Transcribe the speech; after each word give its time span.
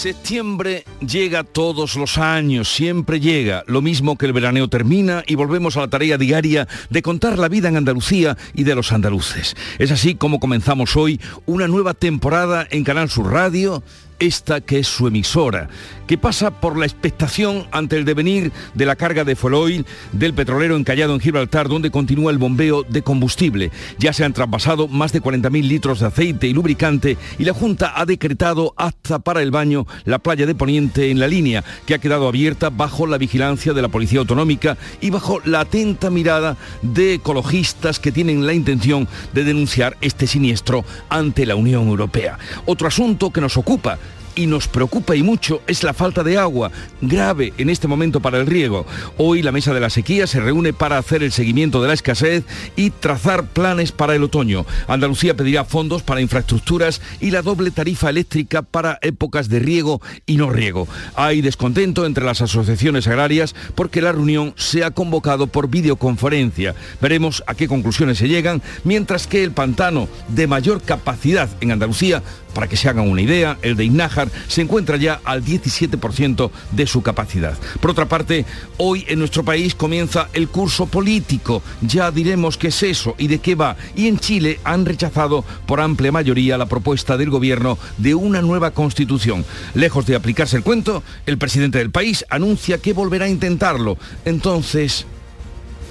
Septiembre 0.00 0.84
llega 1.06 1.44
todos 1.44 1.94
los 1.94 2.16
años, 2.16 2.72
siempre 2.72 3.20
llega, 3.20 3.64
lo 3.66 3.82
mismo 3.82 4.16
que 4.16 4.24
el 4.24 4.32
veraneo 4.32 4.66
termina 4.66 5.22
y 5.26 5.34
volvemos 5.34 5.76
a 5.76 5.80
la 5.80 5.90
tarea 5.90 6.16
diaria 6.16 6.66
de 6.88 7.02
contar 7.02 7.38
la 7.38 7.50
vida 7.50 7.68
en 7.68 7.76
Andalucía 7.76 8.38
y 8.54 8.64
de 8.64 8.74
los 8.74 8.92
andaluces. 8.92 9.54
Es 9.78 9.90
así 9.90 10.14
como 10.14 10.40
comenzamos 10.40 10.96
hoy 10.96 11.20
una 11.44 11.68
nueva 11.68 11.92
temporada 11.92 12.66
en 12.70 12.82
Canal 12.82 13.10
Sur 13.10 13.30
Radio 13.30 13.82
esta 14.20 14.60
que 14.60 14.78
es 14.78 14.86
su 14.86 15.06
emisora, 15.06 15.68
que 16.06 16.18
pasa 16.18 16.50
por 16.50 16.78
la 16.78 16.86
expectación 16.86 17.66
ante 17.72 17.96
el 17.96 18.04
devenir 18.04 18.52
de 18.74 18.86
la 18.86 18.96
carga 18.96 19.24
de 19.24 19.36
fuel 19.36 19.84
del 20.12 20.34
petrolero 20.34 20.76
encallado 20.76 21.14
en 21.14 21.20
Gibraltar, 21.20 21.68
donde 21.68 21.90
continúa 21.90 22.30
el 22.30 22.38
bombeo 22.38 22.84
de 22.84 23.02
combustible. 23.02 23.70
Ya 23.98 24.12
se 24.12 24.24
han 24.24 24.32
traspasado 24.32 24.86
más 24.86 25.12
de 25.12 25.22
40.000 25.22 25.66
litros 25.66 26.00
de 26.00 26.06
aceite 26.06 26.46
y 26.46 26.52
lubricante 26.52 27.16
y 27.38 27.44
la 27.44 27.52
Junta 27.52 27.92
ha 27.96 28.06
decretado 28.06 28.74
hasta 28.76 29.18
para 29.18 29.42
el 29.42 29.50
baño 29.50 29.86
la 30.04 30.18
playa 30.18 30.46
de 30.46 30.54
Poniente 30.54 31.10
en 31.10 31.18
la 31.18 31.26
línea, 31.26 31.64
que 31.86 31.94
ha 31.94 31.98
quedado 31.98 32.28
abierta 32.28 32.70
bajo 32.70 33.06
la 33.06 33.18
vigilancia 33.18 33.72
de 33.72 33.82
la 33.82 33.88
Policía 33.88 34.20
Autonómica 34.20 34.76
y 35.00 35.10
bajo 35.10 35.40
la 35.44 35.60
atenta 35.60 36.10
mirada 36.10 36.56
de 36.82 37.14
ecologistas 37.14 37.98
que 37.98 38.12
tienen 38.12 38.46
la 38.46 38.52
intención 38.52 39.08
de 39.32 39.44
denunciar 39.44 39.96
este 40.00 40.26
siniestro 40.26 40.84
ante 41.08 41.46
la 41.46 41.56
Unión 41.56 41.88
Europea. 41.88 42.38
Otro 42.66 42.88
asunto 42.88 43.30
que 43.30 43.40
nos 43.40 43.56
ocupa 43.56 43.98
y 44.34 44.46
nos 44.46 44.68
preocupa 44.68 45.16
y 45.16 45.22
mucho 45.22 45.62
es 45.66 45.82
la 45.82 45.94
falta 45.94 46.22
de 46.22 46.38
agua, 46.38 46.70
grave 47.00 47.52
en 47.58 47.70
este 47.70 47.88
momento 47.88 48.20
para 48.20 48.38
el 48.38 48.46
riego. 48.46 48.86
Hoy 49.16 49.42
la 49.42 49.52
Mesa 49.52 49.74
de 49.74 49.80
la 49.80 49.90
Sequía 49.90 50.26
se 50.26 50.40
reúne 50.40 50.72
para 50.72 50.98
hacer 50.98 51.22
el 51.22 51.32
seguimiento 51.32 51.80
de 51.82 51.88
la 51.88 51.94
escasez 51.94 52.44
y 52.76 52.90
trazar 52.90 53.44
planes 53.44 53.92
para 53.92 54.14
el 54.14 54.22
otoño. 54.22 54.66
Andalucía 54.88 55.36
pedirá 55.36 55.64
fondos 55.64 56.02
para 56.02 56.20
infraestructuras 56.20 57.00
y 57.20 57.30
la 57.30 57.42
doble 57.42 57.70
tarifa 57.70 58.10
eléctrica 58.10 58.62
para 58.62 58.98
épocas 59.02 59.48
de 59.48 59.58
riego 59.58 60.00
y 60.26 60.36
no 60.36 60.50
riego. 60.50 60.88
Hay 61.14 61.40
descontento 61.40 62.06
entre 62.06 62.24
las 62.24 62.40
asociaciones 62.40 63.06
agrarias 63.06 63.54
porque 63.74 64.00
la 64.00 64.12
reunión 64.12 64.54
se 64.56 64.84
ha 64.84 64.90
convocado 64.90 65.46
por 65.46 65.68
videoconferencia. 65.68 66.74
Veremos 67.00 67.42
a 67.46 67.54
qué 67.54 67.68
conclusiones 67.68 68.18
se 68.18 68.28
llegan, 68.28 68.62
mientras 68.84 69.26
que 69.26 69.42
el 69.42 69.52
pantano 69.52 70.08
de 70.28 70.46
mayor 70.46 70.82
capacidad 70.82 71.48
en 71.60 71.72
Andalucía 71.72 72.22
para 72.54 72.68
que 72.68 72.76
se 72.76 72.88
hagan 72.88 73.08
una 73.08 73.22
idea, 73.22 73.58
el 73.62 73.76
de 73.76 73.84
Iznájar 73.84 74.30
se 74.48 74.62
encuentra 74.62 74.96
ya 74.96 75.20
al 75.24 75.44
17% 75.44 76.50
de 76.72 76.86
su 76.86 77.02
capacidad. 77.02 77.56
Por 77.80 77.90
otra 77.92 78.06
parte, 78.06 78.44
hoy 78.76 79.04
en 79.08 79.18
nuestro 79.18 79.44
país 79.44 79.74
comienza 79.74 80.28
el 80.32 80.48
curso 80.48 80.86
político. 80.86 81.62
Ya 81.80 82.10
diremos 82.10 82.56
qué 82.56 82.68
es 82.68 82.82
eso 82.82 83.14
y 83.18 83.28
de 83.28 83.38
qué 83.38 83.54
va. 83.54 83.76
Y 83.96 84.08
en 84.08 84.18
Chile 84.18 84.60
han 84.64 84.86
rechazado 84.86 85.44
por 85.66 85.80
amplia 85.80 86.12
mayoría 86.12 86.58
la 86.58 86.66
propuesta 86.66 87.16
del 87.16 87.30
gobierno 87.30 87.78
de 87.98 88.14
una 88.14 88.42
nueva 88.42 88.72
constitución. 88.72 89.44
Lejos 89.74 90.06
de 90.06 90.16
aplicarse 90.16 90.56
el 90.56 90.62
cuento, 90.62 91.02
el 91.26 91.38
presidente 91.38 91.78
del 91.78 91.90
país 91.90 92.24
anuncia 92.28 92.78
que 92.78 92.92
volverá 92.92 93.26
a 93.26 93.28
intentarlo. 93.28 93.96
Entonces, 94.24 95.06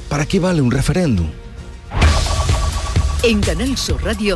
¿para 0.10 0.26
qué 0.26 0.40
vale 0.40 0.62
un 0.62 0.72
referéndum? 0.72 1.28
En 3.24 3.42
Canal 3.42 3.78
Sur 3.78 4.02
Radio, 4.04 4.36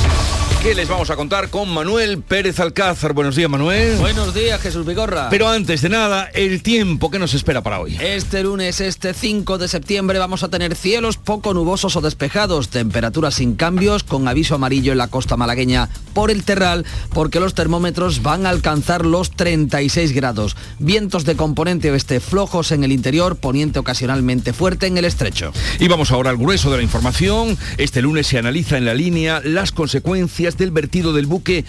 ¿Qué 0.61 0.75
les 0.75 0.87
vamos 0.87 1.09
a 1.09 1.15
contar 1.15 1.49
con 1.49 1.73
Manuel 1.73 2.21
Pérez 2.21 2.59
Alcázar? 2.59 3.13
Buenos 3.13 3.35
días, 3.35 3.49
Manuel. 3.49 3.97
Buenos 3.97 4.31
días, 4.31 4.61
Jesús 4.61 4.85
Vigorra. 4.85 5.27
Pero 5.31 5.49
antes 5.49 5.81
de 5.81 5.89
nada, 5.89 6.29
el 6.35 6.61
tiempo 6.61 7.09
que 7.09 7.17
nos 7.17 7.33
espera 7.33 7.63
para 7.63 7.79
hoy. 7.79 7.97
Este 7.99 8.43
lunes, 8.43 8.79
este 8.79 9.15
5 9.15 9.57
de 9.57 9.67
septiembre, 9.67 10.19
vamos 10.19 10.43
a 10.43 10.49
tener 10.49 10.75
cielos 10.75 11.17
poco 11.17 11.55
nubosos 11.55 11.95
o 11.95 12.01
despejados, 12.01 12.69
temperaturas 12.69 13.33
sin 13.33 13.55
cambios, 13.55 14.03
con 14.03 14.27
aviso 14.27 14.53
amarillo 14.53 14.91
en 14.91 14.99
la 14.99 15.07
costa 15.07 15.35
malagueña 15.35 15.89
por 16.13 16.29
el 16.29 16.43
terral, 16.43 16.85
porque 17.11 17.39
los 17.39 17.55
termómetros 17.55 18.21
van 18.21 18.45
a 18.45 18.49
alcanzar 18.49 19.03
los 19.03 19.31
36 19.31 20.11
grados. 20.11 20.55
Vientos 20.77 21.25
de 21.25 21.35
componente 21.35 21.89
oeste 21.89 22.19
flojos 22.19 22.71
en 22.71 22.83
el 22.83 22.91
interior, 22.91 23.35
poniente 23.37 23.79
ocasionalmente 23.79 24.53
fuerte 24.53 24.85
en 24.85 24.99
el 24.99 25.05
estrecho. 25.05 25.53
Y 25.79 25.87
vamos 25.87 26.11
ahora 26.11 26.29
al 26.29 26.37
grueso 26.37 26.69
de 26.69 26.77
la 26.77 26.83
información. 26.83 27.57
Este 27.79 28.03
lunes 28.03 28.27
se 28.27 28.37
analiza 28.37 28.77
en 28.77 28.85
la 28.85 28.93
línea 28.93 29.41
las 29.43 29.71
consecuencias 29.71 30.50
del 30.57 30.71
vertido 30.71 31.13
del 31.13 31.27
buque 31.27 31.65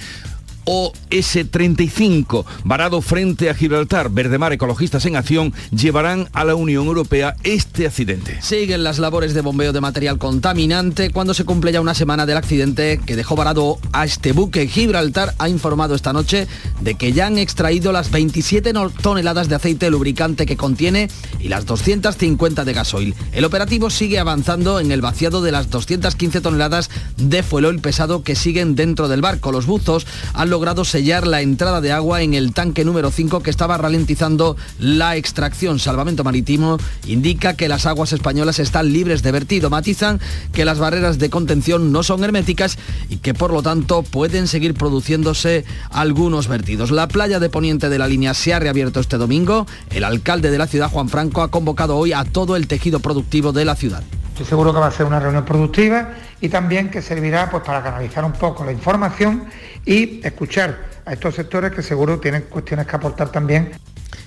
OS-35, 0.66 2.44
varado 2.64 3.00
frente 3.00 3.50
a 3.50 3.54
Gibraltar. 3.54 4.10
Verdemar 4.10 4.52
Ecologistas 4.52 5.06
en 5.06 5.16
Acción 5.16 5.54
llevarán 5.70 6.28
a 6.32 6.44
la 6.44 6.54
Unión 6.54 6.86
Europea 6.86 7.34
este 7.42 7.86
accidente. 7.86 8.40
Siguen 8.42 8.84
las 8.84 8.98
labores 8.98 9.34
de 9.34 9.40
bombeo 9.40 9.72
de 9.72 9.80
material 9.80 10.18
contaminante 10.18 11.10
cuando 11.10 11.34
se 11.34 11.44
cumple 11.44 11.72
ya 11.72 11.80
una 11.80 11.94
semana 11.94 12.26
del 12.26 12.36
accidente 12.36 13.00
que 13.04 13.16
dejó 13.16 13.34
varado 13.34 13.78
a 13.92 14.04
este 14.04 14.32
buque. 14.32 14.68
Gibraltar 14.68 15.34
ha 15.38 15.48
informado 15.48 15.94
esta 15.94 16.12
noche 16.12 16.46
de 16.80 16.94
que 16.94 17.12
ya 17.12 17.26
han 17.26 17.38
extraído 17.38 17.92
las 17.92 18.10
27 18.10 18.72
toneladas 19.00 19.48
de 19.48 19.54
aceite 19.54 19.90
lubricante 19.90 20.46
que 20.46 20.56
contiene 20.56 21.08
y 21.40 21.48
las 21.48 21.66
250 21.66 22.64
de 22.64 22.72
gasoil. 22.72 23.14
El 23.32 23.44
operativo 23.44 23.90
sigue 23.90 24.18
avanzando 24.18 24.78
en 24.78 24.92
el 24.92 25.00
vaciado 25.00 25.42
de 25.42 25.52
las 25.52 25.70
215 25.70 26.40
toneladas 26.40 26.90
de 27.16 27.42
fuel 27.42 27.62
pesado 27.80 28.22
que 28.22 28.34
siguen 28.34 28.74
dentro 28.74 29.08
del 29.08 29.20
barco. 29.20 29.52
Los 29.52 29.66
buzos 29.66 30.06
han 30.34 30.50
logrado 30.52 30.84
sellar 30.84 31.26
la 31.26 31.40
entrada 31.40 31.80
de 31.80 31.92
agua 31.92 32.20
en 32.20 32.34
el 32.34 32.52
tanque 32.52 32.84
número 32.84 33.10
5 33.10 33.42
que 33.42 33.48
estaba 33.48 33.78
ralentizando 33.78 34.54
la 34.78 35.16
extracción. 35.16 35.78
Salvamento 35.78 36.24
Marítimo 36.24 36.76
indica 37.06 37.56
que 37.56 37.68
las 37.68 37.86
aguas 37.86 38.12
españolas 38.12 38.58
están 38.58 38.92
libres 38.92 39.22
de 39.22 39.32
vertido. 39.32 39.70
Matizan 39.70 40.20
que 40.52 40.66
las 40.66 40.78
barreras 40.78 41.18
de 41.18 41.30
contención 41.30 41.90
no 41.90 42.02
son 42.02 42.22
herméticas 42.22 42.76
y 43.08 43.16
que 43.16 43.32
por 43.32 43.50
lo 43.50 43.62
tanto 43.62 44.02
pueden 44.02 44.46
seguir 44.46 44.74
produciéndose 44.74 45.64
algunos 45.88 46.48
vertidos. 46.48 46.90
La 46.90 47.08
playa 47.08 47.40
de 47.40 47.48
Poniente 47.48 47.88
de 47.88 47.98
la 47.98 48.06
línea 48.06 48.34
se 48.34 48.52
ha 48.52 48.58
reabierto 48.58 49.00
este 49.00 49.16
domingo. 49.16 49.66
El 49.88 50.04
alcalde 50.04 50.50
de 50.50 50.58
la 50.58 50.66
ciudad, 50.66 50.90
Juan 50.90 51.08
Franco, 51.08 51.40
ha 51.40 51.50
convocado 51.50 51.96
hoy 51.96 52.12
a 52.12 52.24
todo 52.24 52.56
el 52.56 52.66
tejido 52.66 53.00
productivo 53.00 53.52
de 53.52 53.64
la 53.64 53.74
ciudad. 53.74 54.02
Estoy 54.32 54.46
seguro 54.46 54.72
que 54.72 54.80
va 54.80 54.86
a 54.86 54.90
ser 54.90 55.04
una 55.06 55.20
reunión 55.20 55.44
productiva 55.44 56.10
y 56.40 56.48
también 56.48 56.90
que 56.90 57.02
servirá 57.02 57.50
pues, 57.50 57.62
para 57.62 57.82
canalizar 57.82 58.24
un 58.24 58.32
poco 58.32 58.64
la 58.64 58.72
información 58.72 59.44
y 59.84 60.24
escuchar 60.26 60.92
a 61.04 61.12
estos 61.12 61.34
sectores 61.34 61.72
que 61.72 61.82
seguro 61.82 62.20
tienen 62.20 62.42
cuestiones 62.42 62.86
que 62.86 62.96
aportar 62.96 63.30
también 63.30 63.72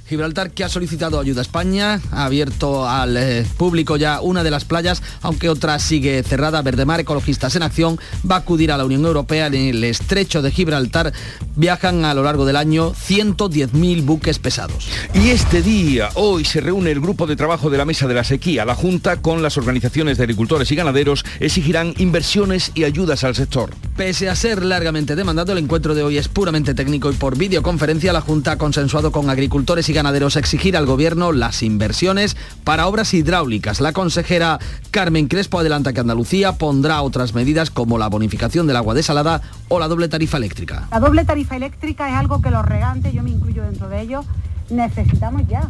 Gibraltar 0.08 0.52
que 0.52 0.64
ha 0.64 0.70
solicitado 0.70 1.20
ayuda 1.20 1.42
a 1.42 1.42
España, 1.42 2.00
ha 2.12 2.26
abierto 2.26 2.88
al 2.88 3.18
eh, 3.18 3.44
público 3.58 3.98
ya 3.98 4.22
una 4.22 4.44
de 4.44 4.52
las 4.52 4.64
playas, 4.64 5.02
aunque 5.24 5.50
otra 5.50 5.80
sigue 5.80 6.22
cerrada. 6.22 6.62
Verdemar 6.62 7.00
Ecologistas 7.00 7.56
en 7.56 7.64
Acción 7.64 8.00
va 8.30 8.36
a 8.36 8.40
acudir 8.40 8.72
a 8.72 8.78
la 8.78 8.86
Unión 8.86 9.04
Europea 9.04 9.48
en 9.48 9.56
el 9.56 9.84
estrecho 9.84 10.44
de 10.44 10.52
Gibraltar. 10.52 11.12
Viajan 11.56 12.06
a 12.06 12.14
lo 12.14 12.22
largo 12.22 12.46
del 12.46 12.56
año 12.56 12.94
110.000 12.94 14.06
buques 14.06 14.38
pesados. 14.38 14.88
Y 15.16 15.30
este 15.30 15.64
día, 15.64 16.10
hoy, 16.14 16.46
se 16.46 16.62
reúne 16.62 16.92
el 16.92 17.02
grupo 17.02 17.26
de 17.26 17.36
trabajo 17.36 17.72
de 17.72 17.80
la 17.80 17.86
Mesa 17.86 18.08
de 18.08 18.14
la 18.14 18.24
Sequía. 18.24 18.64
La 18.64 18.76
Junta 18.76 19.24
con 19.24 19.42
las 19.42 19.58
organizaciones 19.58 20.18
de 20.18 20.24
agricultores 20.24 20.72
y 20.72 20.76
ganaderos 20.76 21.26
exigirán 21.40 21.96
inversiones 21.98 22.72
y 22.76 22.84
ayudas 22.84 23.24
al 23.24 23.34
sector. 23.34 23.72
Pese 23.98 24.30
a 24.30 24.36
ser 24.36 24.64
largamente 24.64 25.16
demandado, 25.16 25.54
el 25.54 25.58
encuentro 25.58 25.96
de 25.96 26.04
hoy 26.04 26.20
es 26.20 26.28
puramente 26.28 26.76
técnico 26.76 27.10
y 27.10 27.16
por 27.16 27.38
videoconferencia 27.38 28.14
la 28.14 28.22
Junta 28.22 28.52
ha 28.52 28.58
consensuado 28.60 29.12
con 29.12 29.32
agricultores 29.32 29.90
y 29.90 29.95
ganaderos 29.96 30.36
exigir 30.36 30.78
al 30.78 30.86
gobierno 30.86 31.32
las 31.32 31.64
inversiones 31.64 32.38
para 32.64 32.86
obras 32.86 33.14
hidráulicas. 33.16 33.82
La 33.82 33.94
consejera 33.94 34.60
Carmen 34.92 35.28
Crespo 35.28 35.58
adelanta 35.58 35.94
que 35.94 36.02
Andalucía 36.02 36.52
pondrá 36.52 37.02
otras 37.02 37.34
medidas 37.34 37.72
como 37.72 37.98
la 37.98 38.10
bonificación 38.10 38.68
del 38.68 38.76
agua 38.76 38.94
desalada 38.94 39.42
o 39.70 39.80
la 39.80 39.88
doble 39.88 40.08
tarifa 40.08 40.38
eléctrica. 40.38 40.88
La 40.92 41.00
doble 41.00 41.26
tarifa 41.26 41.56
eléctrica 41.56 42.10
es 42.10 42.16
algo 42.16 42.42
que 42.42 42.52
los 42.52 42.64
regantes, 42.64 43.14
yo 43.14 43.24
me 43.24 43.32
incluyo 43.32 43.64
dentro 43.64 43.90
de 43.90 44.02
ellos, 44.02 44.26
necesitamos 44.70 45.48
ya. 45.48 45.70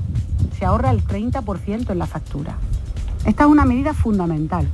Se 0.60 0.66
ahorra 0.66 0.92
el 0.92 1.06
30% 1.06 1.92
en 1.92 2.00
la 2.00 2.08
factura. 2.08 2.58
Esta 3.26 3.44
es 3.44 3.50
una 3.50 3.66
medida 3.66 3.94
fundamental 3.94 4.68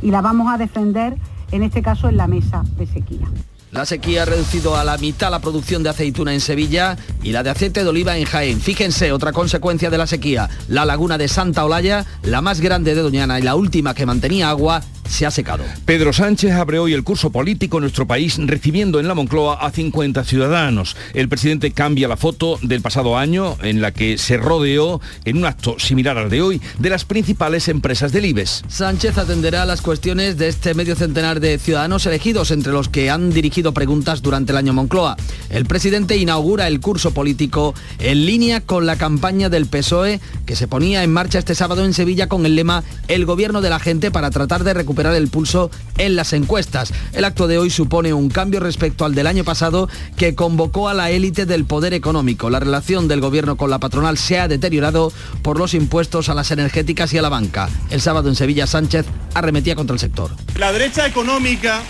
y 0.00 0.10
la 0.10 0.20
vamos 0.20 0.52
a 0.52 0.58
defender 0.58 1.16
en 1.50 1.62
este 1.62 1.82
caso 1.82 2.08
en 2.08 2.16
la 2.16 2.26
mesa 2.26 2.62
de 2.76 2.86
sequía. 2.86 3.28
La 3.72 3.86
sequía 3.86 4.22
ha 4.22 4.26
reducido 4.26 4.76
a 4.76 4.84
la 4.84 4.98
mitad 4.98 5.30
la 5.30 5.40
producción 5.40 5.82
de 5.82 5.88
aceituna 5.88 6.34
en 6.34 6.42
Sevilla 6.42 6.98
y 7.22 7.32
la 7.32 7.42
de 7.42 7.48
aceite 7.48 7.82
de 7.82 7.88
oliva 7.88 8.18
en 8.18 8.26
Jaén. 8.26 8.60
Fíjense, 8.60 9.12
otra 9.12 9.32
consecuencia 9.32 9.88
de 9.88 9.96
la 9.96 10.06
sequía, 10.06 10.50
la 10.68 10.84
laguna 10.84 11.16
de 11.16 11.26
Santa 11.26 11.64
Olaya, 11.64 12.04
la 12.22 12.42
más 12.42 12.60
grande 12.60 12.94
de 12.94 13.00
Doñana 13.00 13.40
y 13.40 13.42
la 13.42 13.54
última 13.54 13.94
que 13.94 14.04
mantenía 14.04 14.50
agua, 14.50 14.82
se 15.12 15.26
ha 15.26 15.30
secado. 15.30 15.64
Pedro 15.84 16.12
Sánchez 16.12 16.52
abre 16.52 16.78
hoy 16.78 16.94
el 16.94 17.04
curso 17.04 17.30
político 17.30 17.76
en 17.78 17.82
nuestro 17.82 18.06
país 18.06 18.38
recibiendo 18.38 18.98
en 18.98 19.08
la 19.08 19.14
Moncloa 19.14 19.58
a 19.60 19.70
50 19.70 20.24
ciudadanos. 20.24 20.96
El 21.12 21.28
presidente 21.28 21.72
cambia 21.72 22.08
la 22.08 22.16
foto 22.16 22.58
del 22.62 22.80
pasado 22.80 23.18
año 23.18 23.56
en 23.62 23.82
la 23.82 23.92
que 23.92 24.16
se 24.16 24.38
rodeó 24.38 25.00
en 25.24 25.36
un 25.36 25.44
acto 25.44 25.78
similar 25.78 26.16
al 26.16 26.30
de 26.30 26.40
hoy 26.40 26.62
de 26.78 26.90
las 26.90 27.04
principales 27.04 27.68
empresas 27.68 28.12
del 28.12 28.24
IBEX. 28.26 28.64
Sánchez 28.68 29.18
atenderá 29.18 29.66
las 29.66 29.82
cuestiones 29.82 30.38
de 30.38 30.48
este 30.48 30.74
medio 30.74 30.96
centenar 30.96 31.40
de 31.40 31.58
ciudadanos 31.58 32.06
elegidos 32.06 32.50
entre 32.50 32.72
los 32.72 32.88
que 32.88 33.10
han 33.10 33.30
dirigido 33.30 33.61
preguntas 33.70 34.20
durante 34.20 34.50
el 34.50 34.58
año 34.58 34.72
Moncloa. 34.72 35.16
El 35.48 35.64
presidente 35.64 36.16
inaugura 36.16 36.66
el 36.66 36.80
curso 36.80 37.12
político 37.14 37.74
en 38.00 38.26
línea 38.26 38.60
con 38.60 38.84
la 38.84 38.96
campaña 38.96 39.48
del 39.48 39.66
PSOE 39.66 40.20
que 40.44 40.56
se 40.56 40.66
ponía 40.66 41.04
en 41.04 41.12
marcha 41.12 41.38
este 41.38 41.54
sábado 41.54 41.84
en 41.84 41.94
Sevilla 41.94 42.26
con 42.26 42.44
el 42.46 42.56
lema 42.56 42.82
El 43.06 43.26
gobierno 43.26 43.60
de 43.60 43.70
la 43.70 43.78
gente 43.78 44.10
para 44.10 44.30
tratar 44.30 44.64
de 44.64 44.74
recuperar 44.74 45.14
el 45.14 45.28
pulso 45.28 45.70
en 45.98 46.16
las 46.16 46.32
encuestas. 46.32 46.92
El 47.12 47.24
acto 47.24 47.46
de 47.46 47.58
hoy 47.58 47.70
supone 47.70 48.12
un 48.12 48.28
cambio 48.28 48.58
respecto 48.58 49.04
al 49.04 49.14
del 49.14 49.28
año 49.28 49.44
pasado 49.44 49.88
que 50.16 50.34
convocó 50.34 50.88
a 50.88 50.94
la 50.94 51.10
élite 51.10 51.46
del 51.46 51.64
poder 51.64 51.94
económico. 51.94 52.50
La 52.50 52.58
relación 52.58 53.06
del 53.06 53.20
gobierno 53.20 53.56
con 53.56 53.70
la 53.70 53.78
patronal 53.78 54.18
se 54.18 54.40
ha 54.40 54.48
deteriorado 54.48 55.12
por 55.42 55.58
los 55.58 55.74
impuestos 55.74 56.28
a 56.28 56.34
las 56.34 56.50
energéticas 56.50 57.12
y 57.12 57.18
a 57.18 57.22
la 57.22 57.28
banca. 57.28 57.68
El 57.90 58.00
sábado 58.00 58.28
en 58.28 58.34
Sevilla 58.34 58.66
Sánchez 58.66 59.06
arremetía 59.34 59.76
contra 59.76 59.94
el 59.94 60.00
sector. 60.00 60.30
La 60.58 60.72
derecha 60.72 61.06
económica 61.06 61.82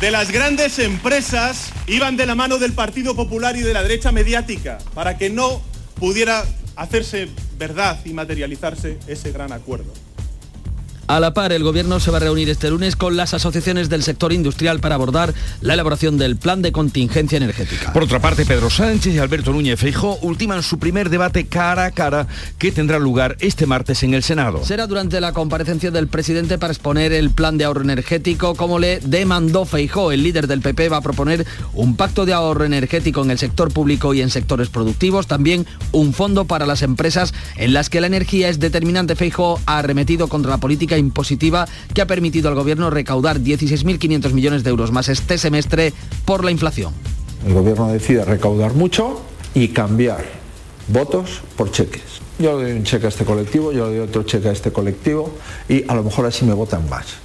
de 0.00 0.10
las 0.10 0.30
grandes 0.30 0.78
empresas 0.78 1.72
iban 1.86 2.16
de 2.16 2.26
la 2.26 2.34
mano 2.34 2.58
del 2.58 2.72
Partido 2.72 3.14
Popular 3.14 3.56
y 3.56 3.60
de 3.62 3.72
la 3.72 3.82
derecha 3.82 4.12
mediática 4.12 4.78
para 4.94 5.16
que 5.16 5.30
no 5.30 5.62
pudiera 5.98 6.44
hacerse 6.76 7.28
verdad 7.56 7.98
y 8.04 8.12
materializarse 8.12 8.98
ese 9.06 9.32
gran 9.32 9.52
acuerdo. 9.52 9.92
A 11.06 11.20
la 11.20 11.34
par, 11.34 11.52
el 11.52 11.62
Gobierno 11.62 12.00
se 12.00 12.10
va 12.10 12.16
a 12.16 12.20
reunir 12.20 12.48
este 12.48 12.70
lunes 12.70 12.96
con 12.96 13.14
las 13.16 13.34
asociaciones 13.34 13.90
del 13.90 14.02
sector 14.02 14.32
industrial 14.32 14.80
para 14.80 14.94
abordar 14.94 15.34
la 15.60 15.74
elaboración 15.74 16.16
del 16.16 16.36
plan 16.36 16.62
de 16.62 16.72
contingencia 16.72 17.36
energética. 17.36 17.92
Por 17.92 18.04
otra 18.04 18.20
parte, 18.20 18.46
Pedro 18.46 18.70
Sánchez 18.70 19.14
y 19.14 19.18
Alberto 19.18 19.52
Núñez 19.52 19.78
Feijó 19.78 20.18
ultiman 20.22 20.62
su 20.62 20.78
primer 20.78 21.10
debate 21.10 21.46
cara 21.46 21.84
a 21.84 21.90
cara 21.90 22.26
que 22.56 22.72
tendrá 22.72 22.98
lugar 22.98 23.36
este 23.40 23.66
martes 23.66 24.02
en 24.02 24.14
el 24.14 24.22
Senado. 24.22 24.64
Será 24.64 24.86
durante 24.86 25.20
la 25.20 25.32
comparecencia 25.32 25.90
del 25.90 26.08
presidente 26.08 26.56
para 26.56 26.72
exponer 26.72 27.12
el 27.12 27.30
plan 27.30 27.58
de 27.58 27.64
ahorro 27.64 27.82
energético 27.82 28.54
como 28.54 28.78
le 28.78 29.00
demandó 29.00 29.66
Feijó. 29.66 30.10
El 30.10 30.22
líder 30.22 30.46
del 30.46 30.62
PP 30.62 30.88
va 30.88 30.98
a 30.98 31.02
proponer 31.02 31.46
un 31.74 31.96
pacto 31.96 32.24
de 32.24 32.32
ahorro 32.32 32.64
energético 32.64 33.22
en 33.22 33.30
el 33.30 33.38
sector 33.38 33.70
público 33.70 34.14
y 34.14 34.22
en 34.22 34.30
sectores 34.30 34.70
productivos, 34.70 35.26
también 35.26 35.66
un 35.92 36.14
fondo 36.14 36.46
para 36.46 36.64
las 36.64 36.80
empresas 36.80 37.34
en 37.56 37.74
las 37.74 37.90
que 37.90 38.00
la 38.00 38.06
energía 38.06 38.48
es 38.48 38.58
determinante. 38.58 39.16
Feijó 39.16 39.60
ha 39.66 39.78
arremetido 39.78 40.28
contra 40.28 40.50
la 40.50 40.58
política 40.58 40.93
impositiva 40.98 41.66
que 41.92 42.02
ha 42.02 42.06
permitido 42.06 42.48
al 42.48 42.54
gobierno 42.54 42.90
recaudar 42.90 43.40
16.500 43.40 44.32
millones 44.32 44.64
de 44.64 44.70
euros 44.70 44.92
más 44.92 45.08
este 45.08 45.38
semestre 45.38 45.92
por 46.24 46.44
la 46.44 46.50
inflación. 46.50 46.92
El 47.46 47.54
gobierno 47.54 47.88
decide 47.88 48.24
recaudar 48.24 48.74
mucho 48.74 49.20
y 49.54 49.68
cambiar 49.68 50.24
votos 50.88 51.42
por 51.56 51.70
cheques. 51.70 52.02
Yo 52.38 52.58
le 52.58 52.64
doy 52.64 52.72
un 52.78 52.84
cheque 52.84 53.06
a 53.06 53.08
este 53.08 53.24
colectivo, 53.24 53.72
yo 53.72 53.88
le 53.88 53.96
doy 53.96 54.08
otro 54.08 54.24
cheque 54.24 54.48
a 54.48 54.52
este 54.52 54.72
colectivo 54.72 55.32
y 55.68 55.84
a 55.86 55.94
lo 55.94 56.02
mejor 56.02 56.26
así 56.26 56.44
me 56.44 56.52
votan 56.52 56.88
más. 56.88 57.23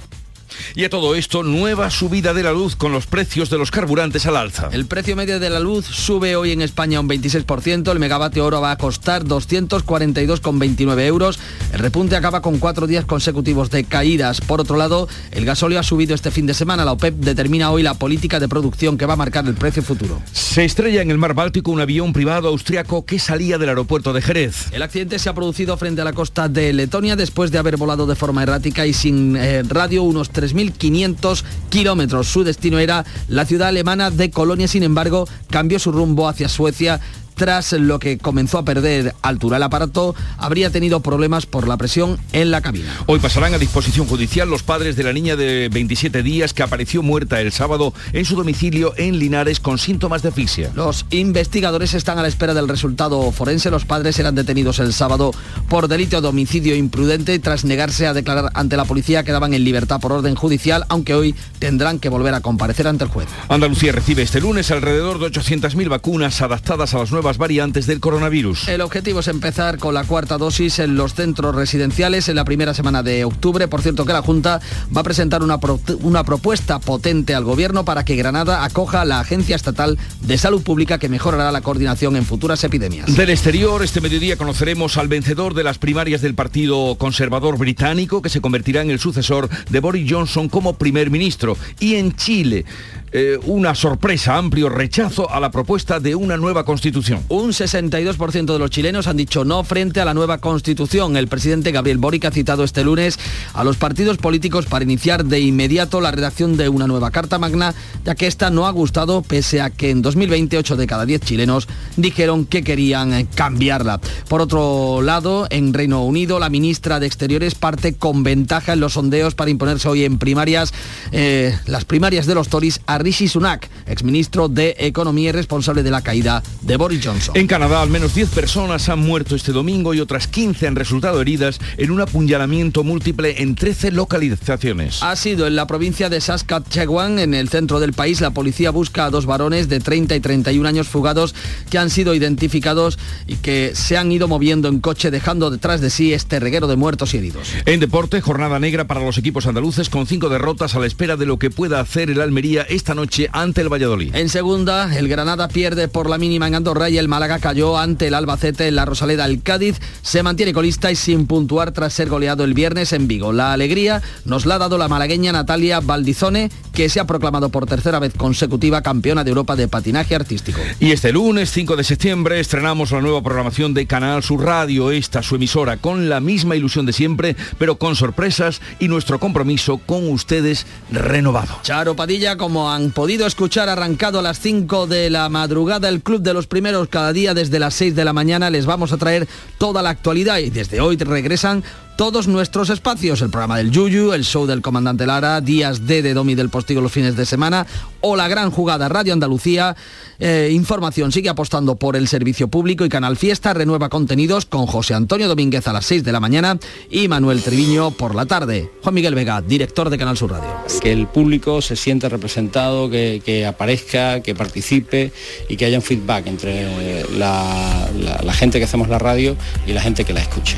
Y 0.74 0.84
a 0.84 0.90
todo 0.90 1.14
esto, 1.14 1.42
nueva 1.42 1.90
subida 1.90 2.34
de 2.34 2.42
la 2.42 2.52
luz 2.52 2.76
con 2.76 2.92
los 2.92 3.06
precios 3.06 3.50
de 3.50 3.58
los 3.58 3.70
carburantes 3.70 4.26
al 4.26 4.36
alza. 4.36 4.68
El 4.72 4.86
precio 4.86 5.16
medio 5.16 5.40
de 5.40 5.50
la 5.50 5.60
luz 5.60 5.86
sube 5.86 6.36
hoy 6.36 6.52
en 6.52 6.62
España 6.62 7.00
un 7.00 7.08
26%, 7.08 7.90
el 7.90 7.98
megavatio 7.98 8.44
oro 8.44 8.60
va 8.60 8.72
a 8.72 8.78
costar 8.78 9.24
242,29 9.24 11.00
euros. 11.06 11.38
El 11.72 11.80
repunte 11.80 12.16
acaba 12.16 12.42
con 12.42 12.58
cuatro 12.58 12.86
días 12.86 13.04
consecutivos 13.04 13.70
de 13.70 13.84
caídas. 13.84 14.40
Por 14.40 14.60
otro 14.60 14.76
lado, 14.76 15.08
el 15.30 15.44
gasóleo 15.44 15.78
ha 15.78 15.82
subido 15.82 16.14
este 16.14 16.30
fin 16.30 16.46
de 16.46 16.54
semana. 16.54 16.84
La 16.84 16.92
OPEP 16.92 17.14
determina 17.16 17.70
hoy 17.70 17.82
la 17.82 17.94
política 17.94 18.40
de 18.40 18.48
producción 18.48 18.98
que 18.98 19.06
va 19.06 19.14
a 19.14 19.16
marcar 19.16 19.46
el 19.46 19.54
precio 19.54 19.82
futuro. 19.82 20.20
Se 20.32 20.64
estrella 20.64 21.02
en 21.02 21.10
el 21.10 21.18
mar 21.18 21.34
Báltico 21.34 21.70
un 21.70 21.80
avión 21.80 22.12
privado 22.12 22.48
austriaco 22.48 23.04
que 23.04 23.18
salía 23.18 23.58
del 23.58 23.68
aeropuerto 23.68 24.12
de 24.12 24.22
Jerez. 24.22 24.66
El 24.72 24.82
accidente 24.82 25.18
se 25.18 25.28
ha 25.28 25.34
producido 25.34 25.76
frente 25.76 26.00
a 26.00 26.04
la 26.04 26.12
costa 26.12 26.48
de 26.48 26.72
Letonia 26.72 27.16
después 27.16 27.50
de 27.50 27.58
haber 27.58 27.76
volado 27.76 28.06
de 28.06 28.14
forma 28.14 28.42
errática 28.42 28.86
y 28.86 28.92
sin 28.92 29.36
eh, 29.36 29.62
radio 29.62 30.02
unos 30.02 30.30
3.500 30.54 31.42
kilómetros. 31.68 32.28
Su 32.28 32.44
destino 32.44 32.78
era 32.78 33.04
la 33.28 33.46
ciudad 33.46 33.68
alemana 33.68 34.10
de 34.10 34.30
Colonia, 34.30 34.68
sin 34.68 34.82
embargo, 34.82 35.28
cambió 35.50 35.78
su 35.78 35.92
rumbo 35.92 36.28
hacia 36.28 36.48
Suecia 36.48 37.00
tras 37.40 37.72
lo 37.72 37.98
que 37.98 38.18
comenzó 38.18 38.58
a 38.58 38.66
perder 38.66 39.14
altura. 39.22 39.56
El 39.56 39.62
aparato 39.62 40.14
habría 40.36 40.68
tenido 40.68 41.00
problemas 41.00 41.46
por 41.46 41.66
la 41.66 41.78
presión 41.78 42.18
en 42.34 42.50
la 42.50 42.60
cabina. 42.60 42.94
Hoy 43.06 43.18
pasarán 43.18 43.54
a 43.54 43.58
disposición 43.58 44.06
judicial 44.06 44.50
los 44.50 44.62
padres 44.62 44.94
de 44.94 45.04
la 45.04 45.14
niña 45.14 45.36
de 45.36 45.70
27 45.72 46.22
días 46.22 46.52
que 46.52 46.62
apareció 46.62 47.02
muerta 47.02 47.40
el 47.40 47.50
sábado 47.50 47.94
en 48.12 48.26
su 48.26 48.36
domicilio 48.36 48.92
en 48.98 49.18
Linares 49.18 49.58
con 49.58 49.78
síntomas 49.78 50.20
de 50.20 50.28
asfixia. 50.28 50.70
Los 50.74 51.06
investigadores 51.08 51.94
están 51.94 52.18
a 52.18 52.22
la 52.22 52.28
espera 52.28 52.52
del 52.52 52.68
resultado 52.68 53.32
forense. 53.32 53.70
Los 53.70 53.86
padres 53.86 54.18
eran 54.18 54.34
detenidos 54.34 54.78
el 54.78 54.92
sábado 54.92 55.32
por 55.70 55.88
delito 55.88 56.20
de 56.20 56.28
homicidio 56.28 56.76
imprudente 56.76 57.38
tras 57.38 57.64
negarse 57.64 58.06
a 58.06 58.12
declarar 58.12 58.50
ante 58.52 58.76
la 58.76 58.84
policía 58.84 59.24
quedaban 59.24 59.54
en 59.54 59.64
libertad 59.64 59.98
por 59.98 60.12
orden 60.12 60.34
judicial, 60.34 60.84
aunque 60.90 61.14
hoy 61.14 61.34
tendrán 61.58 62.00
que 62.00 62.10
volver 62.10 62.34
a 62.34 62.42
comparecer 62.42 62.86
ante 62.86 63.04
el 63.04 63.10
juez. 63.10 63.28
Andalucía 63.48 63.92
recibe 63.92 64.24
este 64.24 64.42
lunes 64.42 64.70
alrededor 64.70 65.18
de 65.18 65.28
800.000 65.28 65.88
vacunas 65.88 66.42
adaptadas 66.42 66.92
a 66.92 66.98
las 66.98 67.10
nuevas 67.10 67.29
variantes 67.38 67.86
del 67.86 68.00
coronavirus. 68.00 68.68
El 68.68 68.80
objetivo 68.80 69.20
es 69.20 69.28
empezar 69.28 69.78
con 69.78 69.94
la 69.94 70.04
cuarta 70.04 70.38
dosis 70.38 70.78
en 70.78 70.96
los 70.96 71.14
centros 71.14 71.54
residenciales 71.54 72.28
en 72.28 72.36
la 72.36 72.44
primera 72.44 72.74
semana 72.74 73.02
de 73.02 73.24
octubre. 73.24 73.68
Por 73.68 73.82
cierto 73.82 74.04
que 74.04 74.12
la 74.12 74.22
Junta 74.22 74.60
va 74.94 75.00
a 75.00 75.04
presentar 75.04 75.42
una, 75.42 75.58
pro 75.58 75.80
una 76.02 76.24
propuesta 76.24 76.78
potente 76.78 77.34
al 77.34 77.44
Gobierno 77.44 77.84
para 77.84 78.04
que 78.04 78.16
Granada 78.16 78.64
acoja 78.64 79.04
la 79.04 79.20
Agencia 79.20 79.56
Estatal 79.56 79.98
de 80.20 80.38
Salud 80.38 80.62
Pública 80.62 80.98
que 80.98 81.08
mejorará 81.08 81.50
la 81.52 81.60
coordinación 81.60 82.16
en 82.16 82.24
futuras 82.24 82.62
epidemias. 82.64 83.14
Del 83.14 83.30
exterior, 83.30 83.82
este 83.82 84.00
mediodía 84.00 84.36
conoceremos 84.36 84.96
al 84.96 85.08
vencedor 85.08 85.54
de 85.54 85.64
las 85.64 85.78
primarias 85.78 86.20
del 86.22 86.34
Partido 86.34 86.96
Conservador 86.96 87.58
Británico 87.58 88.22
que 88.22 88.28
se 88.28 88.40
convertirá 88.40 88.82
en 88.82 88.90
el 88.90 88.98
sucesor 88.98 89.48
de 89.70 89.80
Boris 89.80 90.10
Johnson 90.10 90.48
como 90.48 90.74
primer 90.74 91.10
ministro. 91.10 91.56
Y 91.78 91.94
en 91.94 92.14
Chile, 92.16 92.64
eh, 93.12 93.38
una 93.46 93.74
sorpresa, 93.74 94.36
amplio 94.36 94.68
rechazo 94.68 95.30
a 95.30 95.40
la 95.40 95.50
propuesta 95.50 95.98
de 95.98 96.14
una 96.14 96.36
nueva 96.36 96.64
constitución. 96.64 97.24
Un 97.28 97.50
62% 97.50 98.52
de 98.52 98.58
los 98.58 98.70
chilenos 98.70 99.08
han 99.08 99.16
dicho 99.16 99.44
no 99.44 99.64
frente 99.64 100.00
a 100.00 100.04
la 100.04 100.14
nueva 100.14 100.38
constitución. 100.38 101.16
El 101.16 101.26
presidente 101.26 101.72
Gabriel 101.72 101.98
Boric 101.98 102.26
ha 102.26 102.30
citado 102.30 102.62
este 102.62 102.84
lunes 102.84 103.18
a 103.52 103.64
los 103.64 103.76
partidos 103.78 104.18
políticos 104.18 104.66
para 104.66 104.84
iniciar 104.84 105.24
de 105.24 105.40
inmediato 105.40 106.00
la 106.00 106.12
redacción 106.12 106.56
de 106.56 106.68
una 106.68 106.86
nueva 106.86 107.10
Carta 107.10 107.38
Magna, 107.38 107.74
ya 108.04 108.14
que 108.14 108.28
esta 108.28 108.50
no 108.50 108.66
ha 108.66 108.70
gustado 108.70 109.22
pese 109.22 109.60
a 109.60 109.70
que 109.70 109.90
en 109.90 110.02
2020 110.02 110.58
8 110.58 110.76
de 110.76 110.86
cada 110.86 111.04
10 111.04 111.20
chilenos 111.22 111.66
dijeron 111.96 112.44
que 112.44 112.62
querían 112.62 113.26
cambiarla. 113.34 114.00
Por 114.28 114.40
otro 114.40 115.02
lado, 115.02 115.48
en 115.50 115.74
Reino 115.74 116.04
Unido, 116.04 116.38
la 116.38 116.48
ministra 116.48 117.00
de 117.00 117.06
Exteriores 117.06 117.56
parte 117.56 117.94
con 117.94 118.22
ventaja 118.22 118.74
en 118.74 118.80
los 118.80 118.92
sondeos 118.92 119.34
para 119.34 119.50
imponerse 119.50 119.88
hoy 119.88 120.04
en 120.04 120.18
primarias, 120.18 120.72
eh, 121.10 121.58
las 121.66 121.84
primarias 121.84 122.26
de 122.26 122.36
los 122.36 122.48
Tories 122.48 122.80
a 122.86 122.99
Rishi 123.00 123.28
Sunak, 123.28 123.68
exministro 123.86 124.48
de 124.48 124.76
Economía 124.78 125.30
y 125.30 125.32
responsable 125.32 125.82
de 125.82 125.90
la 125.90 126.02
caída 126.02 126.42
de 126.62 126.76
Boris 126.76 127.00
Johnson. 127.04 127.36
En 127.36 127.46
Canadá, 127.46 127.82
al 127.82 127.90
menos 127.90 128.14
10 128.14 128.30
personas 128.30 128.88
han 128.88 129.00
muerto 129.00 129.34
este 129.34 129.52
domingo 129.52 129.94
y 129.94 130.00
otras 130.00 130.26
15 130.26 130.66
han 130.66 130.76
resultado 130.76 131.20
heridas 131.20 131.58
en 131.76 131.90
un 131.90 132.00
apuñalamiento 132.00 132.84
múltiple 132.84 133.42
en 133.42 133.54
13 133.54 133.92
localizaciones. 133.92 135.02
Ha 135.02 135.16
sido 135.16 135.46
en 135.46 135.56
la 135.56 135.66
provincia 135.66 136.08
de 136.08 136.20
Saskatchewan, 136.20 137.18
en 137.18 137.34
el 137.34 137.48
centro 137.48 137.80
del 137.80 137.92
país. 137.92 138.20
La 138.20 138.30
policía 138.30 138.70
busca 138.70 139.06
a 139.06 139.10
dos 139.10 139.26
varones 139.26 139.68
de 139.68 139.80
30 139.80 140.16
y 140.16 140.20
31 140.20 140.68
años 140.68 140.88
fugados 140.88 141.34
que 141.70 141.78
han 141.78 141.90
sido 141.90 142.14
identificados 142.14 142.98
y 143.26 143.36
que 143.36 143.72
se 143.74 143.96
han 143.96 144.12
ido 144.12 144.28
moviendo 144.28 144.68
en 144.68 144.80
coche 144.80 145.10
dejando 145.10 145.50
detrás 145.50 145.80
de 145.80 145.90
sí 145.90 146.12
este 146.12 146.40
reguero 146.40 146.66
de 146.66 146.76
muertos 146.76 147.14
y 147.14 147.18
heridos. 147.18 147.48
En 147.66 147.80
deporte, 147.80 148.20
jornada 148.20 148.58
negra 148.58 148.86
para 148.86 149.00
los 149.00 149.18
equipos 149.18 149.46
andaluces 149.46 149.88
con 149.88 150.06
cinco 150.06 150.28
derrotas 150.28 150.74
a 150.74 150.80
la 150.80 150.86
espera 150.86 151.16
de 151.16 151.26
lo 151.26 151.38
que 151.38 151.50
pueda 151.50 151.80
hacer 151.80 152.10
el 152.10 152.20
Almería 152.20 152.62
esta 152.62 152.89
noche 152.94 153.28
ante 153.32 153.60
el 153.60 153.72
Valladolid. 153.72 154.14
En 154.14 154.28
segunda, 154.28 154.96
el 154.96 155.08
Granada 155.08 155.48
pierde 155.48 155.88
por 155.88 156.08
la 156.08 156.18
mínima 156.18 156.48
en 156.48 156.54
Andorra 156.54 156.90
y 156.90 156.98
el 156.98 157.08
Málaga 157.08 157.38
cayó 157.38 157.78
ante 157.78 158.08
el 158.08 158.14
Albacete 158.14 158.68
en 158.68 158.76
la 158.76 158.84
Rosaleda. 158.84 159.26
El 159.26 159.42
Cádiz 159.42 159.80
se 160.02 160.22
mantiene 160.22 160.52
colista 160.52 160.90
y 160.90 160.96
sin 160.96 161.26
puntuar 161.26 161.72
tras 161.72 161.92
ser 161.92 162.08
goleado 162.08 162.44
el 162.44 162.54
viernes 162.54 162.92
en 162.92 163.08
Vigo. 163.08 163.32
La 163.32 163.52
alegría 163.52 164.02
nos 164.24 164.46
la 164.46 164.56
ha 164.56 164.58
dado 164.58 164.78
la 164.78 164.88
malagueña 164.88 165.32
Natalia 165.32 165.80
Baldizone, 165.80 166.50
que 166.72 166.88
se 166.88 167.00
ha 167.00 167.06
proclamado 167.06 167.48
por 167.48 167.66
tercera 167.66 167.98
vez 167.98 168.14
consecutiva 168.16 168.82
campeona 168.82 169.24
de 169.24 169.30
Europa 169.30 169.56
de 169.56 169.68
patinaje 169.68 170.14
artístico. 170.14 170.60
Y 170.78 170.92
este 170.92 171.12
lunes 171.12 171.50
5 171.50 171.76
de 171.76 171.84
septiembre 171.84 172.40
estrenamos 172.40 172.90
la 172.90 173.00
nueva 173.00 173.22
programación 173.22 173.74
de 173.74 173.86
Canal 173.86 174.22
Sur 174.22 174.44
Radio, 174.44 174.90
esta 174.90 175.22
su 175.22 175.36
emisora, 175.36 175.76
con 175.76 176.08
la 176.08 176.20
misma 176.20 176.56
ilusión 176.56 176.86
de 176.86 176.92
siempre, 176.92 177.36
pero 177.58 177.76
con 177.76 177.96
sorpresas 177.96 178.60
y 178.78 178.88
nuestro 178.88 179.18
compromiso 179.18 179.78
con 179.78 180.08
ustedes 180.08 180.66
renovado. 180.90 181.58
Charo 181.62 181.96
Padilla, 181.96 182.36
como 182.36 182.70
han 182.80 182.92
podido 182.92 183.26
escuchar, 183.26 183.68
arrancado 183.68 184.20
a 184.20 184.22
las 184.22 184.40
5 184.40 184.86
de 184.86 185.10
la 185.10 185.28
madrugada 185.28 185.90
el 185.90 186.02
Club 186.02 186.22
de 186.22 186.32
los 186.32 186.46
Primeros 186.46 186.88
cada 186.88 187.12
día 187.12 187.34
desde 187.34 187.58
las 187.58 187.74
6 187.74 187.94
de 187.94 188.06
la 188.06 188.14
mañana. 188.14 188.48
Les 188.48 188.64
vamos 188.64 188.92
a 188.92 188.96
traer 188.96 189.28
toda 189.58 189.82
la 189.82 189.90
actualidad 189.90 190.38
y 190.38 190.48
desde 190.48 190.80
hoy 190.80 190.96
regresan 190.96 191.62
todos 192.00 192.28
nuestros 192.28 192.70
espacios, 192.70 193.20
el 193.20 193.28
programa 193.28 193.58
del 193.58 193.72
Yuyu, 193.72 194.14
el 194.14 194.24
show 194.24 194.46
del 194.46 194.62
comandante 194.62 195.04
Lara, 195.04 195.42
días 195.42 195.86
D 195.86 196.00
de 196.00 196.14
Domi 196.14 196.34
del 196.34 196.48
Postigo 196.48 196.80
los 196.80 196.92
fines 196.92 197.14
de 197.14 197.26
semana 197.26 197.66
o 198.00 198.16
la 198.16 198.26
gran 198.26 198.50
jugada 198.50 198.88
Radio 198.88 199.12
Andalucía. 199.12 199.76
Eh, 200.18 200.48
información 200.50 201.12
sigue 201.12 201.28
apostando 201.28 201.76
por 201.76 201.96
el 201.96 202.08
servicio 202.08 202.48
público 202.48 202.86
y 202.86 202.88
Canal 202.88 203.18
Fiesta 203.18 203.52
renueva 203.52 203.90
contenidos 203.90 204.46
con 204.46 204.64
José 204.64 204.94
Antonio 204.94 205.28
Domínguez 205.28 205.68
a 205.68 205.74
las 205.74 205.84
6 205.84 206.02
de 206.02 206.12
la 206.12 206.20
mañana 206.20 206.58
y 206.90 207.06
Manuel 207.06 207.42
Triviño 207.42 207.90
por 207.90 208.14
la 208.14 208.24
tarde. 208.24 208.70
Juan 208.82 208.94
Miguel 208.94 209.14
Vega, 209.14 209.42
director 209.42 209.90
de 209.90 209.98
Canal 209.98 210.16
Sur 210.16 210.30
Radio. 210.30 210.48
Que 210.80 210.92
el 210.92 211.06
público 211.06 211.60
se 211.60 211.76
siente 211.76 212.08
representado, 212.08 212.88
que, 212.88 213.44
aparezca, 213.46 214.22
que 214.22 214.34
participe 214.34 215.12
y 215.50 215.58
que 215.58 215.66
haya 215.66 215.76
un 215.76 215.82
feedback 215.82 216.28
entre 216.28 217.04
la, 217.18 217.90
la, 217.94 218.22
la 218.24 218.32
gente 218.32 218.58
que 218.58 218.64
hacemos 218.64 218.88
la 218.88 218.98
radio 218.98 219.36
y 219.66 219.74
la 219.74 219.82
gente 219.82 220.06
que 220.06 220.14
la 220.14 220.20
escuche. 220.20 220.56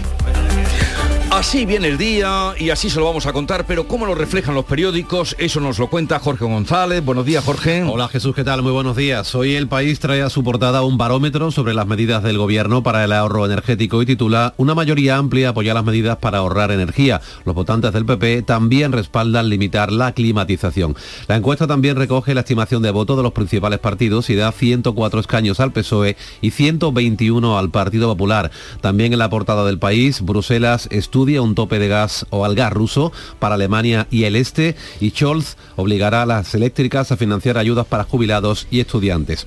Así 1.34 1.64
viene 1.64 1.88
el 1.88 1.96
día 1.96 2.52
y 2.58 2.68
así 2.68 2.90
se 2.90 3.00
lo 3.00 3.06
vamos 3.06 3.24
a 3.24 3.32
contar, 3.32 3.64
pero 3.66 3.88
¿cómo 3.88 4.04
lo 4.04 4.14
reflejan 4.14 4.54
los 4.54 4.66
periódicos? 4.66 5.34
Eso 5.38 5.60
nos 5.60 5.78
lo 5.78 5.88
cuenta 5.88 6.18
Jorge 6.18 6.44
González. 6.44 7.02
Buenos 7.02 7.24
días, 7.24 7.42
Jorge. 7.42 7.82
Hola 7.84 8.06
Jesús, 8.08 8.34
¿qué 8.34 8.44
tal? 8.44 8.60
Muy 8.60 8.70
buenos 8.70 8.98
días. 8.98 9.34
Hoy 9.34 9.54
el 9.54 9.66
país 9.66 9.98
trae 9.98 10.20
a 10.20 10.28
su 10.28 10.44
portada 10.44 10.82
un 10.82 10.98
barómetro 10.98 11.50
sobre 11.50 11.72
las 11.72 11.86
medidas 11.86 12.22
del 12.22 12.36
gobierno 12.36 12.82
para 12.82 13.02
el 13.02 13.12
ahorro 13.12 13.46
energético 13.46 14.02
y 14.02 14.06
titula 14.06 14.52
Una 14.58 14.74
mayoría 14.74 15.16
amplia 15.16 15.48
apoya 15.48 15.72
las 15.72 15.84
medidas 15.84 16.18
para 16.18 16.36
ahorrar 16.36 16.70
energía. 16.70 17.22
Los 17.46 17.54
votantes 17.54 17.94
del 17.94 18.04
PP 18.04 18.42
también 18.42 18.92
respaldan 18.92 19.48
limitar 19.48 19.90
la 19.90 20.12
climatización. 20.12 20.96
La 21.28 21.36
encuesta 21.36 21.66
también 21.66 21.96
recoge 21.96 22.34
la 22.34 22.40
estimación 22.40 22.82
de 22.82 22.90
voto 22.90 23.16
de 23.16 23.22
los 23.22 23.32
principales 23.32 23.78
partidos 23.78 24.28
y 24.28 24.34
da 24.34 24.52
104 24.52 25.20
escaños 25.20 25.60
al 25.60 25.72
PSOE 25.72 26.18
y 26.42 26.50
121 26.50 27.58
al 27.58 27.70
Partido 27.70 28.08
Popular. 28.08 28.50
También 28.82 29.14
en 29.14 29.18
la 29.18 29.30
portada 29.30 29.64
del 29.64 29.78
país, 29.78 30.20
Bruselas 30.20 30.88
un 31.24 31.54
tope 31.54 31.78
de 31.78 31.88
gas 31.88 32.26
o 32.30 32.44
al 32.44 32.54
gas 32.54 32.72
ruso 32.72 33.12
para 33.38 33.54
Alemania 33.54 34.06
y 34.10 34.24
el 34.24 34.36
este 34.36 34.76
y 35.00 35.10
Scholz 35.10 35.56
obligará 35.76 36.22
a 36.22 36.26
las 36.26 36.54
eléctricas 36.54 37.12
a 37.12 37.16
financiar 37.16 37.58
ayudas 37.58 37.86
para 37.86 38.04
jubilados 38.04 38.66
y 38.70 38.80
estudiantes. 38.80 39.46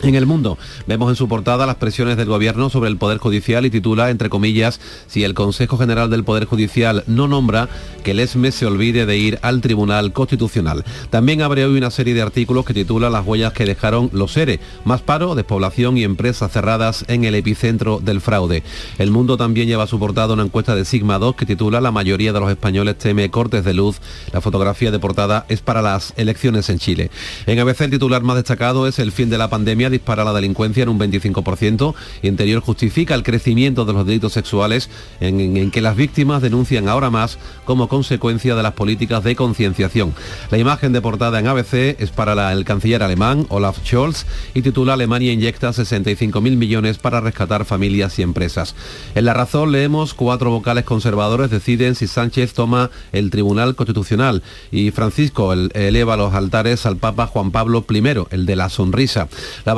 En 0.00 0.14
el 0.14 0.26
mundo 0.26 0.58
vemos 0.86 1.10
en 1.10 1.16
su 1.16 1.26
portada 1.26 1.66
las 1.66 1.74
presiones 1.74 2.16
del 2.16 2.28
gobierno 2.28 2.70
sobre 2.70 2.88
el 2.88 2.98
Poder 2.98 3.18
Judicial 3.18 3.66
y 3.66 3.70
titula, 3.70 4.10
entre 4.10 4.30
comillas, 4.30 4.80
si 5.08 5.24
el 5.24 5.34
Consejo 5.34 5.76
General 5.76 6.08
del 6.08 6.22
Poder 6.22 6.44
Judicial 6.44 7.02
no 7.08 7.26
nombra, 7.26 7.68
que 8.04 8.12
el 8.12 8.20
ESME 8.20 8.52
se 8.52 8.66
olvide 8.66 9.06
de 9.06 9.16
ir 9.18 9.40
al 9.42 9.60
Tribunal 9.60 10.12
Constitucional. 10.12 10.84
También 11.10 11.42
abre 11.42 11.64
hoy 11.64 11.76
una 11.76 11.90
serie 11.90 12.14
de 12.14 12.22
artículos 12.22 12.64
que 12.64 12.74
titula 12.74 13.10
las 13.10 13.26
huellas 13.26 13.52
que 13.52 13.64
dejaron 13.64 14.08
los 14.12 14.36
ERE, 14.36 14.60
más 14.84 15.02
paro, 15.02 15.34
despoblación 15.34 15.98
y 15.98 16.04
empresas 16.04 16.52
cerradas 16.52 17.04
en 17.08 17.24
el 17.24 17.34
epicentro 17.34 17.98
del 17.98 18.20
fraude. 18.20 18.62
El 18.98 19.10
mundo 19.10 19.36
también 19.36 19.66
lleva 19.66 19.82
a 19.82 19.88
su 19.88 19.98
portada 19.98 20.34
una 20.34 20.44
encuesta 20.44 20.76
de 20.76 20.84
Sigma 20.84 21.18
2 21.18 21.34
que 21.34 21.44
titula 21.44 21.80
La 21.80 21.90
mayoría 21.90 22.32
de 22.32 22.38
los 22.38 22.50
españoles 22.50 22.98
teme 22.98 23.30
cortes 23.30 23.64
de 23.64 23.74
luz. 23.74 23.96
La 24.32 24.40
fotografía 24.40 24.92
de 24.92 25.00
portada 25.00 25.44
es 25.48 25.60
para 25.60 25.82
las 25.82 26.14
elecciones 26.16 26.70
en 26.70 26.78
Chile. 26.78 27.10
En 27.46 27.58
ABC 27.58 27.80
el 27.80 27.90
titular 27.90 28.22
más 28.22 28.36
destacado 28.36 28.86
es 28.86 29.00
el 29.00 29.10
fin 29.10 29.28
de 29.28 29.38
la 29.38 29.50
pandemia 29.50 29.87
dispara 29.90 30.24
la 30.24 30.32
delincuencia 30.32 30.82
en 30.82 30.88
un 30.88 30.98
25%. 30.98 31.94
Interior 32.22 32.62
justifica 32.62 33.14
el 33.14 33.22
crecimiento 33.22 33.84
de 33.84 33.92
los 33.92 34.06
delitos 34.06 34.32
sexuales 34.32 34.90
en, 35.20 35.56
en, 35.56 35.70
que 35.70 35.80
las 35.80 35.96
víctimas 35.96 36.42
denuncian 36.42 36.88
ahora 36.88 37.10
más 37.10 37.38
como 37.64 37.88
consecuencia 37.88 38.54
de 38.54 38.62
las 38.62 38.72
políticas 38.72 39.24
de 39.24 39.36
concienciación. 39.36 40.14
La 40.50 40.58
imagen 40.58 40.92
de 40.92 41.00
portada 41.00 41.38
en 41.38 41.46
ABC 41.46 41.96
es 41.98 42.10
para 42.10 42.52
el 42.52 42.64
canciller 42.64 43.02
alemán 43.02 43.46
Olaf 43.48 43.78
Scholz 43.84 44.26
y 44.54 44.62
titula 44.62 44.94
Alemania 44.94 45.32
inyecta 45.32 45.70
65.000 45.70 46.40
millones 46.56 46.98
para 46.98 47.20
rescatar 47.20 47.64
familias 47.64 48.18
y 48.18 48.22
empresas. 48.22 48.74
En 49.14 49.24
la 49.24 49.34
razón 49.34 49.72
leemos 49.72 50.14
cuatro 50.14 50.50
vocales 50.50 50.84
conservadores 50.84 51.50
deciden 51.50 51.94
si 51.94 52.06
Sánchez 52.06 52.52
toma 52.54 52.90
el 53.12 53.30
Tribunal 53.30 53.74
Constitucional 53.74 54.42
y 54.70 54.90
Francisco 54.90 55.52
el, 55.52 55.70
eleva 55.74 56.16
los 56.16 56.34
altares 56.34 56.86
al 56.86 56.96
Papa 56.96 57.26
Juan 57.26 57.50
Pablo 57.50 57.84
I, 57.88 58.02
el 58.30 58.46
de 58.46 58.56
la 58.56 58.68
sonrisa. 58.68 59.28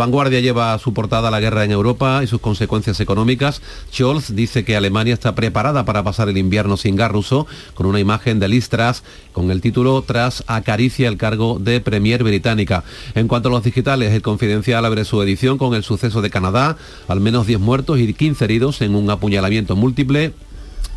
Vanguardia 0.00 0.40
lleva 0.40 0.78
su 0.78 0.95
portada 0.95 1.30
la 1.30 1.40
guerra 1.40 1.62
en 1.62 1.73
Europa 1.73 2.23
y 2.25 2.26
sus 2.26 2.40
consecuencias 2.40 3.00
económicas. 3.00 3.61
Scholz 3.92 4.35
dice 4.35 4.64
que 4.64 4.75
Alemania 4.75 5.12
está 5.12 5.35
preparada 5.35 5.85
para 5.85 6.02
pasar 6.02 6.30
el 6.30 6.38
invierno 6.38 6.78
sin 6.78 6.97
gas 6.97 7.12
ruso, 7.12 7.47
con 7.75 7.85
una 7.85 8.00
imagen 8.00 8.40
de 8.40 8.49
Liz 8.49 8.71
Truss 8.71 9.02
con 9.33 9.50
el 9.50 9.61
título 9.61 10.00
Tras 10.00 10.42
acaricia 10.47 11.07
el 11.07 11.19
cargo 11.19 11.59
de 11.59 11.83
Premier 11.83 12.25
británica. 12.25 12.83
En 13.14 13.28
cuanto 13.28 13.50
a 13.50 13.52
los 13.52 13.62
digitales, 13.62 14.14
el 14.14 14.23
Confidencial 14.23 14.87
abre 14.87 15.04
su 15.04 15.21
edición 15.21 15.59
con 15.59 15.75
el 15.75 15.85
suceso 15.85 16.23
de 16.23 16.30
Canadá, 16.30 16.78
al 17.07 17.21
menos 17.21 17.47
10 17.47 17.61
muertos 17.61 17.99
y 17.99 18.14
15 18.14 18.42
heridos 18.42 18.80
en 18.80 18.95
un 18.95 19.11
apuñalamiento 19.11 19.76
múltiple 19.76 20.33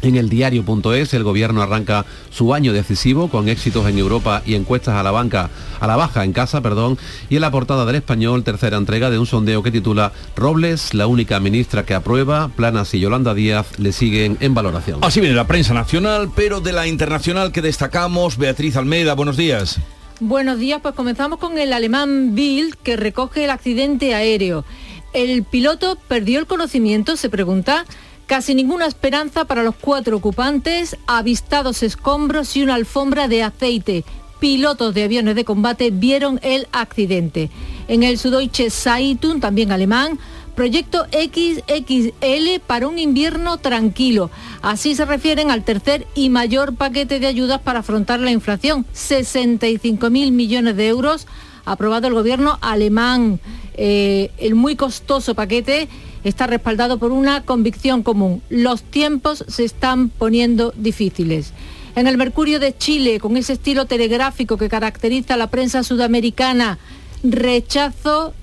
en 0.03 0.15
el 0.17 0.29
diario.es 0.29 1.13
el 1.13 1.23
gobierno 1.23 1.61
arranca 1.61 2.05
su 2.29 2.53
año 2.53 2.73
decisivo 2.73 3.29
con 3.29 3.49
éxitos 3.49 3.87
en 3.87 3.97
Europa 3.97 4.43
y 4.45 4.53
encuestas 4.55 4.95
a 4.95 5.03
la 5.03 5.11
banca, 5.11 5.49
a 5.79 5.87
la 5.87 5.95
baja 5.95 6.23
en 6.23 6.33
casa, 6.33 6.61
perdón, 6.61 6.97
y 7.29 7.35
en 7.35 7.41
la 7.41 7.51
portada 7.51 7.85
del 7.85 7.95
español, 7.95 8.43
tercera 8.43 8.77
entrega 8.77 9.09
de 9.09 9.17
un 9.17 9.25
sondeo 9.25 9.63
que 9.63 9.71
titula 9.71 10.11
Robles, 10.35 10.93
la 10.93 11.07
única 11.07 11.39
ministra 11.39 11.85
que 11.85 11.93
aprueba, 11.93 12.49
Planas 12.49 12.93
y 12.93 12.99
Yolanda 12.99 13.33
Díaz 13.33 13.79
le 13.79 13.93
siguen 13.93 14.37
en 14.41 14.53
valoración. 14.53 14.99
Así 15.01 15.21
viene 15.21 15.35
la 15.35 15.47
prensa 15.47 15.73
nacional, 15.73 16.29
pero 16.35 16.59
de 16.59 16.73
la 16.73 16.85
internacional 16.85 17.51
que 17.51 17.61
destacamos, 17.61 18.37
Beatriz 18.37 18.75
Almeida, 18.75 19.15
buenos 19.15 19.37
días. 19.37 19.79
Buenos 20.19 20.59
días, 20.59 20.79
pues 20.81 20.95
comenzamos 20.95 21.39
con 21.39 21.57
el 21.57 21.73
alemán 21.73 22.35
Bild 22.35 22.75
que 22.75 22.97
recoge 22.97 23.45
el 23.45 23.49
accidente 23.49 24.13
aéreo. 24.13 24.65
El 25.13 25.43
piloto 25.43 25.97
perdió 26.07 26.39
el 26.39 26.47
conocimiento, 26.47 27.17
se 27.17 27.29
pregunta, 27.29 27.85
Casi 28.33 28.55
ninguna 28.55 28.87
esperanza 28.87 29.45
para 29.45 29.61
los 29.61 29.75
cuatro 29.75 30.17
ocupantes, 30.17 30.97
avistados 31.05 31.83
escombros 31.83 32.57
y 32.57 32.63
una 32.63 32.73
alfombra 32.73 33.27
de 33.27 33.43
aceite. 33.43 34.05
Pilotos 34.39 34.95
de 34.95 35.03
aviones 35.03 35.35
de 35.35 35.45
combate 35.45 35.91
vieron 35.91 36.39
el 36.41 36.67
accidente. 36.71 37.51
En 37.87 38.01
el 38.01 38.17
Süddeutsche 38.17 38.71
Zeitung, 38.71 39.39
también 39.39 39.71
alemán, 39.71 40.17
proyecto 40.55 41.05
XXL 41.11 42.59
para 42.65 42.87
un 42.87 42.97
invierno 42.97 43.59
tranquilo. 43.59 44.31
Así 44.63 44.95
se 44.95 45.05
refieren 45.05 45.51
al 45.51 45.63
tercer 45.63 46.07
y 46.15 46.31
mayor 46.31 46.73
paquete 46.73 47.19
de 47.19 47.27
ayudas 47.27 47.61
para 47.61 47.81
afrontar 47.81 48.19
la 48.19 48.31
inflación. 48.31 48.83
65.000 48.95 50.31
millones 50.31 50.75
de 50.75 50.87
euros 50.87 51.27
aprobado 51.65 52.07
el 52.07 52.15
gobierno 52.15 52.57
alemán. 52.61 53.39
Eh, 53.75 54.31
el 54.37 54.55
muy 54.55 54.75
costoso 54.75 55.35
paquete 55.35 55.87
está 56.23 56.47
respaldado 56.47 56.99
por 56.99 57.11
una 57.11 57.43
convicción 57.43 58.03
común. 58.03 58.41
Los 58.49 58.83
tiempos 58.83 59.43
se 59.47 59.63
están 59.63 60.09
poniendo 60.09 60.73
difíciles. 60.75 61.53
En 61.95 62.07
el 62.07 62.17
Mercurio 62.17 62.59
de 62.59 62.75
Chile, 62.75 63.19
con 63.19 63.37
ese 63.37 63.53
estilo 63.53 63.85
telegráfico 63.85 64.57
que 64.57 64.69
caracteriza 64.69 65.35
a 65.35 65.37
la 65.37 65.47
prensa 65.47 65.83
sudamericana, 65.83 66.79
rechazo 67.23 68.33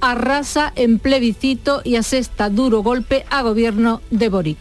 arrasa 0.00 0.72
en 0.76 0.98
plebiscito 0.98 1.80
y 1.84 1.96
asesta 1.96 2.50
duro 2.50 2.82
golpe 2.82 3.24
a 3.30 3.42
gobierno 3.42 4.00
de 4.10 4.28
Boric. 4.28 4.58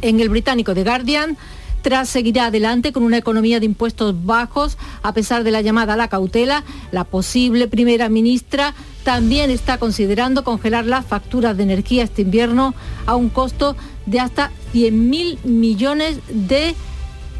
En 0.00 0.20
el 0.20 0.28
británico 0.28 0.74
The 0.74 0.84
Guardian, 0.84 1.36
tras 1.82 2.08
seguirá 2.08 2.46
adelante 2.46 2.92
con 2.92 3.02
una 3.02 3.18
economía 3.18 3.60
de 3.60 3.66
impuestos 3.66 4.24
bajos, 4.24 4.78
a 5.02 5.12
pesar 5.12 5.44
de 5.44 5.50
la 5.50 5.60
llamada 5.60 5.94
a 5.94 5.96
la 5.96 6.08
cautela, 6.08 6.64
la 6.92 7.04
posible 7.04 7.68
primera 7.68 8.08
ministra 8.08 8.74
también 9.04 9.50
está 9.50 9.78
considerando 9.78 10.44
congelar 10.44 10.84
las 10.84 11.06
facturas 11.06 11.56
de 11.56 11.62
energía 11.62 12.04
este 12.04 12.22
invierno 12.22 12.74
a 13.06 13.16
un 13.16 13.30
costo 13.30 13.76
de 14.06 14.20
hasta 14.20 14.50
100.000 14.74 15.44
millones 15.44 16.20
de 16.28 16.74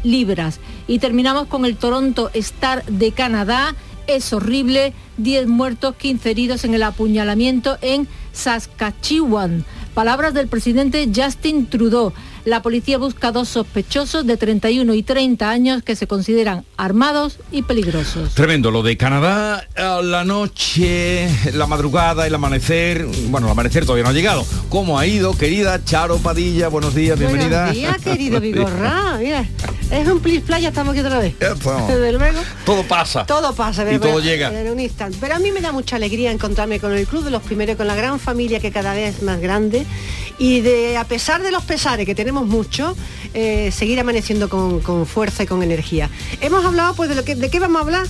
libras. 0.03 0.59
Y 0.87 0.99
terminamos 0.99 1.47
con 1.47 1.65
el 1.65 1.75
Toronto 1.75 2.31
Star 2.33 2.83
de 2.85 3.11
Canadá. 3.11 3.75
Es 4.07 4.33
horrible, 4.33 4.93
10 5.17 5.47
muertos, 5.47 5.95
15 5.95 6.31
heridos 6.31 6.63
en 6.63 6.73
el 6.73 6.83
apuñalamiento 6.83 7.77
en 7.81 8.07
Saskatchewan. 8.33 9.65
Palabras 9.93 10.33
del 10.33 10.47
presidente 10.47 11.07
Justin 11.13 11.67
Trudeau. 11.67 12.13
La 12.45 12.61
policía 12.61 12.97
busca 12.97 13.31
dos 13.31 13.49
sospechosos 13.49 14.25
de 14.25 14.37
31 14.37 14.93
y 14.93 15.03
30 15.03 15.49
años 15.49 15.83
que 15.83 15.95
se 15.95 16.07
consideran 16.07 16.63
armados 16.77 17.37
y 17.51 17.63
peligrosos. 17.63 18.33
Tremendo, 18.33 18.71
lo 18.71 18.81
de 18.81 18.95
Canadá, 18.95 19.67
la 19.75 20.23
noche, 20.23 21.29
la 21.53 21.67
madrugada, 21.67 22.25
el 22.25 22.33
amanecer, 22.33 23.05
bueno, 23.27 23.47
el 23.47 23.51
amanecer 23.51 23.85
todavía 23.85 24.03
no 24.03 24.09
ha 24.09 24.13
llegado. 24.13 24.45
¿Cómo 24.69 24.97
ha 24.97 25.05
ido, 25.05 25.37
querida 25.37 25.83
Charo 25.83 26.17
Padilla? 26.17 26.69
Buenos 26.69 26.95
días, 26.95 27.17
buenos 27.17 27.33
bienvenida. 27.33 27.65
Buenos 27.65 27.77
días, 27.77 27.97
querido 28.01 28.39
Vigorra. 28.39 29.17
Mira, 29.19 29.45
es 29.91 30.07
un 30.07 30.19
plis 30.19 30.41
playa, 30.41 30.69
estamos 30.69 30.93
aquí 30.93 31.01
otra 31.01 31.19
vez. 31.19 31.35
Desde 31.39 32.11
luego. 32.13 32.39
Todo 32.65 32.83
pasa. 32.83 33.25
Todo 33.25 33.53
pasa, 33.53 33.91
Y 33.91 33.99
todo 33.99 34.19
llega. 34.21 34.57
En 34.57 34.71
un 34.71 34.79
instante. 34.79 35.17
Pero 35.19 35.35
a 35.35 35.39
mí 35.39 35.51
me 35.51 35.61
da 35.61 35.71
mucha 35.71 35.97
alegría 35.97 36.31
encontrarme 36.31 36.79
con 36.79 36.93
el 36.93 37.05
Club 37.05 37.25
de 37.25 37.31
los 37.31 37.41
Primeros, 37.41 37.75
con 37.75 37.87
la 37.87 37.95
gran 37.95 38.19
familia 38.19 38.59
que 38.59 38.71
cada 38.71 38.93
vez 38.93 39.17
es 39.17 39.23
más 39.23 39.39
grande 39.41 39.85
y 40.39 40.61
de, 40.61 40.97
a 40.97 41.03
pesar 41.03 41.43
de 41.43 41.51
los 41.51 41.63
pesares 41.63 42.05
que 42.05 42.15
tenemos 42.15 42.38
mucho, 42.47 42.95
eh, 43.33 43.71
seguir 43.71 43.99
amaneciendo 43.99 44.49
con, 44.49 44.79
con, 44.81 45.05
fuerza 45.05 45.43
y 45.43 45.45
con 45.47 45.63
energía. 45.63 46.09
Hemos 46.41 46.65
hablado, 46.65 46.93
pues, 46.95 47.09
de, 47.09 47.15
lo 47.15 47.23
que, 47.23 47.35
¿de 47.35 47.49
qué 47.49 47.59
vamos 47.59 47.77
a 47.77 47.85
hablar? 47.85 48.07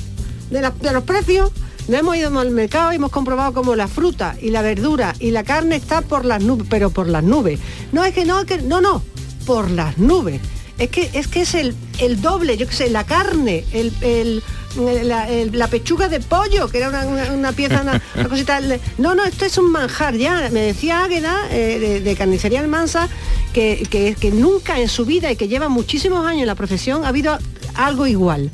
De, 0.50 0.62
los 0.92 1.04
precios. 1.04 1.52
Nos 1.88 2.00
hemos 2.02 2.18
ido 2.18 2.40
al 2.40 2.52
mercado 2.52 2.92
y 2.94 2.98
hemos 2.98 3.10
comprobado 3.10 3.52
cómo 3.54 3.76
la 3.76 3.88
fruta 3.88 4.36
y 4.40 4.52
la 4.52 4.62
verdura 4.62 5.16
y 5.20 5.32
la 5.32 5.44
carne 5.44 5.76
está 5.76 6.02
por 6.02 6.24
las 6.24 6.44
nubes, 6.44 6.68
pero 6.70 6.92
por 6.92 7.08
las 7.08 7.24
nubes. 7.24 7.60
No 7.92 8.06
es 8.06 8.14
que 8.14 8.26
no, 8.26 8.46
que 8.46 8.60
no, 8.60 8.80
no 8.80 9.02
por 9.46 9.72
las 9.72 9.98
nubes. 9.98 10.40
Es 10.78 10.90
que 10.90 11.10
es, 11.14 11.28
que 11.28 11.42
es 11.42 11.56
el, 11.56 11.76
el 12.00 12.22
doble, 12.22 12.58
yo 12.58 12.68
qué 12.68 12.76
sé, 12.76 12.90
la 12.90 13.06
carne, 13.06 13.66
el- 13.74 14.44
la, 14.80 15.68
pechuga 15.68 16.08
de 16.08 16.20
pollo, 16.20 16.68
que 16.70 16.78
era 16.80 16.90
una, 16.90 17.06
una- 17.06 17.32
una 17.32 17.52
pieza, 17.52 17.82
una, 17.82 18.02
una 18.16 18.30
cosita. 18.30 18.60
No, 18.98 19.16
no, 19.16 19.24
esto 19.26 19.46
es 19.46 19.58
un 19.58 19.72
manjar 19.72 20.16
ya. 20.16 20.50
Me 20.52 20.62
decía 20.62 21.04
Águeda, 21.04 21.48
eh, 21.52 21.80
de, 21.80 22.02
de 22.02 22.16
Carnicería 22.16 22.60
Almansa, 22.60 23.10
que, 23.54 23.86
que, 23.90 24.16
que 24.20 24.32
nunca 24.32 24.80
en 24.80 24.88
su 24.90 25.06
vida 25.06 25.32
y 25.32 25.36
que 25.36 25.48
lleva 25.48 25.70
muchísimos 25.70 26.26
años 26.26 26.42
en 26.42 26.48
la 26.48 26.56
profesión 26.56 27.06
ha 27.06 27.10
habido 27.10 27.38
algo 27.76 28.08
igual. 28.08 28.50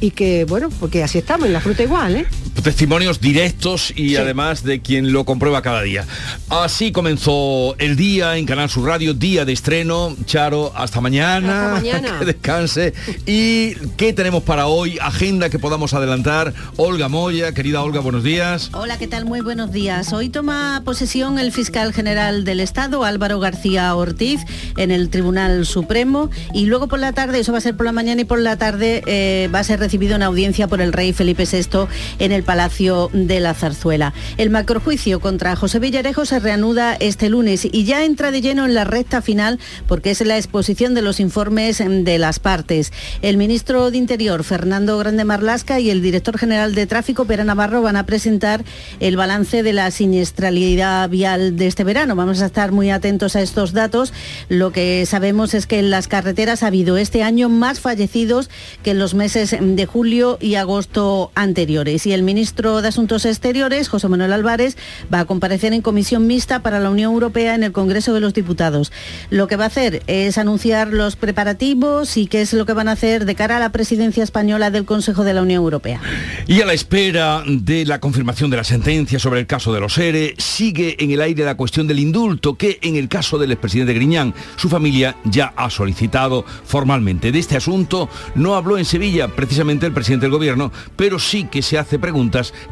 Y 0.00 0.12
que, 0.12 0.44
bueno, 0.44 0.70
porque 0.80 1.02
así 1.02 1.18
estamos, 1.18 1.46
en 1.46 1.52
la 1.52 1.60
fruta 1.60 1.82
igual, 1.82 2.16
¿eh? 2.16 2.26
Testimonios 2.62 3.20
directos 3.20 3.92
y 3.96 4.16
además 4.16 4.62
de 4.64 4.80
quien 4.80 5.12
lo 5.12 5.24
comprueba 5.24 5.62
cada 5.62 5.82
día. 5.82 6.04
Así 6.48 6.92
comenzó 6.92 7.74
el 7.78 7.96
día 7.96 8.36
en 8.36 8.46
Canal 8.46 8.68
Sur 8.68 8.86
Radio, 8.86 9.14
día 9.14 9.44
de 9.44 9.52
estreno. 9.52 10.14
Charo, 10.26 10.72
hasta 10.74 11.00
mañana. 11.00 11.74
Hasta 11.76 11.80
mañana. 11.80 12.18
que 12.18 12.24
descanse. 12.26 12.94
¿Y 13.26 13.74
qué 13.96 14.12
tenemos 14.12 14.42
para 14.42 14.66
hoy? 14.66 14.98
Agenda 15.00 15.48
que 15.50 15.58
podamos 15.58 15.94
adelantar. 15.94 16.52
Olga 16.76 17.08
Moya, 17.08 17.52
querida 17.52 17.82
Olga, 17.82 18.00
buenos 18.00 18.22
días. 18.24 18.70
Hola, 18.72 18.98
¿qué 18.98 19.06
tal? 19.06 19.24
Muy 19.24 19.40
buenos 19.40 19.72
días. 19.72 20.12
Hoy 20.12 20.28
toma 20.28 20.82
posesión 20.84 21.38
el 21.38 21.52
fiscal 21.52 21.92
general 21.92 22.44
del 22.44 22.60
Estado, 22.60 23.04
Álvaro 23.04 23.40
García 23.40 23.94
Ortiz, 23.94 24.40
en 24.76 24.90
el 24.90 25.08
Tribunal 25.10 25.66
Supremo 25.66 26.30
y 26.52 26.66
luego 26.66 26.88
por 26.88 26.98
la 26.98 27.12
tarde, 27.12 27.40
eso 27.40 27.52
va 27.52 27.58
a 27.58 27.60
ser 27.62 27.76
por 27.76 27.86
la 27.86 27.92
mañana 27.92 28.22
y 28.22 28.24
por 28.24 28.38
la 28.40 28.56
tarde, 28.56 29.02
eh, 29.06 29.48
va 29.54 29.60
a 29.60 29.64
ser 29.64 29.80
recibido 29.80 30.16
en 30.16 30.22
audiencia 30.22 30.68
por 30.68 30.80
el 30.80 30.92
rey 30.92 31.12
Felipe 31.12 31.44
VI 31.50 31.86
en 32.18 32.32
el 32.32 32.42
Palacio 32.50 33.10
de 33.12 33.38
la 33.38 33.54
Zarzuela. 33.54 34.12
El 34.36 34.50
macrojuicio 34.50 35.20
contra 35.20 35.54
José 35.54 35.78
Villarejo 35.78 36.24
se 36.24 36.40
reanuda 36.40 36.96
este 36.98 37.28
lunes 37.28 37.64
y 37.70 37.84
ya 37.84 38.04
entra 38.04 38.32
de 38.32 38.40
lleno 38.40 38.66
en 38.66 38.74
la 38.74 38.82
recta 38.82 39.22
final 39.22 39.60
porque 39.86 40.10
es 40.10 40.20
la 40.26 40.36
exposición 40.36 40.92
de 40.92 41.00
los 41.00 41.20
informes 41.20 41.78
de 41.78 42.18
las 42.18 42.40
partes. 42.40 42.92
El 43.22 43.36
ministro 43.36 43.92
de 43.92 43.98
Interior, 43.98 44.42
Fernando 44.42 44.98
Grande 44.98 45.24
Marlasca, 45.24 45.78
y 45.78 45.90
el 45.90 46.02
director 46.02 46.38
general 46.38 46.74
de 46.74 46.88
Tráfico, 46.88 47.24
Pera 47.24 47.44
Navarro, 47.44 47.82
van 47.82 47.94
a 47.94 48.04
presentar 48.04 48.64
el 48.98 49.16
balance 49.16 49.62
de 49.62 49.72
la 49.72 49.92
siniestralidad 49.92 51.08
vial 51.08 51.56
de 51.56 51.68
este 51.68 51.84
verano. 51.84 52.16
Vamos 52.16 52.42
a 52.42 52.46
estar 52.46 52.72
muy 52.72 52.90
atentos 52.90 53.36
a 53.36 53.42
estos 53.42 53.72
datos. 53.74 54.12
Lo 54.48 54.72
que 54.72 55.06
sabemos 55.06 55.54
es 55.54 55.68
que 55.68 55.78
en 55.78 55.90
las 55.90 56.08
carreteras 56.08 56.64
ha 56.64 56.66
habido 56.66 56.96
este 56.96 57.22
año 57.22 57.48
más 57.48 57.78
fallecidos 57.78 58.50
que 58.82 58.90
en 58.90 58.98
los 58.98 59.14
meses 59.14 59.56
de 59.60 59.86
julio 59.86 60.36
y 60.40 60.56
agosto 60.56 61.30
anteriores. 61.36 62.06
Y 62.06 62.12
el 62.12 62.24
ministro 62.30 62.80
de 62.80 62.86
Asuntos 62.86 63.24
Exteriores, 63.24 63.88
José 63.88 64.06
Manuel 64.06 64.32
Álvarez, 64.32 64.76
va 65.12 65.18
a 65.18 65.24
comparecer 65.24 65.72
en 65.72 65.82
comisión 65.82 66.28
mixta 66.28 66.62
para 66.62 66.78
la 66.78 66.88
Unión 66.88 67.12
Europea 67.12 67.56
en 67.56 67.64
el 67.64 67.72
Congreso 67.72 68.14
de 68.14 68.20
los 68.20 68.34
Diputados. 68.34 68.92
Lo 69.30 69.48
que 69.48 69.56
va 69.56 69.64
a 69.64 69.66
hacer 69.66 70.04
es 70.06 70.38
anunciar 70.38 70.92
los 70.92 71.16
preparativos 71.16 72.16
y 72.16 72.28
qué 72.28 72.42
es 72.42 72.52
lo 72.52 72.66
que 72.66 72.72
van 72.72 72.86
a 72.86 72.92
hacer 72.92 73.24
de 73.24 73.34
cara 73.34 73.56
a 73.56 73.58
la 73.58 73.72
presidencia 73.72 74.22
española 74.22 74.70
del 74.70 74.84
Consejo 74.84 75.24
de 75.24 75.34
la 75.34 75.42
Unión 75.42 75.60
Europea. 75.60 76.00
Y 76.46 76.60
a 76.60 76.66
la 76.66 76.72
espera 76.72 77.42
de 77.48 77.84
la 77.84 77.98
confirmación 77.98 78.48
de 78.48 78.58
la 78.58 78.64
sentencia 78.64 79.18
sobre 79.18 79.40
el 79.40 79.48
caso 79.48 79.72
de 79.72 79.80
los 79.80 79.98
ERE, 79.98 80.36
sigue 80.38 81.02
en 81.02 81.10
el 81.10 81.22
aire 81.22 81.44
la 81.44 81.56
cuestión 81.56 81.88
del 81.88 81.98
indulto 81.98 82.54
que 82.54 82.78
en 82.82 82.94
el 82.94 83.08
caso 83.08 83.38
del 83.38 83.50
expresidente 83.50 83.92
Griñán, 83.92 84.34
su 84.54 84.68
familia 84.68 85.16
ya 85.24 85.52
ha 85.56 85.68
solicitado 85.68 86.44
formalmente. 86.64 87.32
De 87.32 87.40
este 87.40 87.56
asunto 87.56 88.08
no 88.36 88.54
habló 88.54 88.78
en 88.78 88.84
Sevilla 88.84 89.26
precisamente 89.26 89.86
el 89.86 89.92
presidente 89.92 90.26
del 90.26 90.32
gobierno, 90.32 90.70
pero 90.94 91.18
sí 91.18 91.48
que 91.50 91.62
se 91.62 91.76
hace 91.76 91.98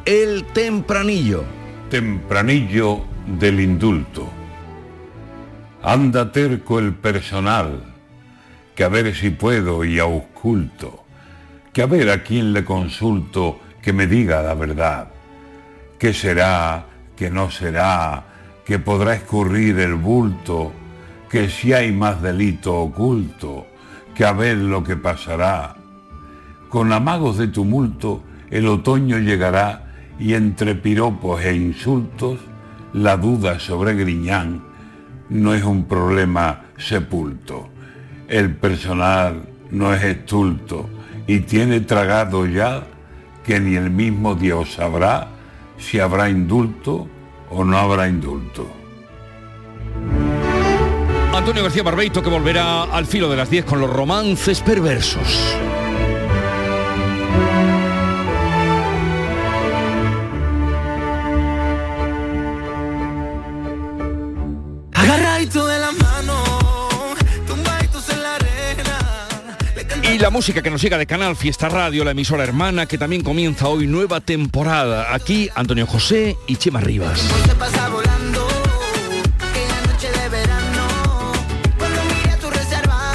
el 0.04 0.44
tempranillo. 0.52 1.42
Tempranillo 1.88 3.00
del 3.26 3.60
indulto. 3.60 4.28
Anda 5.82 6.30
terco 6.32 6.78
el 6.78 6.92
personal, 6.92 7.82
que 8.74 8.84
a 8.84 8.88
ver 8.88 9.14
si 9.14 9.30
puedo 9.30 9.84
y 9.84 9.98
ausculto, 9.98 11.04
que 11.72 11.82
a 11.82 11.86
ver 11.86 12.10
a 12.10 12.22
quién 12.22 12.52
le 12.52 12.64
consulto 12.64 13.60
que 13.80 13.92
me 13.92 14.06
diga 14.06 14.42
la 14.42 14.54
verdad. 14.54 15.08
¿Qué 15.98 16.12
será? 16.12 16.84
¿Qué 17.16 17.30
no 17.30 17.50
será? 17.50 18.24
¿Que 18.66 18.78
podrá 18.78 19.14
escurrir 19.14 19.78
el 19.78 19.94
bulto? 19.94 20.72
¿Que 21.30 21.48
si 21.48 21.72
hay 21.72 21.90
más 21.90 22.20
delito 22.20 22.76
oculto? 22.76 23.66
Que 24.14 24.26
a 24.26 24.32
ver 24.32 24.58
lo 24.58 24.84
que 24.84 24.96
pasará. 24.96 25.76
Con 26.68 26.92
amagos 26.92 27.38
de 27.38 27.48
tumulto 27.48 28.22
el 28.50 28.66
otoño 28.66 29.18
llegará 29.18 29.92
y 30.18 30.34
entre 30.34 30.74
piropos 30.74 31.42
e 31.44 31.54
insultos 31.54 32.38
la 32.92 33.16
duda 33.16 33.58
sobre 33.60 33.94
Griñán 33.94 34.62
no 35.28 35.54
es 35.54 35.62
un 35.62 35.84
problema 35.84 36.62
sepulto. 36.76 37.68
El 38.28 38.54
personal 38.56 39.48
no 39.70 39.94
es 39.94 40.02
estulto 40.02 40.88
y 41.26 41.40
tiene 41.40 41.80
tragado 41.80 42.46
ya 42.46 42.84
que 43.44 43.60
ni 43.60 43.76
el 43.76 43.90
mismo 43.90 44.34
Dios 44.34 44.74
sabrá 44.74 45.28
si 45.78 46.00
habrá 46.00 46.28
indulto 46.28 47.08
o 47.50 47.64
no 47.64 47.78
habrá 47.78 48.08
indulto. 48.08 48.68
Antonio 51.34 51.62
García 51.62 51.82
Barbeito 51.82 52.22
que 52.22 52.30
volverá 52.30 52.84
al 52.84 53.06
filo 53.06 53.30
de 53.30 53.36
las 53.36 53.48
10 53.48 53.64
con 53.64 53.80
los 53.80 53.90
romances 53.90 54.60
perversos. 54.60 55.56
Y 70.18 70.20
la 70.20 70.30
música 70.30 70.62
que 70.62 70.70
nos 70.70 70.82
llega 70.82 70.98
de 70.98 71.06
Canal 71.06 71.36
Fiesta 71.36 71.68
Radio, 71.68 72.02
la 72.02 72.10
emisora 72.10 72.42
hermana, 72.42 72.86
que 72.86 72.98
también 72.98 73.22
comienza 73.22 73.68
hoy 73.68 73.86
nueva 73.86 74.20
temporada. 74.20 75.14
Aquí 75.14 75.48
Antonio 75.54 75.86
José 75.86 76.36
y 76.48 76.56
Chema 76.56 76.80
Rivas. 76.80 77.20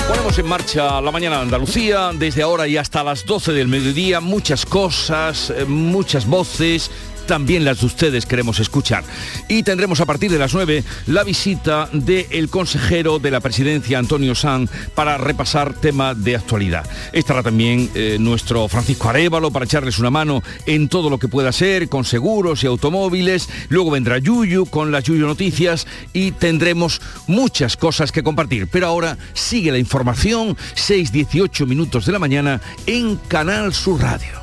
Ponemos 0.07 0.39
en 0.39 0.47
marcha 0.47 1.01
la 1.01 1.11
mañana 1.11 1.35
de 1.37 1.41
Andalucía, 1.41 2.11
desde 2.13 2.41
ahora 2.41 2.69
y 2.69 2.77
hasta 2.77 3.03
las 3.03 3.25
12 3.25 3.51
del 3.51 3.67
mediodía, 3.67 4.21
muchas 4.21 4.65
cosas, 4.65 5.49
eh, 5.49 5.65
muchas 5.65 6.25
voces. 6.25 6.89
También 7.25 7.65
las 7.65 7.79
de 7.79 7.85
ustedes 7.85 8.25
queremos 8.25 8.59
escuchar. 8.59 9.03
Y 9.47 9.63
tendremos 9.63 10.01
a 10.01 10.05
partir 10.05 10.31
de 10.31 10.39
las 10.39 10.53
9 10.53 10.83
la 11.07 11.23
visita 11.23 11.89
del 11.91 12.49
consejero 12.49 13.19
de 13.19 13.31
la 13.31 13.39
presidencia, 13.39 13.99
Antonio 13.99 14.35
San, 14.35 14.69
para 14.95 15.17
repasar 15.17 15.73
tema 15.73 16.13
de 16.13 16.35
actualidad. 16.35 16.89
Estará 17.11 17.43
también 17.43 17.89
eh, 17.95 18.17
nuestro 18.19 18.67
Francisco 18.67 19.09
Arevalo 19.09 19.51
para 19.51 19.65
echarles 19.65 19.99
una 19.99 20.09
mano 20.09 20.43
en 20.65 20.89
todo 20.89 21.09
lo 21.09 21.17
que 21.17 21.27
pueda 21.27 21.51
ser, 21.51 21.89
con 21.89 22.05
seguros 22.05 22.63
y 22.63 22.67
automóviles. 22.67 23.49
Luego 23.69 23.91
vendrá 23.91 24.17
Yuyu 24.17 24.65
con 24.65 24.91
las 24.91 25.03
Yuyu 25.03 25.25
Noticias 25.25 25.87
y 26.13 26.31
tendremos 26.31 27.01
muchas 27.27 27.77
cosas 27.77 28.11
que 28.11 28.23
compartir. 28.23 28.67
Pero 28.67 28.87
ahora 28.87 29.17
sigue 29.33 29.71
la 29.71 29.77
información, 29.77 30.55
6-18 30.75 31.65
minutos 31.65 32.05
de 32.05 32.11
la 32.11 32.19
mañana 32.19 32.61
en 32.85 33.17
Canal 33.27 33.73
Sur 33.73 34.01
Radio. 34.01 34.42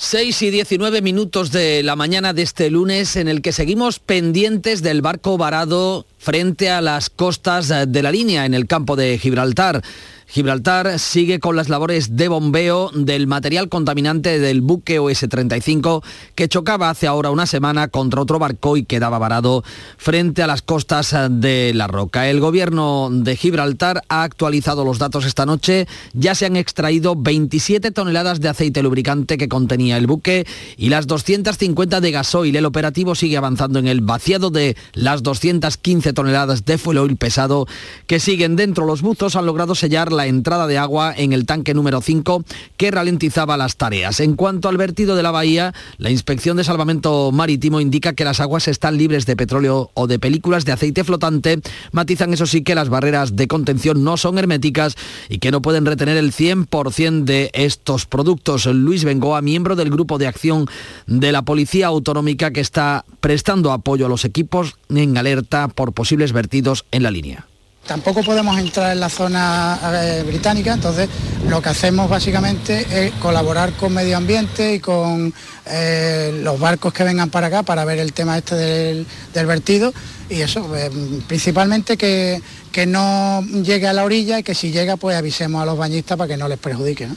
6 0.00 0.42
y 0.42 0.50
19 0.50 1.02
minutos 1.02 1.50
de 1.50 1.82
la 1.82 1.96
mañana 1.96 2.32
de 2.32 2.42
este 2.42 2.70
lunes 2.70 3.16
en 3.16 3.26
el 3.26 3.42
que 3.42 3.50
seguimos 3.50 3.98
pendientes 3.98 4.80
del 4.80 5.02
barco 5.02 5.36
varado 5.36 6.06
frente 6.18 6.70
a 6.70 6.80
las 6.80 7.10
costas 7.10 7.66
de 7.66 8.02
la 8.02 8.12
línea 8.12 8.46
en 8.46 8.54
el 8.54 8.68
campo 8.68 8.94
de 8.94 9.18
Gibraltar. 9.18 9.82
Gibraltar 10.30 10.98
sigue 10.98 11.40
con 11.40 11.56
las 11.56 11.70
labores 11.70 12.14
de 12.14 12.28
bombeo 12.28 12.90
del 12.92 13.26
material 13.26 13.70
contaminante 13.70 14.38
del 14.38 14.60
buque 14.60 15.00
OS-35 15.00 16.04
que 16.34 16.48
chocaba 16.48 16.90
hace 16.90 17.06
ahora 17.06 17.30
una 17.30 17.46
semana 17.46 17.88
contra 17.88 18.20
otro 18.20 18.38
barco 18.38 18.76
y 18.76 18.84
quedaba 18.84 19.18
varado 19.18 19.64
frente 19.96 20.42
a 20.42 20.46
las 20.46 20.60
costas 20.60 21.16
de 21.30 21.72
La 21.74 21.86
Roca. 21.86 22.28
El 22.28 22.40
gobierno 22.40 23.08
de 23.10 23.36
Gibraltar 23.36 24.02
ha 24.10 24.22
actualizado 24.22 24.84
los 24.84 24.98
datos 24.98 25.24
esta 25.24 25.46
noche. 25.46 25.88
Ya 26.12 26.34
se 26.34 26.44
han 26.44 26.56
extraído 26.56 27.16
27 27.16 27.90
toneladas 27.90 28.42
de 28.42 28.50
aceite 28.50 28.82
lubricante 28.82 29.38
que 29.38 29.48
contenía 29.48 29.96
el 29.96 30.06
buque 30.06 30.46
y 30.76 30.90
las 30.90 31.06
250 31.06 32.02
de 32.02 32.10
gasoil. 32.10 32.54
El 32.54 32.66
operativo 32.66 33.14
sigue 33.14 33.38
avanzando 33.38 33.78
en 33.78 33.88
el 33.88 34.02
vaciado 34.02 34.50
de 34.50 34.76
las 34.92 35.22
215 35.22 36.12
toneladas 36.12 36.66
de 36.66 36.76
fuel 36.76 36.98
oil 36.98 37.16
pesado 37.16 37.66
que 38.06 38.20
siguen 38.20 38.56
dentro. 38.56 38.84
Los 38.84 39.00
buzos 39.00 39.34
han 39.34 39.46
logrado 39.46 39.74
sellar 39.74 40.17
la 40.18 40.26
entrada 40.26 40.66
de 40.66 40.78
agua 40.78 41.14
en 41.16 41.32
el 41.32 41.46
tanque 41.46 41.74
número 41.74 42.00
5 42.00 42.44
que 42.76 42.90
ralentizaba 42.90 43.56
las 43.56 43.76
tareas. 43.76 44.18
En 44.18 44.34
cuanto 44.34 44.68
al 44.68 44.76
vertido 44.76 45.14
de 45.14 45.22
la 45.22 45.30
bahía, 45.30 45.72
la 45.96 46.10
inspección 46.10 46.56
de 46.56 46.64
salvamento 46.64 47.30
marítimo 47.30 47.80
indica 47.80 48.14
que 48.14 48.24
las 48.24 48.40
aguas 48.40 48.66
están 48.66 48.98
libres 48.98 49.26
de 49.26 49.36
petróleo 49.36 49.92
o 49.94 50.08
de 50.08 50.18
películas 50.18 50.64
de 50.64 50.72
aceite 50.72 51.04
flotante. 51.04 51.60
Matizan 51.92 52.34
eso 52.34 52.46
sí 52.46 52.62
que 52.62 52.74
las 52.74 52.88
barreras 52.88 53.36
de 53.36 53.46
contención 53.46 54.02
no 54.02 54.16
son 54.16 54.38
herméticas 54.38 54.96
y 55.28 55.38
que 55.38 55.52
no 55.52 55.62
pueden 55.62 55.86
retener 55.86 56.16
el 56.16 56.32
100% 56.32 57.22
de 57.22 57.50
estos 57.54 58.06
productos. 58.06 58.66
Luis 58.66 59.04
Bengoa, 59.04 59.40
miembro 59.40 59.76
del 59.76 59.90
grupo 59.90 60.18
de 60.18 60.26
acción 60.26 60.66
de 61.06 61.30
la 61.30 61.42
Policía 61.42 61.86
Autonómica 61.86 62.50
que 62.50 62.60
está 62.60 63.04
prestando 63.20 63.70
apoyo 63.70 64.06
a 64.06 64.08
los 64.08 64.24
equipos 64.24 64.74
en 64.88 65.16
alerta 65.16 65.68
por 65.68 65.92
posibles 65.92 66.32
vertidos 66.32 66.84
en 66.90 67.04
la 67.04 67.12
línea. 67.12 67.46
Tampoco 67.88 68.22
podemos 68.22 68.58
entrar 68.58 68.92
en 68.92 69.00
la 69.00 69.08
zona 69.08 69.80
eh, 69.94 70.22
británica, 70.22 70.74
entonces 70.74 71.08
lo 71.48 71.62
que 71.62 71.70
hacemos 71.70 72.10
básicamente 72.10 72.86
es 72.90 73.12
colaborar 73.12 73.72
con 73.72 73.94
medio 73.94 74.18
ambiente 74.18 74.74
y 74.74 74.78
con 74.78 75.32
eh, 75.64 76.38
los 76.44 76.60
barcos 76.60 76.92
que 76.92 77.02
vengan 77.02 77.30
para 77.30 77.46
acá 77.46 77.62
para 77.62 77.86
ver 77.86 77.98
el 77.98 78.12
tema 78.12 78.36
este 78.36 78.56
del, 78.56 79.06
vertido 79.46 79.94
y 80.28 80.42
eso, 80.42 80.70
eh, 80.76 80.90
principalmente 81.26 81.96
que, 81.96 82.42
que 82.72 82.84
no 82.84 83.42
llegue 83.62 83.88
a 83.88 83.94
la 83.94 84.04
orilla 84.04 84.38
y 84.38 84.42
que 84.42 84.54
si 84.54 84.70
llega 84.70 84.98
pues 84.98 85.16
avisemos 85.16 85.62
a 85.62 85.64
los 85.64 85.78
bañistas 85.78 86.18
para 86.18 86.28
que 86.28 86.36
no 86.36 86.46
les 86.46 86.58
perjudique. 86.58 87.08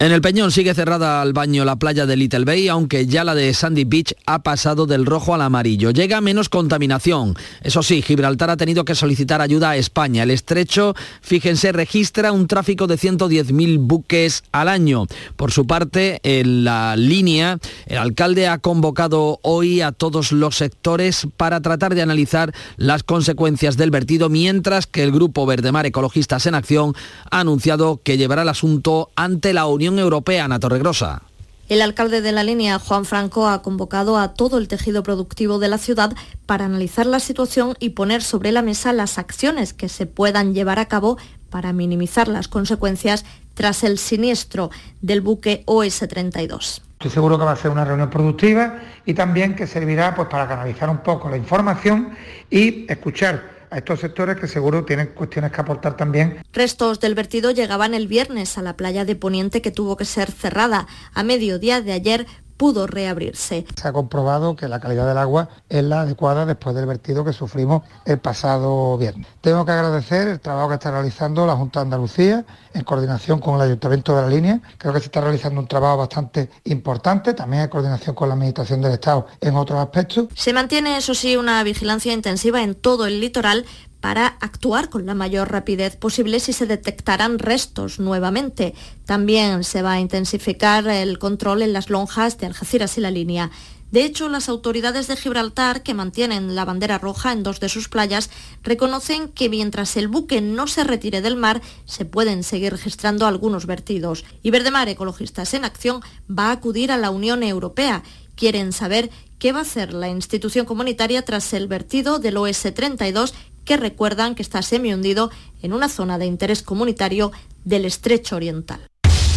En 0.00 0.12
el 0.12 0.20
Peñón 0.20 0.52
sigue 0.52 0.74
cerrada 0.74 1.20
al 1.20 1.32
baño 1.32 1.64
la 1.64 1.74
playa 1.74 2.06
de 2.06 2.14
Little 2.14 2.44
Bay, 2.44 2.68
aunque 2.68 3.08
ya 3.08 3.24
la 3.24 3.34
de 3.34 3.52
Sandy 3.52 3.82
Beach 3.82 4.14
ha 4.26 4.44
pasado 4.44 4.86
del 4.86 5.04
rojo 5.04 5.34
al 5.34 5.42
amarillo. 5.42 5.90
Llega 5.90 6.20
menos 6.20 6.48
contaminación. 6.48 7.34
Eso 7.64 7.82
sí, 7.82 8.00
Gibraltar 8.00 8.48
ha 8.48 8.56
tenido 8.56 8.84
que 8.84 8.94
solicitar 8.94 9.40
ayuda 9.40 9.70
a 9.70 9.76
España. 9.76 10.22
El 10.22 10.30
estrecho, 10.30 10.94
fíjense, 11.20 11.72
registra 11.72 12.30
un 12.30 12.46
tráfico 12.46 12.86
de 12.86 12.94
110.000 12.94 13.78
buques 13.80 14.44
al 14.52 14.68
año. 14.68 15.06
Por 15.34 15.50
su 15.50 15.66
parte, 15.66 16.20
en 16.22 16.62
la 16.62 16.94
línea, 16.94 17.58
el 17.86 17.98
alcalde 17.98 18.46
ha 18.46 18.58
convocado 18.58 19.40
hoy 19.42 19.80
a 19.80 19.90
todos 19.90 20.30
los 20.30 20.54
sectores 20.54 21.26
para 21.36 21.60
tratar 21.60 21.96
de 21.96 22.02
analizar 22.02 22.54
las 22.76 23.02
consecuencias 23.02 23.76
del 23.76 23.90
vertido, 23.90 24.28
mientras 24.28 24.86
que 24.86 25.02
el 25.02 25.10
grupo 25.10 25.44
Verdemar 25.44 25.86
Ecologistas 25.86 26.46
en 26.46 26.54
Acción 26.54 26.94
ha 27.32 27.40
anunciado 27.40 28.00
que 28.00 28.16
llevará 28.16 28.42
el 28.42 28.48
asunto 28.48 29.10
ante 29.16 29.52
la 29.52 29.66
Unión 29.66 29.87
Europea, 29.96 30.44
Ana 30.44 30.58
Torregrosa. 30.58 31.22
El 31.68 31.82
alcalde 31.82 32.22
de 32.22 32.32
la 32.32 32.44
línea, 32.44 32.78
Juan 32.78 33.04
Franco, 33.04 33.46
ha 33.46 33.60
convocado 33.60 34.16
a 34.16 34.32
todo 34.32 34.56
el 34.56 34.68
tejido 34.68 35.02
productivo 35.02 35.58
de 35.58 35.68
la 35.68 35.76
ciudad 35.76 36.14
para 36.46 36.64
analizar 36.64 37.04
la 37.04 37.20
situación 37.20 37.74
y 37.78 37.90
poner 37.90 38.22
sobre 38.22 38.52
la 38.52 38.62
mesa 38.62 38.94
las 38.94 39.18
acciones 39.18 39.74
que 39.74 39.90
se 39.90 40.06
puedan 40.06 40.54
llevar 40.54 40.78
a 40.78 40.86
cabo 40.86 41.18
para 41.50 41.74
minimizar 41.74 42.26
las 42.26 42.48
consecuencias 42.48 43.26
tras 43.52 43.84
el 43.84 43.98
siniestro 43.98 44.70
del 45.02 45.20
buque 45.20 45.62
OS-32. 45.66 46.80
Estoy 46.92 47.10
seguro 47.10 47.38
que 47.38 47.44
va 47.44 47.52
a 47.52 47.56
ser 47.56 47.70
una 47.70 47.84
reunión 47.84 48.08
productiva 48.08 48.78
y 49.04 49.12
también 49.12 49.54
que 49.54 49.66
servirá 49.66 50.14
pues, 50.14 50.28
para 50.28 50.48
canalizar 50.48 50.88
un 50.88 50.98
poco 50.98 51.28
la 51.28 51.36
información 51.36 52.10
y 52.50 52.90
escuchar 52.90 53.57
a 53.70 53.78
estos 53.78 54.00
sectores 54.00 54.36
que 54.36 54.46
seguro 54.46 54.84
tienen 54.84 55.08
cuestiones 55.08 55.52
que 55.52 55.60
aportar 55.60 55.96
también. 55.96 56.42
Restos 56.52 57.00
del 57.00 57.14
vertido 57.14 57.50
llegaban 57.50 57.94
el 57.94 58.08
viernes 58.08 58.58
a 58.58 58.62
la 58.62 58.76
playa 58.76 59.04
de 59.04 59.16
Poniente 59.16 59.62
que 59.62 59.70
tuvo 59.70 59.96
que 59.96 60.04
ser 60.04 60.30
cerrada. 60.30 60.86
A 61.14 61.22
mediodía 61.22 61.80
de 61.80 61.92
ayer 61.92 62.26
pudo 62.58 62.86
reabrirse. 62.86 63.64
Se 63.74 63.88
ha 63.88 63.92
comprobado 63.92 64.56
que 64.56 64.68
la 64.68 64.80
calidad 64.80 65.08
del 65.08 65.16
agua 65.16 65.48
es 65.70 65.82
la 65.84 66.02
adecuada 66.02 66.44
después 66.44 66.74
del 66.76 66.84
vertido 66.84 67.24
que 67.24 67.32
sufrimos 67.32 67.82
el 68.04 68.18
pasado 68.18 68.98
viernes. 68.98 69.26
Tengo 69.40 69.64
que 69.64 69.72
agradecer 69.72 70.28
el 70.28 70.40
trabajo 70.40 70.68
que 70.68 70.74
está 70.74 70.90
realizando 70.90 71.46
la 71.46 71.56
Junta 71.56 71.80
de 71.80 71.84
Andalucía 71.84 72.44
en 72.74 72.82
coordinación 72.82 73.38
con 73.38 73.54
el 73.54 73.62
Ayuntamiento 73.62 74.14
de 74.14 74.22
la 74.22 74.28
Línea. 74.28 74.60
Creo 74.76 74.92
que 74.92 74.98
se 74.98 75.06
está 75.06 75.20
realizando 75.20 75.60
un 75.60 75.68
trabajo 75.68 75.98
bastante 75.98 76.50
importante, 76.64 77.32
también 77.32 77.62
en 77.62 77.68
coordinación 77.68 78.14
con 78.14 78.28
la 78.28 78.34
Administración 78.34 78.82
del 78.82 78.92
Estado 78.92 79.26
en 79.40 79.56
otros 79.56 79.78
aspectos. 79.78 80.26
Se 80.34 80.52
mantiene, 80.52 80.96
eso 80.96 81.14
sí, 81.14 81.36
una 81.36 81.62
vigilancia 81.62 82.12
intensiva 82.12 82.62
en 82.62 82.74
todo 82.74 83.06
el 83.06 83.20
litoral 83.20 83.64
para 84.00 84.26
actuar 84.40 84.90
con 84.90 85.06
la 85.06 85.14
mayor 85.14 85.50
rapidez 85.50 85.96
posible 85.96 86.40
si 86.40 86.52
se 86.52 86.66
detectaran 86.66 87.38
restos 87.38 87.98
nuevamente. 87.98 88.74
También 89.04 89.64
se 89.64 89.82
va 89.82 89.92
a 89.92 90.00
intensificar 90.00 90.86
el 90.88 91.18
control 91.18 91.62
en 91.62 91.72
las 91.72 91.90
lonjas 91.90 92.38
de 92.38 92.46
Algeciras 92.46 92.96
y 92.98 93.00
la 93.00 93.10
línea. 93.10 93.50
De 93.90 94.04
hecho, 94.04 94.28
las 94.28 94.50
autoridades 94.50 95.08
de 95.08 95.16
Gibraltar, 95.16 95.82
que 95.82 95.94
mantienen 95.94 96.54
la 96.54 96.66
bandera 96.66 96.98
roja 96.98 97.32
en 97.32 97.42
dos 97.42 97.58
de 97.58 97.70
sus 97.70 97.88
playas, 97.88 98.28
reconocen 98.62 99.28
que 99.28 99.48
mientras 99.48 99.96
el 99.96 100.08
buque 100.08 100.42
no 100.42 100.66
se 100.66 100.84
retire 100.84 101.22
del 101.22 101.36
mar, 101.36 101.62
se 101.86 102.04
pueden 102.04 102.44
seguir 102.44 102.72
registrando 102.72 103.26
algunos 103.26 103.64
vertidos. 103.64 104.26
Y 104.42 104.50
Verdemar 104.50 104.90
Ecologistas 104.90 105.54
en 105.54 105.64
Acción 105.64 106.02
va 106.30 106.48
a 106.48 106.52
acudir 106.52 106.92
a 106.92 106.98
la 106.98 107.10
Unión 107.10 107.42
Europea. 107.42 108.02
Quieren 108.34 108.72
saber 108.72 109.10
qué 109.38 109.52
va 109.52 109.60
a 109.60 109.62
hacer 109.62 109.94
la 109.94 110.08
institución 110.08 110.66
comunitaria 110.66 111.22
tras 111.22 111.54
el 111.54 111.66
vertido 111.66 112.18
del 112.18 112.36
OS-32 112.36 113.32
que 113.68 113.76
recuerdan 113.76 114.34
que 114.34 114.40
está 114.40 114.62
semi-hundido 114.62 115.30
en 115.60 115.74
una 115.74 115.90
zona 115.90 116.16
de 116.16 116.24
interés 116.24 116.62
comunitario 116.62 117.32
del 117.64 117.84
estrecho 117.84 118.36
oriental. 118.36 118.80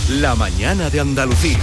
La 0.08 0.36
mañana 0.36 0.90
de 0.90 1.02
Andalucía. 1.02 1.60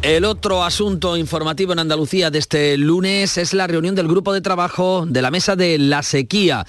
El 0.00 0.24
otro 0.24 0.64
asunto 0.64 1.14
informativo 1.14 1.74
en 1.74 1.80
Andalucía 1.80 2.30
de 2.30 2.38
este 2.38 2.78
lunes 2.78 3.36
es 3.36 3.52
la 3.52 3.66
reunión 3.66 3.94
del 3.94 4.08
grupo 4.08 4.32
de 4.32 4.40
trabajo 4.40 5.04
de 5.04 5.20
la 5.20 5.30
mesa 5.30 5.56
de 5.56 5.76
la 5.76 6.02
sequía. 6.02 6.64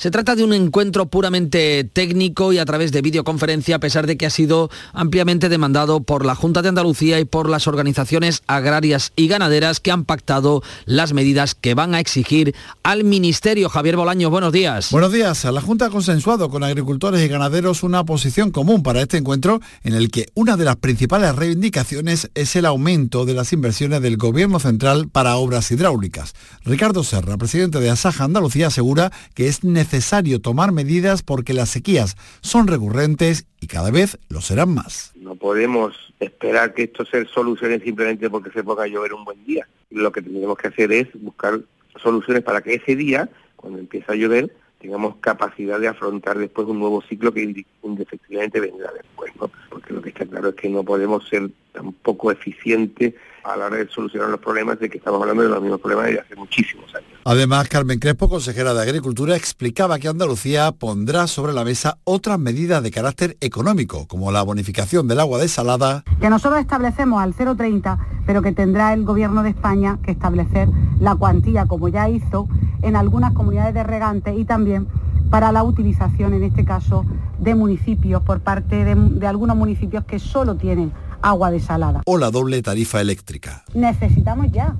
Se 0.00 0.10
trata 0.10 0.34
de 0.34 0.42
un 0.42 0.54
encuentro 0.54 1.10
puramente 1.10 1.84
técnico 1.84 2.54
y 2.54 2.58
a 2.58 2.64
través 2.64 2.90
de 2.90 3.02
videoconferencia, 3.02 3.76
a 3.76 3.80
pesar 3.80 4.06
de 4.06 4.16
que 4.16 4.24
ha 4.24 4.30
sido 4.30 4.70
ampliamente 4.94 5.50
demandado 5.50 6.00
por 6.00 6.24
la 6.24 6.34
Junta 6.34 6.62
de 6.62 6.70
Andalucía 6.70 7.20
y 7.20 7.26
por 7.26 7.50
las 7.50 7.66
organizaciones 7.66 8.42
agrarias 8.46 9.12
y 9.14 9.28
ganaderas 9.28 9.78
que 9.78 9.90
han 9.90 10.06
pactado 10.06 10.62
las 10.86 11.12
medidas 11.12 11.54
que 11.54 11.74
van 11.74 11.94
a 11.94 12.00
exigir 12.00 12.54
al 12.82 13.04
Ministerio. 13.04 13.68
Javier 13.68 13.98
Bolaño, 13.98 14.30
buenos 14.30 14.54
días. 14.54 14.90
Buenos 14.90 15.12
días. 15.12 15.44
La 15.44 15.60
Junta 15.60 15.84
ha 15.84 15.90
consensuado 15.90 16.48
con 16.48 16.64
agricultores 16.64 17.22
y 17.22 17.28
ganaderos 17.28 17.82
una 17.82 18.02
posición 18.04 18.52
común 18.52 18.82
para 18.82 19.02
este 19.02 19.18
encuentro 19.18 19.60
en 19.84 19.92
el 19.92 20.10
que 20.10 20.30
una 20.32 20.56
de 20.56 20.64
las 20.64 20.76
principales 20.76 21.36
reivindicaciones 21.36 22.30
es 22.34 22.56
el 22.56 22.64
aumento 22.64 23.26
de 23.26 23.34
las 23.34 23.52
inversiones 23.52 24.00
del 24.00 24.16
Gobierno 24.16 24.60
Central 24.60 25.10
para 25.10 25.36
obras 25.36 25.70
hidráulicas. 25.70 26.32
Ricardo 26.64 27.04
Serra, 27.04 27.36
presidente 27.36 27.80
de 27.80 27.90
Asaja 27.90 28.24
Andalucía, 28.24 28.68
asegura 28.68 29.12
que 29.34 29.48
es 29.48 29.62
necesario 29.62 29.89
necesario 29.90 30.40
tomar 30.40 30.70
medidas 30.70 31.24
porque 31.24 31.52
las 31.52 31.68
sequías 31.68 32.16
son 32.42 32.68
recurrentes 32.68 33.46
y 33.60 33.66
cada 33.66 33.90
vez 33.90 34.18
lo 34.28 34.40
serán 34.40 34.72
más. 34.72 35.12
No 35.16 35.34
podemos 35.34 36.14
esperar 36.20 36.74
que 36.74 36.84
esto 36.84 37.04
se 37.04 37.26
solucione 37.26 37.80
simplemente 37.80 38.30
porque 38.30 38.52
se 38.52 38.62
ponga 38.62 38.84
a 38.84 38.86
llover 38.86 39.14
un 39.14 39.24
buen 39.24 39.44
día. 39.44 39.66
Lo 39.90 40.12
que 40.12 40.22
tenemos 40.22 40.56
que 40.58 40.68
hacer 40.68 40.92
es 40.92 41.08
buscar 41.14 41.60
soluciones 42.00 42.44
para 42.44 42.60
que 42.60 42.74
ese 42.74 42.94
día, 42.94 43.28
cuando 43.56 43.80
empiece 43.80 44.12
a 44.12 44.14
llover, 44.14 44.54
tengamos 44.78 45.16
capacidad 45.16 45.80
de 45.80 45.88
afrontar 45.88 46.38
después 46.38 46.68
un 46.68 46.78
nuevo 46.78 47.02
ciclo 47.02 47.34
que 47.34 47.64
indefectiblemente 47.82 48.60
vendrá 48.60 48.92
después, 48.92 49.32
¿no? 49.40 49.50
Porque 49.70 49.92
lo 49.92 50.02
que 50.02 50.10
está 50.10 50.24
claro 50.24 50.50
es 50.50 50.54
que 50.54 50.68
no 50.68 50.84
podemos 50.84 51.28
ser 51.28 51.50
tan 51.72 51.92
poco 51.92 52.30
eficientes 52.30 53.14
a 53.44 53.56
la 53.56 53.66
hora 53.66 53.76
de 53.76 53.88
solucionar 53.88 54.28
los 54.28 54.40
problemas 54.40 54.78
de 54.78 54.90
que 54.90 54.98
estamos 54.98 55.20
hablando 55.20 55.42
de 55.42 55.48
los 55.48 55.60
mismos 55.60 55.80
problemas 55.80 56.06
de 56.06 56.20
hace 56.20 56.36
muchísimos 56.36 56.94
años. 56.94 57.10
Además, 57.24 57.68
Carmen 57.68 57.98
Crespo, 57.98 58.28
consejera 58.28 58.74
de 58.74 58.82
Agricultura, 58.82 59.36
explicaba 59.36 59.98
que 59.98 60.08
Andalucía 60.08 60.72
pondrá 60.72 61.26
sobre 61.26 61.52
la 61.52 61.64
mesa 61.64 61.98
otras 62.04 62.38
medidas 62.38 62.82
de 62.82 62.90
carácter 62.90 63.36
económico, 63.40 64.06
como 64.06 64.32
la 64.32 64.42
bonificación 64.42 65.08
del 65.08 65.20
agua 65.20 65.38
desalada. 65.38 66.04
Que 66.20 66.30
nosotros 66.30 66.60
establecemos 66.60 67.20
al 67.22 67.34
0,30, 67.34 67.98
pero 68.26 68.42
que 68.42 68.52
tendrá 68.52 68.92
el 68.92 69.04
Gobierno 69.04 69.42
de 69.42 69.50
España 69.50 69.98
que 70.02 70.10
establecer 70.10 70.68
la 70.98 71.14
cuantía, 71.14 71.66
como 71.66 71.88
ya 71.88 72.08
hizo 72.08 72.48
en 72.82 72.96
algunas 72.96 73.32
comunidades 73.32 73.74
de 73.74 73.82
regantes 73.82 74.38
y 74.38 74.44
también 74.44 74.88
para 75.30 75.52
la 75.52 75.62
utilización, 75.62 76.34
en 76.34 76.42
este 76.42 76.64
caso, 76.64 77.04
de 77.38 77.54
municipios 77.54 78.22
por 78.22 78.40
parte 78.40 78.84
de, 78.84 78.94
de 78.94 79.26
algunos 79.26 79.56
municipios 79.56 80.04
que 80.04 80.18
solo 80.18 80.56
tienen 80.56 80.92
agua 81.22 81.50
desalada. 81.50 82.02
O 82.06 82.18
la 82.18 82.30
doble 82.30 82.62
tarifa 82.62 83.00
eléctrica. 83.00 83.64
Necesitamos 83.74 84.50
ya, 84.52 84.74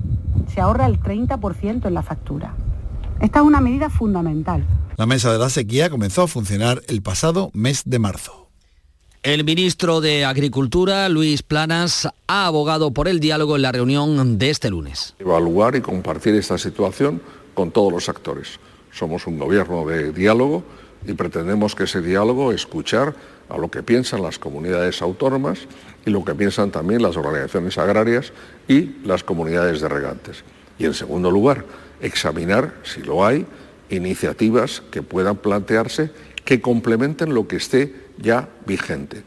se 0.53 0.61
ahorra 0.61 0.85
el 0.85 0.99
30% 0.99 1.85
en 1.85 1.93
la 1.93 2.03
factura. 2.03 2.53
Esta 3.19 3.39
es 3.39 3.45
una 3.45 3.61
medida 3.61 3.89
fundamental. 3.89 4.65
La 4.97 5.05
mesa 5.05 5.31
de 5.31 5.39
la 5.39 5.49
sequía 5.49 5.89
comenzó 5.89 6.23
a 6.23 6.27
funcionar 6.27 6.81
el 6.87 7.01
pasado 7.01 7.51
mes 7.53 7.83
de 7.85 7.99
marzo. 7.99 8.41
El 9.23 9.43
ministro 9.43 10.01
de 10.01 10.25
Agricultura, 10.25 11.07
Luis 11.07 11.43
Planas, 11.43 12.09
ha 12.25 12.45
abogado 12.47 12.91
por 12.91 13.07
el 13.07 13.19
diálogo 13.19 13.55
en 13.55 13.61
la 13.61 13.71
reunión 13.71 14.39
de 14.39 14.49
este 14.49 14.71
lunes. 14.71 15.13
Evaluar 15.19 15.75
y 15.75 15.81
compartir 15.81 16.33
esta 16.33 16.57
situación 16.57 17.21
con 17.53 17.69
todos 17.69 17.93
los 17.93 18.09
actores. 18.09 18.59
Somos 18.91 19.27
un 19.27 19.37
gobierno 19.37 19.85
de 19.85 20.11
diálogo 20.11 20.63
y 21.05 21.13
pretendemos 21.13 21.75
que 21.75 21.83
ese 21.83 22.01
diálogo 22.01 22.51
escuchar 22.51 23.13
a 23.47 23.57
lo 23.57 23.69
que 23.69 23.83
piensan 23.83 24.23
las 24.23 24.39
comunidades 24.39 25.03
autónomas 25.03 25.59
y 26.05 26.09
lo 26.09 26.25
que 26.25 26.35
piensan 26.35 26.71
también 26.71 27.01
las 27.01 27.17
organizaciones 27.17 27.77
agrarias 27.77 28.33
y 28.67 28.95
las 29.03 29.23
comunidades 29.23 29.81
de 29.81 29.89
regantes. 29.89 30.43
Y 30.79 30.85
en 30.85 30.93
segundo 30.93 31.29
lugar, 31.29 31.65
examinar, 32.01 32.73
si 32.83 33.01
lo 33.01 33.25
hay, 33.25 33.45
iniciativas 33.89 34.81
que 34.91 35.03
puedan 35.03 35.37
plantearse 35.37 36.11
que 36.45 36.61
complementen 36.61 37.33
lo 37.33 37.47
que 37.47 37.57
esté 37.57 37.93
ya 38.17 38.49
vigente. 38.65 39.23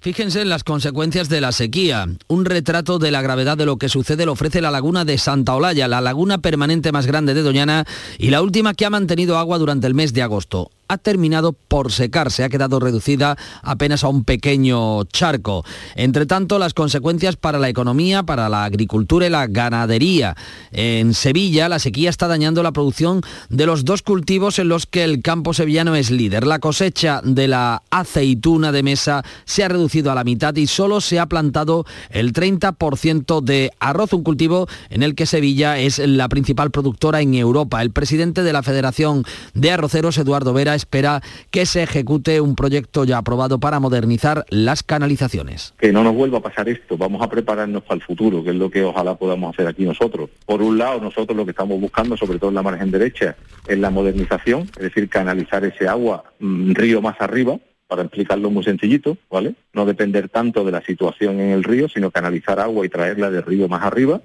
Fíjense 0.00 0.40
en 0.40 0.48
las 0.48 0.64
consecuencias 0.64 1.28
de 1.28 1.40
la 1.40 1.50
sequía. 1.50 2.06
Un 2.28 2.44
retrato 2.44 2.98
de 2.98 3.10
la 3.10 3.20
gravedad 3.20 3.58
de 3.58 3.66
lo 3.66 3.76
que 3.76 3.88
sucede 3.88 4.26
lo 4.26 4.32
ofrece 4.32 4.60
la 4.60 4.70
laguna 4.70 5.04
de 5.04 5.18
Santa 5.18 5.54
Olalla, 5.54 5.88
la 5.88 6.00
laguna 6.00 6.38
permanente 6.38 6.92
más 6.92 7.06
grande 7.06 7.34
de 7.34 7.42
Doñana 7.42 7.84
y 8.16 8.30
la 8.30 8.40
última 8.40 8.74
que 8.74 8.86
ha 8.86 8.90
mantenido 8.90 9.36
agua 9.36 9.58
durante 9.58 9.88
el 9.88 9.94
mes 9.94 10.12
de 10.14 10.22
agosto 10.22 10.70
ha 10.88 10.98
terminado 10.98 11.52
por 11.52 11.92
secarse, 11.92 12.44
ha 12.44 12.48
quedado 12.48 12.80
reducida 12.80 13.36
apenas 13.62 14.04
a 14.04 14.08
un 14.08 14.24
pequeño 14.24 15.04
charco. 15.04 15.64
Entre 15.94 16.26
tanto, 16.26 16.58
las 16.58 16.74
consecuencias 16.74 17.36
para 17.36 17.58
la 17.58 17.68
economía, 17.68 18.22
para 18.22 18.48
la 18.48 18.64
agricultura 18.64 19.26
y 19.26 19.30
la 19.30 19.46
ganadería. 19.46 20.36
En 20.72 21.14
Sevilla, 21.14 21.68
la 21.68 21.78
sequía 21.78 22.10
está 22.10 22.26
dañando 22.26 22.62
la 22.62 22.72
producción 22.72 23.20
de 23.48 23.66
los 23.66 23.84
dos 23.84 24.02
cultivos 24.02 24.58
en 24.58 24.68
los 24.68 24.86
que 24.86 25.04
el 25.04 25.22
campo 25.22 25.54
sevillano 25.54 25.94
es 25.94 26.10
líder. 26.10 26.46
La 26.46 26.58
cosecha 26.58 27.20
de 27.22 27.48
la 27.48 27.82
aceituna 27.90 28.72
de 28.72 28.82
mesa 28.82 29.22
se 29.44 29.64
ha 29.64 29.68
reducido 29.68 30.10
a 30.10 30.14
la 30.14 30.24
mitad 30.24 30.54
y 30.56 30.66
solo 30.66 31.00
se 31.00 31.18
ha 31.18 31.26
plantado 31.26 31.84
el 32.10 32.32
30% 32.32 33.42
de 33.42 33.70
arroz, 33.78 34.12
un 34.12 34.22
cultivo 34.22 34.68
en 34.90 35.02
el 35.02 35.14
que 35.14 35.26
Sevilla 35.26 35.78
es 35.78 35.98
la 35.98 36.28
principal 36.28 36.70
productora 36.70 37.20
en 37.20 37.34
Europa. 37.34 37.82
El 37.82 37.90
presidente 37.90 38.42
de 38.42 38.52
la 38.52 38.62
Federación 38.62 39.24
de 39.54 39.70
Arroceros, 39.70 40.18
Eduardo 40.18 40.52
Vera, 40.52 40.77
espera 40.78 41.20
que 41.50 41.66
se 41.66 41.82
ejecute 41.82 42.40
un 42.40 42.54
proyecto 42.54 43.04
ya 43.04 43.18
aprobado 43.18 43.60
para 43.60 43.80
modernizar 43.80 44.46
las 44.48 44.82
canalizaciones. 44.82 45.74
Que 45.78 45.92
no 45.92 46.02
nos 46.02 46.14
vuelva 46.14 46.38
a 46.38 46.42
pasar 46.42 46.68
esto, 46.68 46.96
vamos 46.96 47.20
a 47.22 47.28
prepararnos 47.28 47.82
para 47.82 47.96
el 47.96 48.02
futuro, 48.02 48.42
que 48.42 48.50
es 48.50 48.56
lo 48.56 48.70
que 48.70 48.82
ojalá 48.82 49.16
podamos 49.16 49.54
hacer 49.54 49.66
aquí 49.66 49.84
nosotros. 49.84 50.30
Por 50.46 50.62
un 50.62 50.78
lado, 50.78 51.00
nosotros 51.00 51.36
lo 51.36 51.44
que 51.44 51.50
estamos 51.50 51.80
buscando, 51.80 52.16
sobre 52.16 52.38
todo 52.38 52.48
en 52.48 52.54
la 52.54 52.62
margen 52.62 52.90
derecha, 52.90 53.36
es 53.66 53.78
la 53.78 53.90
modernización, 53.90 54.62
es 54.76 54.84
decir, 54.84 55.08
canalizar 55.08 55.64
ese 55.64 55.86
agua 55.86 56.24
un 56.40 56.74
río 56.74 57.02
más 57.02 57.20
arriba, 57.20 57.58
para 57.88 58.02
explicarlo 58.02 58.50
muy 58.50 58.62
sencillito, 58.62 59.16
¿vale? 59.30 59.54
No 59.72 59.86
depender 59.86 60.28
tanto 60.28 60.62
de 60.62 60.72
la 60.72 60.82
situación 60.82 61.40
en 61.40 61.50
el 61.50 61.64
río, 61.64 61.88
sino 61.88 62.10
canalizar 62.10 62.60
agua 62.60 62.84
y 62.84 62.90
traerla 62.90 63.30
del 63.30 63.42
río 63.42 63.66
más 63.66 63.82
arriba 63.82 64.20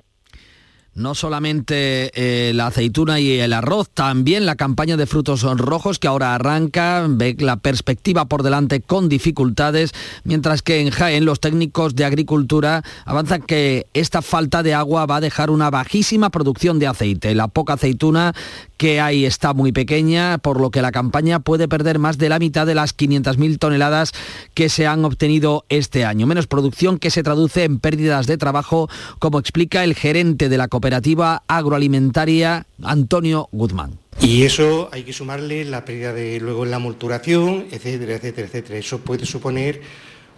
no 0.96 1.16
solamente 1.16 2.12
eh, 2.14 2.54
la 2.54 2.68
aceituna 2.68 3.20
y 3.20 3.40
el 3.40 3.54
arroz, 3.54 3.90
también 3.90 4.46
la 4.46 4.56
campaña 4.56 4.98
de 4.98 5.08
frutos 5.08 5.42
rojos 5.44 6.00
que 6.00 6.08
ahora 6.08 6.36
arranca, 6.36 7.06
ve 7.10 7.36
la 7.40 7.58
perspectiva 7.58 8.26
por 8.26 8.44
delante 8.44 8.82
con 8.82 9.10
dificultades, 9.10 9.92
mientras 10.24 10.62
que 10.62 10.82
en 10.82 10.92
Jaén 10.92 11.26
los 11.26 11.40
técnicos 11.40 11.96
de 11.96 12.06
agricultura 12.06 12.84
avanzan 13.06 13.42
que 13.42 13.88
esta 13.94 14.22
falta 14.22 14.62
de 14.62 14.74
agua 14.74 15.06
va 15.06 15.18
a 15.18 15.22
dejar 15.22 15.50
una 15.50 15.70
bajísima 15.70 16.30
producción 16.30 16.80
de 16.80 16.88
aceite. 16.88 17.34
La 17.34 17.48
poca 17.48 17.74
aceituna 17.74 18.34
que 18.78 19.00
hay 19.00 19.26
está 19.26 19.54
muy 19.54 19.72
pequeña, 19.72 20.38
por 20.38 20.60
lo 20.60 20.72
que 20.72 20.82
la 20.82 20.92
campaña 20.92 21.40
puede 21.40 21.68
perder 21.68 22.00
más 22.00 22.18
de 22.18 22.30
la 22.30 22.40
mitad 22.40 22.66
de 22.66 22.76
las 22.76 22.96
500.000 22.98 23.60
toneladas 23.60 24.12
que 24.54 24.70
se 24.70 24.88
han 24.88 25.06
obtenido 25.06 25.66
este 25.70 26.06
año. 26.06 26.28
Menos 26.28 26.48
producción 26.48 26.98
que 26.98 27.10
se 27.10 27.24
traduce 27.24 27.64
en 27.64 27.80
pérdidas 27.80 28.28
de 28.28 28.38
trabajo, 28.38 28.90
como 29.20 29.40
explica 29.40 29.84
el 29.84 29.96
gerente 29.96 30.50
de 30.50 30.58
la 30.58 30.68
cooperativa 30.68 31.44
agroalimentaria, 31.48 32.66
Antonio 32.82 33.50
Guzmán. 33.52 34.00
Y 34.22 34.44
eso 34.44 34.90
hay 34.92 35.04
que 35.04 35.14
sumarle 35.14 35.66
la 35.66 35.86
pérdida 35.86 36.14
de 36.14 36.40
luego 36.40 36.64
en 36.64 36.72
la 36.72 36.80
multuración, 36.80 37.66
etcétera, 37.72 38.16
etcétera, 38.16 38.48
etcétera. 38.48 38.80
Eso 38.80 39.00
puede 39.00 39.26
suponer 39.26 39.82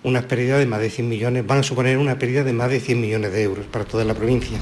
una 0.04 0.28
pérdida 0.28 0.58
de 0.58 0.66
más 0.66 0.80
de 0.80 0.90
100 0.90 1.10
millones, 1.10 1.46
van 1.46 1.60
a 1.60 1.64
suponer 1.64 1.98
una 1.98 2.18
pérdida 2.20 2.44
de 2.44 2.54
más 2.54 2.70
de 2.70 2.80
100 2.80 3.02
millones 3.02 3.32
de 3.34 3.42
euros 3.42 3.66
para 3.66 3.86
toda 3.86 4.06
la 4.06 4.14
provincia. 4.14 4.60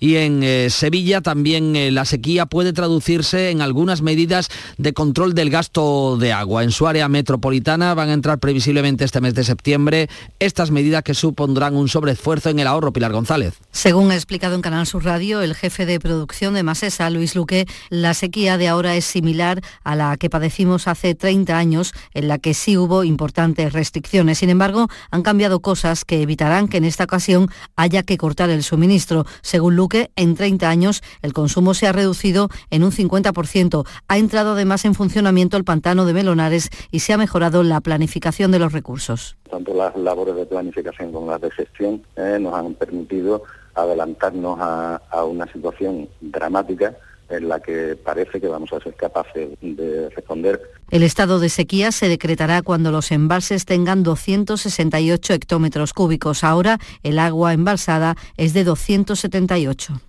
Y 0.00 0.16
en 0.16 0.42
eh, 0.42 0.68
Sevilla 0.70 1.20
también 1.20 1.76
eh, 1.76 1.90
la 1.90 2.04
sequía 2.04 2.46
puede 2.46 2.72
traducirse 2.72 3.50
en 3.50 3.62
algunas 3.62 4.02
medidas 4.02 4.48
de 4.78 4.92
control 4.92 5.34
del 5.34 5.50
gasto 5.50 6.16
de 6.16 6.32
agua. 6.32 6.64
En 6.64 6.70
su 6.70 6.86
área 6.86 7.08
metropolitana 7.08 7.94
van 7.94 8.08
a 8.08 8.14
entrar 8.14 8.38
previsiblemente 8.38 9.04
este 9.04 9.20
mes 9.20 9.34
de 9.34 9.44
septiembre 9.44 10.08
estas 10.38 10.70
medidas 10.70 11.02
que 11.02 11.14
supondrán 11.14 11.76
un 11.76 11.88
sobreesfuerzo 11.88 12.50
en 12.50 12.58
el 12.58 12.66
ahorro. 12.66 12.92
Pilar 12.92 13.12
González. 13.12 13.54
Según 13.72 14.10
ha 14.10 14.14
explicado 14.14 14.54
en 14.54 14.62
Canal 14.62 14.86
Sur 14.86 15.04
Radio 15.04 15.42
el 15.42 15.54
jefe 15.54 15.86
de 15.86 16.00
producción 16.00 16.54
de 16.54 16.62
Masesa, 16.62 17.10
Luis 17.10 17.34
Luque, 17.34 17.66
la 17.90 18.14
sequía 18.14 18.56
de 18.58 18.68
ahora 18.68 18.96
es 18.96 19.04
similar 19.04 19.60
a 19.84 19.96
la 19.96 20.16
que 20.16 20.30
padecimos 20.30 20.88
hace 20.88 21.14
30 21.14 21.56
años, 21.56 21.92
en 22.14 22.28
la 22.28 22.38
que 22.38 22.54
sí 22.54 22.76
hubo 22.76 23.04
importantes 23.04 23.72
restricciones. 23.72 24.38
Sin 24.38 24.50
embargo, 24.50 24.88
han 25.10 25.22
cambiado 25.22 25.60
cosas 25.60 26.04
que 26.04 26.22
evitarán 26.22 26.68
que 26.68 26.78
en 26.78 26.84
esta 26.84 27.04
ocasión 27.04 27.50
haya 27.76 28.02
que 28.02 28.16
cortar 28.16 28.50
el 28.50 28.62
suministro. 28.62 29.26
Según 29.42 29.76
Luque, 29.76 29.85
en 30.16 30.34
30 30.34 30.68
años 30.68 31.02
el 31.22 31.32
consumo 31.32 31.74
se 31.74 31.86
ha 31.86 31.92
reducido 31.92 32.48
en 32.70 32.82
un 32.84 32.90
50%. 32.90 33.86
Ha 34.08 34.18
entrado 34.18 34.52
además 34.52 34.84
en 34.84 34.94
funcionamiento 34.94 35.56
el 35.56 35.64
pantano 35.64 36.04
de 36.04 36.12
Melonares 36.12 36.70
y 36.90 37.00
se 37.00 37.12
ha 37.12 37.18
mejorado 37.18 37.62
la 37.62 37.80
planificación 37.80 38.50
de 38.50 38.58
los 38.58 38.72
recursos. 38.72 39.36
Tanto 39.50 39.74
las 39.74 39.96
labores 39.96 40.36
de 40.36 40.46
planificación 40.46 41.12
como 41.12 41.30
las 41.30 41.40
de 41.40 41.50
gestión 41.50 42.02
eh, 42.16 42.38
nos 42.40 42.54
han 42.54 42.74
permitido 42.74 43.44
adelantarnos 43.74 44.58
a, 44.60 45.00
a 45.10 45.24
una 45.24 45.50
situación 45.52 46.08
dramática 46.20 46.96
en 47.28 47.48
la 47.48 47.60
que 47.60 47.96
parece 47.96 48.40
que 48.40 48.48
vamos 48.48 48.72
a 48.72 48.80
ser 48.80 48.94
capaces 48.94 49.48
de 49.60 50.08
responder. 50.10 50.60
El 50.90 51.02
estado 51.02 51.38
de 51.40 51.48
sequía 51.48 51.92
se 51.92 52.08
decretará 52.08 52.62
cuando 52.62 52.92
los 52.92 53.10
embalses 53.10 53.64
tengan 53.64 54.02
268 54.02 55.34
hectómetros 55.34 55.92
cúbicos. 55.92 56.44
Ahora 56.44 56.78
el 57.02 57.18
agua 57.18 57.52
embalsada 57.52 58.16
es 58.36 58.52
de 58.54 58.64
278. 58.64 60.00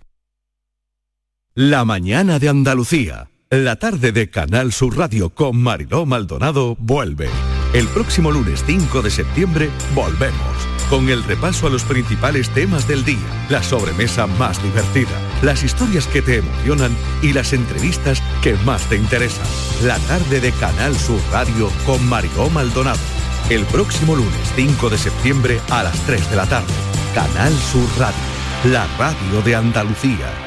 La 1.56 1.86
mañana 1.86 2.40
de 2.40 2.50
Andalucía. 2.50 3.30
La 3.50 3.78
tarde 3.78 4.12
de 4.12 4.30
Canal 4.30 4.74
Sur 4.74 4.98
Radio 4.98 5.30
con 5.30 5.58
Mariló 5.58 6.06
Maldonado 6.06 6.76
vuelve. 6.80 7.30
El 7.74 7.88
próximo 7.88 8.30
lunes 8.32 8.64
5 8.68 9.02
de 9.02 9.10
septiembre 9.10 9.70
volvemos 9.96 10.77
con 10.90 11.10
el 11.10 11.24
repaso 11.24 11.68
a 11.68 11.70
los 11.70 11.84
principales 11.84 12.50
temas 12.50 12.88
del 12.88 13.04
día, 13.04 13.48
la 13.50 13.62
sobremesa 13.62 14.28
más 14.28 14.62
divertida, 14.64 15.10
las 15.42 15.64
historias 15.64 16.08
que 16.08 16.22
te 16.22 16.38
emocionan 16.38 16.96
y 17.22 17.34
las 17.34 17.54
entrevistas 17.54 18.22
que 18.42 18.56
más 18.66 18.84
te 18.90 18.96
interesan. 18.96 19.46
La 19.84 19.98
tarde 20.00 20.40
de 20.40 20.52
Canal 20.54 20.96
Sur 20.96 21.20
Radio 21.32 21.70
con 21.86 22.08
Mariló 22.08 22.50
Maldonado. 22.50 23.00
El 23.50 23.66
próximo 23.66 24.16
lunes 24.16 24.54
5 24.56 24.90
de 24.90 24.98
septiembre 24.98 25.60
a 25.70 25.84
las 25.84 26.00
3 26.06 26.30
de 26.30 26.36
la 26.36 26.46
tarde. 26.46 26.74
Canal 27.14 27.54
Sur 27.54 27.88
Radio, 27.98 28.18
la 28.66 28.88
radio 28.98 29.42
de 29.42 29.56
Andalucía. 29.56 30.47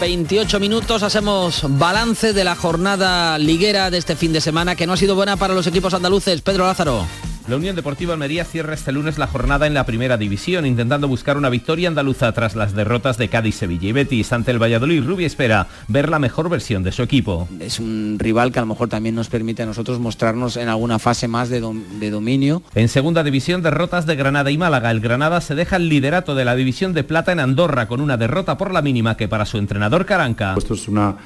28 0.00 0.60
minutos, 0.60 1.02
hacemos 1.02 1.62
balance 1.68 2.32
de 2.32 2.44
la 2.44 2.54
jornada 2.54 3.36
liguera 3.38 3.90
de 3.90 3.98
este 3.98 4.14
fin 4.14 4.32
de 4.32 4.40
semana 4.40 4.76
que 4.76 4.86
no 4.86 4.92
ha 4.92 4.96
sido 4.96 5.14
buena 5.14 5.36
para 5.36 5.54
los 5.54 5.66
equipos 5.66 5.92
andaluces. 5.92 6.40
Pedro 6.40 6.66
Lázaro. 6.66 7.04
La 7.48 7.56
Unión 7.56 7.74
Deportiva 7.74 8.12
Almería 8.12 8.44
cierra 8.44 8.74
este 8.74 8.92
lunes 8.92 9.16
la 9.16 9.26
jornada 9.26 9.66
en 9.66 9.72
la 9.72 9.86
primera 9.86 10.18
división, 10.18 10.66
intentando 10.66 11.08
buscar 11.08 11.38
una 11.38 11.48
victoria 11.48 11.88
andaluza 11.88 12.30
tras 12.32 12.54
las 12.54 12.74
derrotas 12.74 13.16
de 13.16 13.30
Cádiz, 13.30 13.54
Sevilla 13.54 13.88
y 13.88 13.92
Betis 13.92 14.34
ante 14.34 14.50
el 14.50 14.62
Valladolid. 14.62 15.02
Rubia 15.02 15.26
espera 15.26 15.66
ver 15.88 16.10
la 16.10 16.18
mejor 16.18 16.50
versión 16.50 16.82
de 16.82 16.92
su 16.92 17.02
equipo. 17.02 17.48
Es 17.58 17.80
un 17.80 18.16
rival 18.18 18.52
que 18.52 18.58
a 18.58 18.62
lo 18.62 18.66
mejor 18.66 18.90
también 18.90 19.14
nos 19.14 19.30
permite 19.30 19.62
a 19.62 19.66
nosotros 19.66 19.98
mostrarnos 19.98 20.58
en 20.58 20.68
alguna 20.68 20.98
fase 20.98 21.26
más 21.26 21.48
de, 21.48 21.60
dom 21.60 21.82
de 21.98 22.10
dominio. 22.10 22.62
En 22.74 22.90
segunda 22.90 23.24
división, 23.24 23.62
derrotas 23.62 24.04
de 24.04 24.16
Granada 24.16 24.50
y 24.50 24.58
Málaga. 24.58 24.90
El 24.90 25.00
Granada 25.00 25.40
se 25.40 25.54
deja 25.54 25.76
el 25.76 25.88
liderato 25.88 26.34
de 26.34 26.44
la 26.44 26.54
división 26.54 26.92
de 26.92 27.02
plata 27.02 27.32
en 27.32 27.40
Andorra 27.40 27.88
con 27.88 28.02
una 28.02 28.18
derrota 28.18 28.58
por 28.58 28.74
la 28.74 28.82
mínima 28.82 29.16
que 29.16 29.26
para 29.26 29.46
su 29.46 29.56
entrenador 29.56 30.04
Caranca. 30.04 30.54
Esto 30.58 30.74
es 30.74 30.86
una, 30.86 31.16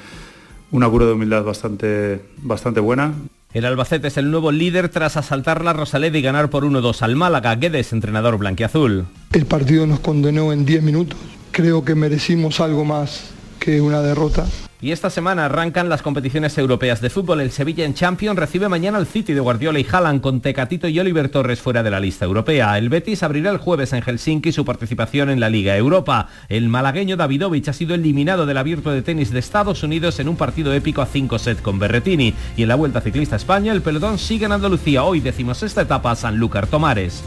una 0.71 0.87
cura 0.87 1.05
de 1.05 1.11
humildad 1.11 1.43
bastante, 1.43 2.21
bastante 2.37 2.79
buena. 2.79 3.11
El 3.53 3.65
Albacete 3.65 4.07
es 4.07 4.17
el 4.17 4.31
nuevo 4.31 4.51
líder 4.51 4.89
tras 4.89 5.15
asaltar 5.15 5.63
la 5.63 5.73
Rosaleda 5.73 6.17
y 6.17 6.23
ganar 6.23 6.49
por 6.49 6.65
1-2 6.65 7.03
al 7.03 7.15
Málaga. 7.15 7.53
Guedes, 7.55 7.93
entrenador 7.93 8.39
blanquiazul. 8.39 9.05
El 9.31 9.45
partido 9.45 9.85
nos 9.85 9.99
condenó 9.99 10.51
en 10.51 10.65
10 10.65 10.81
minutos. 10.81 11.19
Creo 11.51 11.85
que 11.85 11.93
merecimos 11.93 12.59
algo 12.59 12.83
más 12.83 13.29
que 13.63 13.79
una 13.79 14.01
derrota. 14.01 14.45
Y 14.81 14.91
esta 14.91 15.09
semana 15.09 15.45
arrancan 15.45 15.87
las 15.87 16.01
competiciones 16.01 16.57
europeas 16.57 16.99
de 16.99 17.09
fútbol. 17.09 17.39
El 17.39 17.51
Sevilla 17.51 17.85
en 17.85 17.93
Champions 17.93 18.37
recibe 18.37 18.67
mañana 18.67 18.97
al 18.97 19.07
City 19.07 19.31
de 19.31 19.39
Guardiola 19.39 19.79
y 19.79 19.87
Haaland 19.89 20.19
con 20.19 20.41
Tecatito 20.41 20.89
y 20.89 20.99
Oliver 20.99 21.29
Torres 21.29 21.61
fuera 21.61 21.81
de 21.81 21.89
la 21.89 22.01
lista 22.01 22.25
europea. 22.25 22.77
El 22.77 22.89
Betis 22.89 23.23
abrirá 23.23 23.51
el 23.51 23.59
jueves 23.59 23.93
en 23.93 24.01
Helsinki 24.01 24.51
su 24.51 24.65
participación 24.65 25.29
en 25.29 25.39
la 25.39 25.49
Liga 25.49 25.77
Europa. 25.77 26.27
El 26.49 26.67
malagueño 26.67 27.15
Davidovich 27.15 27.69
ha 27.69 27.73
sido 27.73 27.95
eliminado 27.95 28.45
del 28.45 28.57
abierto 28.57 28.91
de 28.91 29.01
tenis 29.01 29.31
de 29.31 29.39
Estados 29.39 29.81
Unidos 29.83 30.19
en 30.19 30.27
un 30.27 30.35
partido 30.35 30.73
épico 30.73 31.01
a 31.01 31.05
5 31.05 31.39
set 31.39 31.61
con 31.61 31.79
Berretini. 31.79 32.33
Y 32.57 32.63
en 32.63 32.67
la 32.67 32.75
Vuelta 32.75 32.99
Ciclista 32.99 33.37
a 33.37 33.37
España 33.37 33.71
el 33.71 33.81
pelotón 33.81 34.17
sigue 34.17 34.45
en 34.45 34.51
Andalucía. 34.51 35.05
Hoy 35.05 35.21
decimos 35.21 35.63
esta 35.63 35.83
etapa 35.83 36.13
Sanlúcar 36.17 36.67
Tomares. 36.67 37.23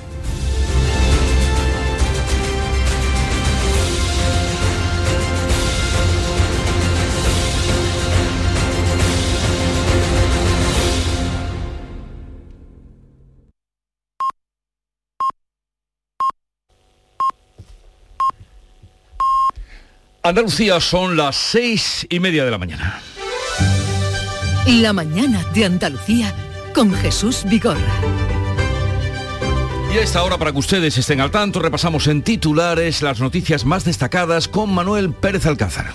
Andalucía 20.28 20.80
son 20.80 21.16
las 21.16 21.36
seis 21.36 22.04
y 22.10 22.18
media 22.18 22.44
de 22.44 22.50
la 22.50 22.58
mañana. 22.58 23.00
La 24.66 24.92
mañana 24.92 25.44
de 25.54 25.64
Andalucía 25.64 26.34
con 26.74 26.92
Jesús 26.92 27.44
Vigorra. 27.48 27.78
Y 29.94 29.98
a 29.98 30.02
esta 30.02 30.24
hora, 30.24 30.36
para 30.36 30.50
que 30.50 30.58
ustedes 30.58 30.98
estén 30.98 31.20
al 31.20 31.30
tanto, 31.30 31.60
repasamos 31.60 32.08
en 32.08 32.22
titulares 32.22 33.02
las 33.02 33.20
noticias 33.20 33.64
más 33.64 33.84
destacadas 33.84 34.48
con 34.48 34.74
Manuel 34.74 35.12
Pérez 35.12 35.46
Alcázar. 35.46 35.92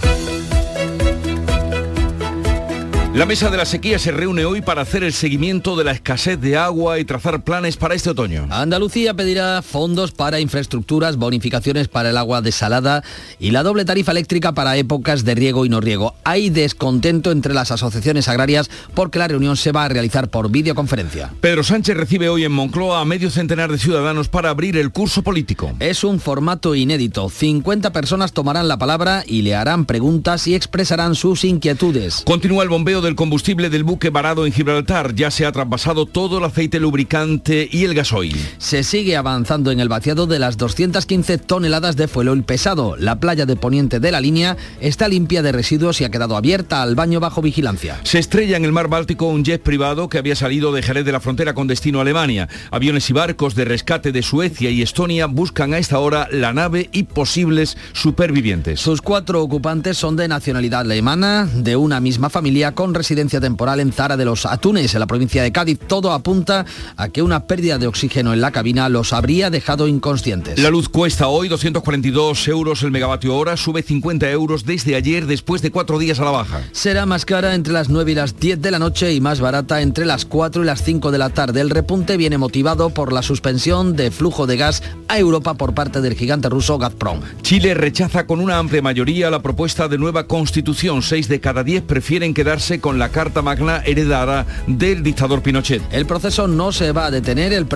La 3.14 3.26
mesa 3.26 3.50
de 3.50 3.58
la 3.58 3.66
sequía 3.66 4.00
se 4.00 4.14
reúne 4.14 4.46
hoy 4.46 4.62
para 4.62 4.84
hacer 4.84 5.04
el 5.04 5.12
seguimiento 5.12 5.76
de 5.76 5.84
la 5.84 5.92
escasez 5.92 6.40
de 6.40 6.56
agua 6.56 6.98
y 6.98 7.04
trazar 7.04 7.44
planes 7.44 7.76
para 7.76 7.94
este 7.94 8.10
otoño. 8.10 8.48
Andalucía 8.50 9.14
pedirá 9.14 9.62
fondos 9.62 10.14
para 10.14 10.40
infraestructuras, 10.40 11.18
bonificaciones 11.18 11.90
para 11.90 12.12
el 12.12 12.18
agua 12.18 12.42
desalada 12.42 13.04
y 13.38 13.52
la 13.52 13.64
doble 13.64 13.84
tarifa 13.84 14.14
eléctrica 14.14 14.54
para 14.54 14.78
épocas 14.78 15.26
de 15.26 15.36
riego 15.36 15.66
y 15.66 15.70
no 15.70 15.82
riego. 15.82 16.16
Hay 16.24 16.50
descontento 16.50 17.32
entre 17.32 17.54
las 17.54 17.72
asociaciones 17.72 18.30
agrarias 18.30 18.70
porque 18.94 19.20
la 19.20 19.28
reunión 19.28 19.58
se 19.58 19.74
va 19.74 19.84
a 19.84 19.90
realizar 19.90 20.30
por 20.30 20.50
videoconferencia. 20.50 21.34
Pedro 21.42 21.66
Sánchez 21.66 21.98
recibe 21.98 22.30
hoy 22.30 22.46
en 22.46 22.54
Moncloa 22.54 23.02
a 23.02 23.06
medio 23.06 23.30
centenar 23.30 23.74
de 23.74 23.78
ciudadanos 23.78 24.30
para 24.30 24.52
abrir 24.52 24.78
el 24.78 24.92
curso 24.94 25.22
político. 25.22 25.74
Es 25.82 26.06
un 26.06 26.22
formato 26.22 26.76
inédito. 26.76 27.30
50 27.30 27.92
personas 27.92 28.32
tomarán 28.32 28.70
la 28.70 28.78
palabra 28.78 29.26
y 29.28 29.42
le 29.42 29.54
harán 29.54 29.84
preguntas 29.84 30.48
y 30.48 30.56
expresarán 30.56 31.16
sus 31.16 31.44
inquietudes. 31.44 32.24
Continúa 32.26 32.64
el 32.64 32.70
bombeo 32.70 33.01
del 33.02 33.16
combustible 33.16 33.70
del 33.70 33.84
buque 33.84 34.10
varado 34.10 34.46
en 34.46 34.54
Gibraltar. 34.54 35.14
Ya 35.16 35.32
se 35.32 35.46
ha 35.46 35.52
traspasado 35.52 36.06
todo 36.06 36.38
el 36.38 36.46
aceite 36.46 36.80
lubricante 36.80 37.68
y 37.70 37.84
el 37.84 37.94
gasoil. 37.94 38.38
Se 38.58 38.84
sigue 38.84 39.18
avanzando 39.18 39.72
en 39.72 39.80
el 39.80 39.90
vaciado 39.90 40.28
de 40.28 40.40
las 40.40 40.58
215 40.58 41.38
toneladas 41.38 41.96
de 41.96 42.08
fuel 42.08 42.44
pesado. 42.44 42.96
La 42.98 43.20
playa 43.20 43.46
de 43.46 43.56
Poniente 43.56 44.00
de 44.00 44.12
la 44.12 44.22
línea 44.22 44.58
está 44.80 45.08
limpia 45.08 45.42
de 45.42 45.52
residuos 45.52 46.00
y 46.00 46.04
ha 46.04 46.12
quedado 46.12 46.38
abierta 46.38 46.82
al 46.82 46.96
baño 46.96 47.20
bajo 47.20 47.42
vigilancia. 47.42 48.00
Se 48.04 48.20
estrella 48.20 48.58
en 48.58 48.66
el 48.66 48.72
mar 48.72 48.88
Báltico 48.88 49.28
un 49.28 49.44
jet 49.44 49.62
privado 49.62 50.08
que 50.08 50.18
había 50.18 50.36
salido 50.36 50.72
de 50.72 50.82
Jerez 50.82 51.06
de 51.06 51.12
la 51.12 51.20
frontera 51.20 51.54
con 51.54 51.68
destino 51.68 52.00
a 52.00 52.02
Alemania. 52.04 52.48
Aviones 52.70 53.10
y 53.10 53.14
barcos 53.14 53.56
de 53.56 53.66
rescate 53.66 54.12
de 54.12 54.22
Suecia 54.22 54.70
y 54.70 54.82
Estonia 54.82 55.26
buscan 55.26 55.74
a 55.74 55.78
esta 55.78 56.00
hora 56.00 56.28
la 56.32 56.54
nave 56.54 56.90
y 56.92 57.04
posibles 57.04 57.78
supervivientes. 57.94 58.80
Sus 58.80 59.02
cuatro 59.02 59.42
ocupantes 59.42 59.98
son 59.98 60.16
de 60.16 60.28
nacionalidad 60.28 60.82
alemana, 60.82 61.50
de 61.54 61.76
una 61.76 62.00
misma 62.00 62.30
familia 62.30 62.74
con 62.74 62.91
residencia 62.94 63.40
temporal 63.40 63.80
en 63.80 63.92
Zara 63.92 64.18
de 64.18 64.26
los 64.26 64.46
Atunes, 64.46 64.94
en 64.94 65.00
la 65.00 65.08
provincia 65.08 65.44
de 65.44 65.52
Cádiz. 65.52 65.80
Todo 65.80 66.12
apunta 66.12 66.66
a 66.98 67.10
que 67.10 67.22
una 67.22 67.46
pérdida 67.46 67.78
de 67.78 67.88
oxígeno 67.88 68.34
en 68.34 68.42
la 68.42 68.52
cabina 68.52 68.90
los 68.90 69.14
habría 69.14 69.50
dejado 69.50 69.88
inconscientes. 69.88 70.60
La 70.60 70.70
luz 70.70 70.90
cuesta 70.90 71.28
hoy 71.28 71.48
242 71.48 72.48
euros 72.48 72.84
el 72.84 72.92
megavatio 72.92 73.36
hora, 73.36 73.58
sube 73.58 73.84
50 73.84 74.30
euros 74.32 74.66
desde 74.66 74.96
ayer 74.96 75.26
después 75.26 75.62
de 75.62 75.72
cuatro 75.72 76.00
días 76.00 76.20
a 76.20 76.26
la 76.26 76.32
baja. 76.32 76.62
Será 76.72 77.06
más 77.06 77.26
cara 77.26 77.56
entre 77.56 77.74
las 77.74 77.90
9 77.90 78.12
y 78.12 78.16
las 78.16 78.40
10 78.40 78.62
de 78.62 78.72
la 78.72 78.80
noche 78.80 79.14
y 79.14 79.22
más 79.22 79.40
barata 79.40 79.82
entre 79.82 80.06
las 80.06 80.26
4 80.26 80.64
y 80.64 80.66
las 80.66 80.84
5 80.84 81.12
de 81.12 81.18
la 81.18 81.30
tarde. 81.30 81.62
El 81.62 81.70
repunte 81.70 82.18
viene 82.18 82.38
motivado 82.38 82.90
por 82.90 83.14
la 83.14 83.22
suspensión 83.22 83.96
de 83.96 84.12
flujo 84.12 84.48
de 84.48 84.58
gas 84.58 84.84
a 85.08 85.18
Europa 85.18 85.54
por 85.54 85.74
parte 85.74 86.02
del 86.02 86.16
gigante 86.16 86.50
ruso 86.50 86.78
Gazprom. 86.78 87.22
Chile 87.42 87.74
rechaza 87.74 88.26
con 88.26 88.40
una 88.40 88.58
amplia 88.58 88.82
mayoría 88.82 89.30
la 89.30 89.42
propuesta 89.42 89.88
de 89.88 89.98
nueva 89.98 90.28
constitución. 90.28 91.02
Seis 91.02 91.28
de 91.28 91.40
cada 91.40 91.64
diez 91.64 91.84
prefieren 91.84 92.34
quedarse 92.34 92.81
con 92.82 93.00
la 93.00 93.10
Carta 93.10 93.42
Magna 93.42 93.82
heredada 93.86 94.46
del 94.68 95.04
dictador 95.04 95.42
Pinochet. 95.42 95.82
El 95.92 96.06
proceso 96.06 96.48
no 96.48 96.72
se 96.72 96.92
va 96.92 97.06
a 97.06 97.12
detener. 97.12 97.54
El, 97.54 97.68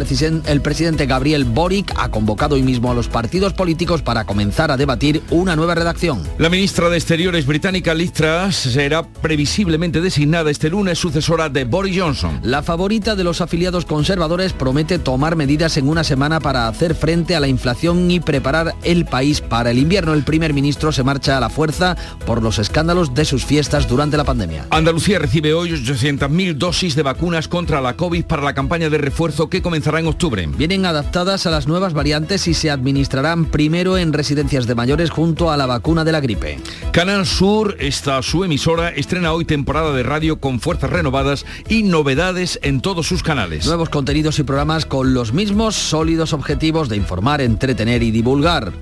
el 0.45 0.61
presidente 0.61 1.05
Gabriel 1.05 1.45
Boric 1.45 1.93
ha 1.95 2.09
convocado 2.09 2.55
hoy 2.55 2.63
mismo 2.63 2.91
a 2.91 2.95
los 2.95 3.07
partidos 3.07 3.53
políticos 3.53 4.01
para 4.01 4.25
comenzar 4.25 4.71
a 4.71 4.77
debatir 4.77 5.21
una 5.29 5.55
nueva 5.55 5.75
redacción. 5.75 6.23
La 6.37 6.49
ministra 6.49 6.89
de 6.89 6.97
Exteriores 6.97 7.45
británica 7.45 7.93
Liz 7.93 8.11
Truss 8.11 8.55
será 8.55 9.03
previsiblemente 9.07 10.01
designada 10.01 10.51
este 10.51 10.69
lunes 10.69 10.97
sucesora 10.97 11.49
de 11.49 11.63
Boris 11.63 11.97
Johnson. 11.97 12.39
La 12.43 12.63
favorita 12.63 13.15
de 13.15 13.23
los 13.23 13.41
afiliados 13.41 13.85
conservadores 13.85 14.53
promete 14.53 14.99
tomar 14.99 15.35
medidas 15.35 15.77
en 15.77 15.87
una 15.87 16.03
semana 16.03 16.39
para 16.39 16.67
hacer 16.67 16.95
frente 16.95 17.35
a 17.35 17.39
la 17.39 17.47
inflación 17.47 18.09
y 18.09 18.19
preparar 18.19 18.75
el 18.83 19.05
país 19.05 19.41
para 19.41 19.71
el 19.71 19.77
invierno. 19.77 20.13
El 20.13 20.23
primer 20.23 20.53
ministro 20.53 20.91
se 20.91 21.03
marcha 21.03 21.37
a 21.37 21.39
la 21.39 21.49
fuerza 21.49 21.95
por 22.25 22.41
los 22.41 22.59
escándalos 22.59 23.13
de 23.13 23.25
sus 23.25 23.45
fiestas 23.45 23.87
durante 23.87 24.17
la 24.17 24.23
pandemia. 24.23 24.65
Andalucía 24.71 24.94
recibe 24.99 25.53
hoy 25.53 25.71
800.000 25.71 26.55
dosis 26.55 26.95
de 26.95 27.03
vacunas 27.03 27.47
contra 27.47 27.81
la 27.81 27.95
COVID 27.95 28.25
para 28.25 28.41
la 28.41 28.53
campaña 28.53 28.89
de 28.89 28.97
refuerzo 28.97 29.49
que 29.49 29.62
comenzará 29.62 29.99
en 29.99 30.08
octubre. 30.08 30.47
Vienen 30.58 30.86
adaptadas 30.86 31.45
a 31.45 31.51
las 31.51 31.67
nuevas 31.67 31.93
variantes 31.93 32.47
y 32.47 32.53
se 32.53 32.71
administrarán 32.71 33.45
primero 33.45 33.97
en 33.97 34.13
residencias 34.13 34.67
de 34.67 34.75
mayores 34.75 35.10
junto 35.10 35.51
a 35.51 35.58
la 35.58 35.65
vacuna 35.65 36.03
de 36.03 36.12
la 36.12 36.19
gripe. 36.19 36.60
Canal 36.91 37.25
Sur, 37.25 37.75
esta 37.79 38.21
su 38.21 38.43
emisora, 38.43 38.89
estrena 38.89 39.34
hoy 39.34 39.45
temporada 39.45 39.93
de 39.93 40.03
radio 40.03 40.39
con 40.39 40.60
fuerzas 40.60 40.89
renovadas 40.89 41.45
y 41.69 41.84
novedades 41.84 42.60
en 42.63 42.81
todos 42.81 43.08
sus 43.08 43.23
canales. 43.23 43.65
Nuevos 43.65 43.89
contenidos 43.89 44.39
y 44.39 44.43
programas 44.43 44.86
con 44.86 45.13
los 45.13 45.34
mismos 45.34 45.75
sólidos 45.75 46.34
objetivos 46.34 46.89
de 46.89 46.97
informar, 46.97 47.41
entretener 47.41 48.03
y 48.03 48.12
divulgar. 48.12 48.73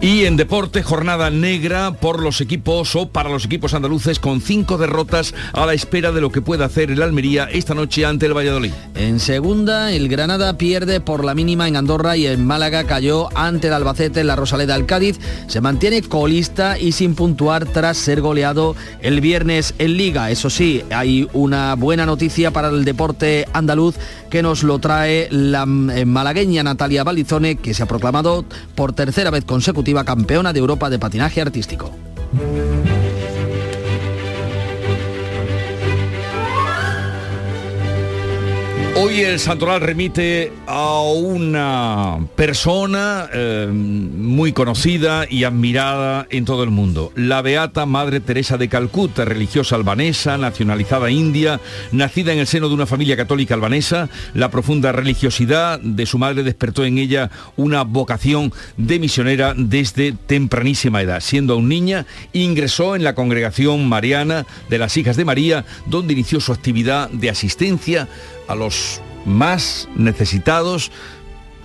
Y 0.00 0.24
en 0.24 0.36
deporte, 0.36 0.82
jornada 0.82 1.30
negra 1.30 1.92
por 1.92 2.20
los 2.20 2.40
equipos 2.40 2.96
o 2.96 3.08
para 3.08 3.28
los 3.28 3.44
equipos 3.44 3.74
andaluces 3.74 4.18
con 4.18 4.40
cinco 4.40 4.78
derrotas 4.78 5.34
a 5.52 5.66
la 5.66 5.74
espera 5.74 6.12
de 6.12 6.20
lo 6.20 6.30
que 6.30 6.42
pueda 6.42 6.64
hacer 6.64 6.90
el 6.90 7.02
Almería 7.02 7.44
esta 7.44 7.74
noche 7.74 8.04
ante 8.04 8.26
el 8.26 8.36
Valladolid. 8.36 8.72
En 8.94 9.20
segunda, 9.20 9.92
el 9.92 10.08
Granada 10.08 10.58
pierde 10.58 11.00
por 11.00 11.24
la 11.24 11.34
mínima 11.34 11.68
en 11.68 11.76
Andorra 11.76 12.16
y 12.16 12.26
en 12.26 12.44
Málaga 12.46 12.84
cayó 12.84 13.28
ante 13.36 13.68
el 13.68 13.74
Albacete 13.74 14.20
en 14.20 14.26
la 14.26 14.36
Rosaleda 14.36 14.74
del 14.74 14.86
Cádiz. 14.86 15.18
Se 15.46 15.60
mantiene 15.60 16.02
colista 16.02 16.78
y 16.78 16.92
sin 16.92 17.14
puntuar 17.14 17.66
tras 17.66 17.96
ser 17.96 18.20
goleado 18.20 18.74
el 19.00 19.20
viernes 19.20 19.74
en 19.78 19.96
Liga. 19.96 20.30
Eso 20.30 20.50
sí, 20.50 20.82
hay 20.90 21.28
una 21.32 21.74
buena 21.74 22.06
noticia 22.06 22.50
para 22.50 22.68
el 22.68 22.84
deporte 22.84 23.46
andaluz 23.52 23.96
que 24.32 24.42
nos 24.42 24.62
lo 24.62 24.78
trae 24.78 25.28
la 25.30 25.66
malagueña 25.66 26.62
Natalia 26.62 27.04
Balizone, 27.04 27.56
que 27.56 27.74
se 27.74 27.82
ha 27.82 27.86
proclamado 27.86 28.46
por 28.74 28.94
tercera 28.94 29.30
vez 29.30 29.44
consecutiva 29.44 30.06
campeona 30.06 30.54
de 30.54 30.58
Europa 30.58 30.88
de 30.88 30.98
patinaje 30.98 31.42
artístico. 31.42 31.90
Hoy 38.94 39.20
el 39.20 39.40
Santoral 39.40 39.80
remite 39.80 40.52
a 40.66 41.00
una 41.00 42.18
persona 42.36 43.26
eh, 43.32 43.66
muy 43.72 44.52
conocida 44.52 45.26
y 45.28 45.44
admirada 45.44 46.26
en 46.28 46.44
todo 46.44 46.62
el 46.62 46.68
mundo, 46.68 47.10
la 47.16 47.40
Beata 47.40 47.86
Madre 47.86 48.20
Teresa 48.20 48.58
de 48.58 48.68
Calcuta, 48.68 49.24
religiosa 49.24 49.76
albanesa, 49.76 50.36
nacionalizada 50.36 51.10
india, 51.10 51.58
nacida 51.90 52.34
en 52.34 52.40
el 52.40 52.46
seno 52.46 52.68
de 52.68 52.74
una 52.74 52.84
familia 52.84 53.16
católica 53.16 53.54
albanesa, 53.54 54.10
la 54.34 54.50
profunda 54.50 54.92
religiosidad 54.92 55.80
de 55.80 56.04
su 56.04 56.18
madre 56.18 56.42
despertó 56.42 56.84
en 56.84 56.98
ella 56.98 57.30
una 57.56 57.84
vocación 57.84 58.52
de 58.76 58.98
misionera 58.98 59.54
desde 59.56 60.12
tempranísima 60.12 61.00
edad. 61.00 61.20
Siendo 61.20 61.54
aún 61.54 61.68
niña, 61.68 62.04
ingresó 62.34 62.94
en 62.94 63.04
la 63.04 63.14
congregación 63.14 63.88
mariana 63.88 64.44
de 64.68 64.78
las 64.78 64.98
Hijas 64.98 65.16
de 65.16 65.24
María, 65.24 65.64
donde 65.86 66.12
inició 66.12 66.40
su 66.40 66.52
actividad 66.52 67.08
de 67.08 67.30
asistencia 67.30 68.06
a 68.48 68.54
los 68.54 69.00
más 69.24 69.88
necesitados, 69.94 70.90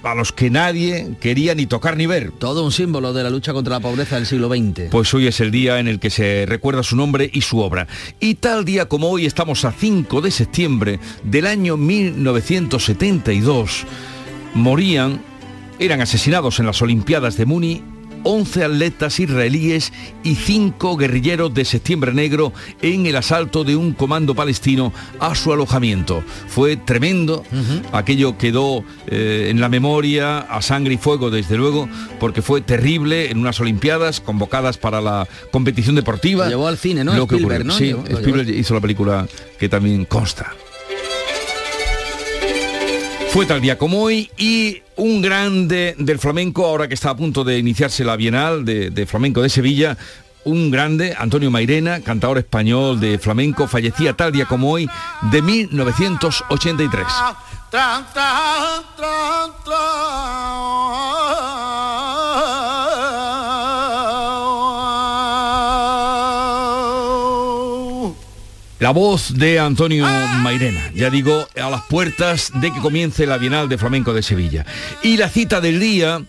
a 0.03 0.15
los 0.15 0.31
que 0.31 0.49
nadie 0.49 1.15
quería 1.19 1.53
ni 1.55 1.65
tocar 1.65 1.97
ni 1.97 2.05
ver. 2.05 2.31
Todo 2.31 2.63
un 2.63 2.71
símbolo 2.71 3.11
de 3.13 3.23
la 3.23 3.29
lucha 3.29 3.53
contra 3.53 3.75
la 3.75 3.79
pobreza 3.79 4.15
del 4.15 4.25
siglo 4.25 4.47
XX. 4.47 4.89
Pues 4.89 5.13
hoy 5.13 5.27
es 5.27 5.39
el 5.41 5.51
día 5.51 5.79
en 5.79 5.87
el 5.87 5.99
que 5.99 6.09
se 6.09 6.45
recuerda 6.47 6.83
su 6.83 6.95
nombre 6.95 7.29
y 7.31 7.41
su 7.41 7.59
obra. 7.59 7.87
Y 8.19 8.35
tal 8.35 8.65
día 8.65 8.87
como 8.87 9.09
hoy 9.09 9.25
estamos 9.25 9.65
a 9.65 9.71
5 9.71 10.21
de 10.21 10.31
septiembre 10.31 10.99
del 11.23 11.47
año 11.47 11.77
1972, 11.77 13.85
morían, 14.53 15.21
eran 15.79 16.01
asesinados 16.01 16.59
en 16.59 16.67
las 16.67 16.81
Olimpiadas 16.81 17.37
de 17.37 17.45
Muni 17.45 17.83
11 18.23 18.63
atletas 18.63 19.19
israelíes 19.19 19.93
y 20.23 20.35
5 20.35 20.97
guerrilleros 20.97 21.53
de 21.53 21.65
Septiembre 21.65 22.13
Negro 22.13 22.53
en 22.81 23.05
el 23.05 23.15
asalto 23.15 23.63
de 23.63 23.75
un 23.75 23.93
comando 23.93 24.35
palestino 24.35 24.93
a 25.19 25.35
su 25.35 25.53
alojamiento. 25.53 26.23
Fue 26.47 26.77
tremendo, 26.77 27.43
aquello 27.91 28.37
quedó 28.37 28.83
eh, 29.07 29.47
en 29.49 29.61
la 29.61 29.69
memoria 29.69 30.39
a 30.39 30.61
sangre 30.61 30.95
y 30.95 30.97
fuego 30.97 31.29
desde 31.29 31.57
luego, 31.57 31.89
porque 32.19 32.41
fue 32.41 32.61
terrible 32.61 33.31
en 33.31 33.39
unas 33.39 33.59
Olimpiadas 33.59 34.21
convocadas 34.21 34.77
para 34.77 35.01
la 35.01 35.27
competición 35.51 35.95
deportiva. 35.95 36.45
Lo 36.45 36.51
llevó 36.51 36.67
al 36.67 36.77
cine, 36.77 37.03
¿no? 37.03 37.15
Lo 37.15 37.27
que 37.27 37.35
Spielberg, 37.35 37.67
ocurrió. 37.67 37.97
¿no? 37.97 38.05
Sí, 38.05 38.13
Spielberg 38.13 38.49
hizo 38.49 38.73
la 38.73 38.81
película 38.81 39.27
que 39.59 39.69
también 39.69 40.05
consta. 40.05 40.53
Fue 43.37 43.45
tal 43.45 43.61
día 43.61 43.77
como 43.77 44.01
hoy 44.01 44.31
y 44.35 44.81
un 44.95 45.21
grande 45.21 45.93
del 45.99 46.17
flamenco, 46.17 46.65
ahora 46.65 46.87
que 46.87 46.95
está 46.95 47.11
a 47.11 47.15
punto 47.15 47.43
de 47.43 47.59
iniciarse 47.59 48.03
la 48.03 48.15
Bienal 48.15 48.65
de, 48.65 49.05
Flamenco 49.07 49.43
de 49.43 49.49
Sevilla, 49.49 49.95
un 50.43 50.71
grande, 50.71 51.15
Antonio 51.15 51.51
Mairena, 51.51 51.99
cantador 51.99 52.39
español 52.39 52.99
de 52.99 53.19
flamenco, 53.19 53.67
fallecía 53.67 54.13
tal 54.13 54.31
día 54.31 54.45
como 54.45 54.71
hoy 54.71 54.89
de 55.29 55.43
1983. 55.43 57.05
La 68.79 68.91
voz 68.91 69.33
de 69.33 69.59
Antonio 69.59 70.05
Mairena, 70.05 70.91
ya 70.93 71.09
digo, 71.09 71.47
a 71.59 71.69
las 71.71 71.81
puertas 71.85 72.51
de 72.61 72.71
que 72.71 72.79
comience 72.79 73.25
la 73.25 73.39
Bienal 73.39 73.67
de 73.69 73.79
Flamenco 73.79 74.13
de 74.13 74.21
Sevilla. 74.21 74.67
Y 75.01 75.17
la 75.17 75.29
cita 75.29 75.59
del 75.61 75.79
día 75.79 76.21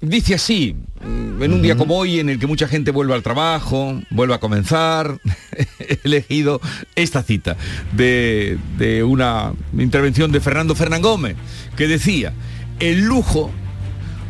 dice 0.00 0.36
así, 0.36 0.76
mm, 1.04 1.42
en 1.42 1.52
un 1.52 1.62
día 1.62 1.76
como 1.76 1.96
hoy 1.96 2.20
en 2.20 2.28
el 2.28 2.38
que 2.38 2.46
mucha 2.46 2.68
gente 2.68 2.92
vuelve 2.92 3.14
al 3.14 3.24
trabajo, 3.24 4.00
vuelve 4.10 4.34
a 4.34 4.38
comenzar, 4.38 5.18
he 5.80 5.98
elegido 6.04 6.60
esta 6.94 7.24
cita 7.24 7.56
de, 7.90 8.56
de 8.78 9.02
una 9.02 9.52
intervención 9.76 10.30
de 10.30 10.38
Fernando 10.38 10.76
Fernán 10.76 11.02
Gómez, 11.02 11.34
que 11.76 11.88
decía, 11.88 12.32
el 12.78 13.00
lujo 13.00 13.50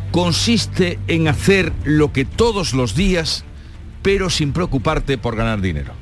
consiste 0.09 0.97
en 1.07 1.27
hacer 1.27 1.71
lo 1.83 2.11
que 2.11 2.25
todos 2.25 2.73
los 2.73 2.95
días, 2.95 3.45
pero 4.01 4.31
sin 4.31 4.51
preocuparte 4.51 5.19
por 5.19 5.35
ganar 5.35 5.61
dinero. 5.61 5.93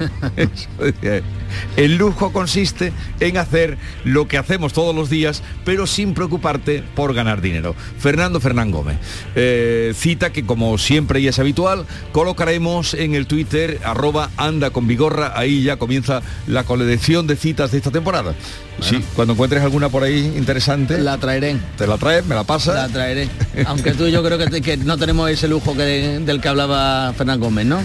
El 1.76 1.96
lujo 1.96 2.32
consiste 2.32 2.92
en 3.18 3.36
hacer 3.36 3.76
lo 4.04 4.28
que 4.28 4.38
hacemos 4.38 4.72
todos 4.72 4.94
los 4.94 5.10
días, 5.10 5.42
pero 5.64 5.86
sin 5.86 6.14
preocuparte 6.14 6.84
por 6.94 7.14
ganar 7.14 7.40
dinero. 7.40 7.74
Fernando 7.98 8.40
Fernán 8.40 8.70
Gómez. 8.70 8.98
Eh, 9.34 9.92
cita 9.94 10.30
que 10.30 10.46
como 10.46 10.78
siempre 10.78 11.20
y 11.20 11.28
es 11.28 11.38
habitual, 11.38 11.86
colocaremos 12.12 12.94
en 12.94 13.14
el 13.14 13.26
Twitter 13.26 13.80
arroba 13.84 14.30
anda 14.36 14.70
con 14.70 14.86
vigorra. 14.86 15.32
Ahí 15.36 15.62
ya 15.62 15.76
comienza 15.76 16.22
la 16.46 16.64
colección 16.64 17.26
de 17.26 17.36
citas 17.36 17.72
de 17.72 17.78
esta 17.78 17.90
temporada. 17.90 18.34
Sí, 18.80 19.04
cuando 19.14 19.34
encuentres 19.34 19.62
alguna 19.62 19.88
por 19.88 20.04
ahí 20.04 20.32
interesante. 20.36 20.98
La 20.98 21.18
traeré. 21.18 21.56
Te 21.76 21.86
la 21.86 21.98
traes, 21.98 22.24
me 22.24 22.34
la 22.34 22.44
pasas. 22.44 22.74
La 22.74 22.88
traeré. 22.88 23.28
Aunque 23.66 23.92
tú 23.92 24.06
y 24.06 24.12
yo 24.12 24.22
creo 24.22 24.38
que, 24.38 24.62
que 24.62 24.76
no 24.78 24.96
tenemos 24.96 25.30
ese 25.30 25.48
lujo 25.48 25.74
que, 25.74 26.20
del 26.20 26.40
que 26.40 26.48
hablaba 26.48 27.12
Fernán 27.12 27.40
Gómez, 27.40 27.66
¿no? 27.66 27.80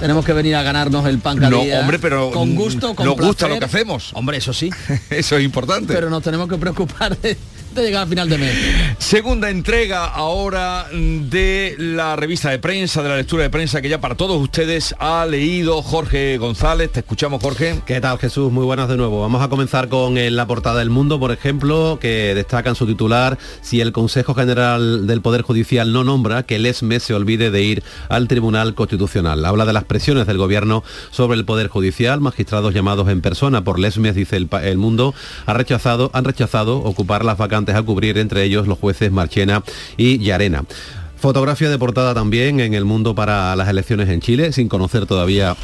Tenemos 0.00 0.24
que 0.24 0.32
venir 0.32 0.54
a 0.54 0.62
ganarnos 0.62 1.06
el 1.06 1.18
pan 1.18 1.38
cada 1.38 1.50
No, 1.50 1.62
día, 1.62 1.80
hombre, 1.80 1.98
pero 1.98 2.30
con 2.30 2.54
gusto, 2.54 2.94
con 2.94 3.04
nos 3.06 3.16
gusta 3.16 3.48
lo 3.48 3.58
que 3.58 3.64
hacemos. 3.64 4.12
Hombre, 4.14 4.38
eso 4.38 4.52
sí. 4.52 4.70
Eso 5.10 5.36
es 5.36 5.44
importante. 5.44 5.92
Pero 5.92 6.08
nos 6.08 6.22
tenemos 6.22 6.48
que 6.48 6.56
preocupar 6.56 7.18
de, 7.18 7.36
de 7.78 7.86
llegar 7.86 8.02
al 8.02 8.08
final 8.08 8.28
de 8.28 8.38
mes. 8.38 8.54
Segunda 8.98 9.50
entrega 9.50 10.06
ahora 10.06 10.86
de 10.92 11.76
la 11.78 12.16
revista 12.16 12.50
de 12.50 12.58
prensa, 12.58 13.02
de 13.02 13.08
la 13.08 13.16
lectura 13.16 13.44
de 13.44 13.50
prensa 13.50 13.80
que 13.80 13.88
ya 13.88 14.00
para 14.00 14.16
todos 14.16 14.40
ustedes 14.40 14.94
ha 14.98 15.24
leído 15.26 15.80
Jorge 15.82 16.38
González. 16.38 16.90
Te 16.92 17.00
escuchamos, 17.00 17.40
Jorge. 17.40 17.80
¿Qué 17.86 18.00
tal 18.00 18.18
Jesús? 18.18 18.52
Muy 18.52 18.64
buenas 18.64 18.88
de 18.88 18.96
nuevo. 18.96 19.20
Vamos 19.20 19.42
a 19.42 19.48
comenzar 19.48 19.88
con 19.88 20.18
eh, 20.18 20.30
la 20.30 20.46
portada 20.46 20.80
del 20.80 20.90
mundo, 20.90 21.20
por 21.20 21.30
ejemplo, 21.30 21.98
que 22.00 22.34
destaca 22.34 22.70
en 22.70 22.74
su 22.74 22.86
titular 22.86 23.38
si 23.60 23.80
el 23.80 23.92
Consejo 23.92 24.34
General 24.34 25.06
del 25.06 25.22
Poder 25.22 25.42
Judicial 25.42 25.92
no 25.92 26.04
nombra 26.04 26.42
que 26.42 26.56
el 26.56 26.66
ESME 26.66 27.00
se 27.00 27.14
olvide 27.14 27.50
de 27.50 27.62
ir 27.62 27.82
al 28.08 28.28
Tribunal 28.28 28.74
Constitucional. 28.74 29.44
Habla 29.44 29.64
de 29.64 29.72
las 29.72 29.84
presiones 29.84 30.26
del 30.26 30.38
Gobierno 30.38 30.82
sobre 31.10 31.38
el 31.38 31.44
Poder 31.44 31.68
Judicial. 31.68 32.20
Magistrados 32.20 32.74
llamados 32.74 33.08
en 33.08 33.20
persona 33.20 33.62
por 33.62 33.78
Lesmes, 33.78 34.14
dice 34.14 34.36
el, 34.36 34.48
el 34.62 34.78
mundo, 34.78 35.14
ha 35.46 35.54
rechazado, 35.54 36.10
han 36.12 36.24
rechazado 36.24 36.78
ocupar 36.78 37.24
las 37.24 37.38
vacantes 37.38 37.67
a 37.76 37.82
cubrir, 37.82 38.18
entre 38.18 38.44
ellos 38.44 38.66
los 38.66 38.78
jueces 38.78 39.10
Marchena 39.12 39.62
y 39.96 40.18
Llarena. 40.18 40.64
Fotografía 41.16 41.68
de 41.68 41.78
portada 41.78 42.14
también 42.14 42.60
en 42.60 42.74
el 42.74 42.84
mundo 42.84 43.14
para 43.14 43.56
las 43.56 43.68
elecciones 43.68 44.08
en 44.08 44.20
Chile, 44.20 44.52
sin 44.52 44.68
conocer 44.68 45.06
todavía 45.06 45.56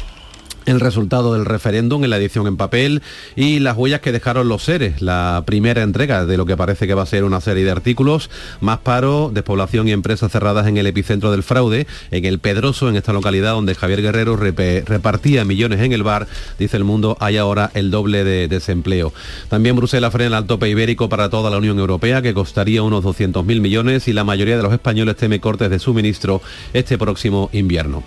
el 0.65 0.79
resultado 0.79 1.33
del 1.33 1.45
referéndum 1.45 2.03
en 2.03 2.09
la 2.09 2.17
edición 2.17 2.47
en 2.47 2.57
papel 2.57 3.01
y 3.35 3.59
las 3.59 3.77
huellas 3.77 4.01
que 4.01 4.11
dejaron 4.11 4.47
los 4.47 4.63
seres, 4.63 5.01
la 5.01 5.43
primera 5.45 5.83
entrega 5.83 6.25
de 6.25 6.37
lo 6.37 6.45
que 6.45 6.57
parece 6.57 6.87
que 6.87 6.93
va 6.93 7.03
a 7.03 7.07
ser 7.07 7.23
una 7.23 7.41
serie 7.41 7.63
de 7.63 7.71
artículos, 7.71 8.29
más 8.61 8.79
paro, 8.79 9.31
despoblación 9.33 9.87
y 9.87 9.91
empresas 9.91 10.31
cerradas 10.31 10.67
en 10.67 10.77
el 10.77 10.87
epicentro 10.87 11.31
del 11.31 11.43
fraude, 11.43 11.87
en 12.11 12.25
el 12.25 12.39
Pedroso, 12.39 12.89
en 12.89 12.95
esta 12.95 13.13
localidad 13.13 13.53
donde 13.53 13.75
Javier 13.75 14.01
Guerrero 14.01 14.35
repartía 14.35 15.45
millones 15.45 15.79
en 15.81 15.93
el 15.93 16.03
bar, 16.03 16.27
dice 16.59 16.77
el 16.77 16.83
mundo, 16.83 17.17
hay 17.19 17.37
ahora 17.37 17.71
el 17.73 17.91
doble 17.91 18.23
de 18.23 18.47
desempleo. 18.47 19.13
También 19.49 19.75
Bruselas 19.75 20.11
frena 20.11 20.37
el 20.37 20.45
tope 20.45 20.69
ibérico 20.69 21.09
para 21.09 21.29
toda 21.29 21.49
la 21.49 21.57
Unión 21.57 21.79
Europea, 21.79 22.21
que 22.21 22.33
costaría 22.33 22.83
unos 22.83 23.03
200.000 23.03 23.43
millones 23.61 24.07
y 24.07 24.13
la 24.13 24.23
mayoría 24.23 24.57
de 24.57 24.63
los 24.63 24.73
españoles 24.73 25.15
teme 25.15 25.39
cortes 25.39 25.69
de 25.69 25.79
suministro 25.79 26.41
este 26.73 26.97
próximo 26.97 27.49
invierno. 27.53 28.03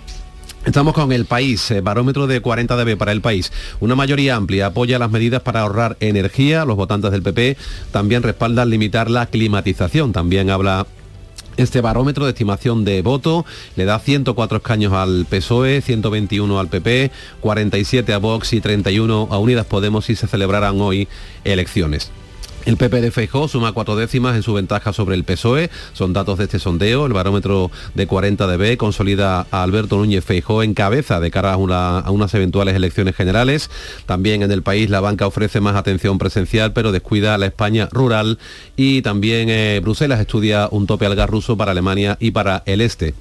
Estamos 0.65 0.93
con 0.93 1.11
el 1.13 1.25
país, 1.25 1.71
eh, 1.71 1.79
barómetro 1.79 2.27
de 2.27 2.41
40 2.41 2.75
dB 2.75 2.97
para 2.97 3.13
el 3.13 3.21
país. 3.21 3.51
Una 3.79 3.95
mayoría 3.95 4.35
amplia 4.35 4.67
apoya 4.67 4.99
las 4.99 5.09
medidas 5.09 5.41
para 5.41 5.61
ahorrar 5.61 5.95
energía. 6.01 6.65
Los 6.65 6.75
votantes 6.75 7.11
del 7.11 7.23
PP 7.23 7.55
también 7.91 8.23
respaldan 8.23 8.69
limitar 8.69 9.09
la 9.09 9.25
climatización. 9.25 10.11
También 10.11 10.49
habla 10.49 10.85
este 11.55 11.81
barómetro 11.81 12.25
de 12.25 12.31
estimación 12.31 12.85
de 12.85 13.01
voto 13.01 13.45
le 13.75 13.83
da 13.85 13.99
104 13.99 14.57
escaños 14.57 14.93
al 14.93 15.25
PSOE, 15.29 15.81
121 15.81 16.59
al 16.59 16.69
PP, 16.69 17.11
47 17.41 18.13
a 18.13 18.17
Vox 18.17 18.53
y 18.53 18.61
31 18.61 19.27
a 19.29 19.37
Unidas 19.39 19.65
Podemos 19.65 20.05
si 20.05 20.15
se 20.15 20.27
celebraran 20.27 20.79
hoy 20.79 21.07
elecciones. 21.43 22.11
El 22.69 22.77
PP 22.77 23.01
de 23.01 23.09
Feijóo 23.09 23.47
suma 23.47 23.71
cuatro 23.71 23.95
décimas 23.95 24.35
en 24.35 24.43
su 24.43 24.53
ventaja 24.53 24.93
sobre 24.93 25.15
el 25.15 25.23
PSOE. 25.23 25.71
Son 25.93 26.13
datos 26.13 26.37
de 26.37 26.43
este 26.43 26.59
sondeo. 26.59 27.07
El 27.07 27.13
barómetro 27.13 27.71
de 27.95 28.05
40 28.05 28.45
dB 28.45 28.77
consolida 28.77 29.47
a 29.49 29.63
Alberto 29.63 29.97
Núñez 29.97 30.23
Feijóo 30.23 30.61
en 30.61 30.75
cabeza 30.75 31.19
de 31.19 31.31
cara 31.31 31.53
a 31.53 31.57
unas 31.57 32.33
eventuales 32.35 32.75
elecciones 32.75 33.15
generales. 33.15 33.71
También 34.05 34.43
en 34.43 34.51
el 34.51 34.61
país 34.61 34.91
la 34.91 34.99
banca 34.99 35.25
ofrece 35.25 35.61
más 35.61 35.75
atención 35.75 36.19
presencial, 36.19 36.71
pero 36.71 36.91
descuida 36.91 37.33
a 37.33 37.39
la 37.39 37.47
España 37.47 37.89
rural. 37.91 38.37
Y 38.75 39.01
también 39.01 39.49
eh, 39.49 39.79
Bruselas 39.81 40.19
estudia 40.19 40.67
un 40.69 40.85
tope 40.85 41.07
al 41.07 41.15
gas 41.15 41.27
ruso 41.27 41.57
para 41.57 41.71
Alemania 41.71 42.17
y 42.19 42.29
para 42.29 42.61
el 42.67 42.81
este 42.81 43.15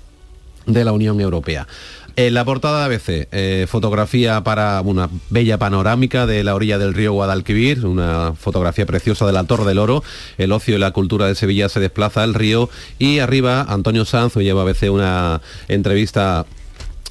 de 0.69 0.85
la 0.85 0.93
Unión 0.93 1.21
Europea. 1.21 1.67
En 2.19 2.35
la 2.35 2.45
portada 2.45 2.81
de 2.81 2.97
ABC, 2.97 3.29
eh, 3.31 3.67
fotografía 3.69 4.43
para 4.43 4.81
una 4.81 5.09
bella 5.31 5.57
panorámica 5.57 6.27
de 6.27 6.43
la 6.43 6.57
orilla 6.57 6.77
del 6.77 6.93
río 6.93 7.13
Guadalquivir, 7.13 7.87
una 7.87 8.35
fotografía 8.35 8.87
preciosa 8.87 9.25
de 9.25 9.33
la 9.33 9.45
Torre 9.45 9.65
del 9.65 9.79
Oro. 9.79 10.03
El 10.37 10.51
ocio 10.51 10.75
y 10.75 10.79
la 10.79 10.91
cultura 10.91 11.29
de 11.29 11.37
Sevilla 11.37 11.69
se 11.69 11.79
desplaza 11.79 12.25
al 12.25 12.35
río 12.35 12.71
y 12.99 13.21
arriba 13.21 13.65
Antonio 13.69 14.05
Sanz 14.05 14.35
lleva 14.35 14.63
ABC 14.63 14.91
una 14.91 15.43
entrevista 15.69 16.45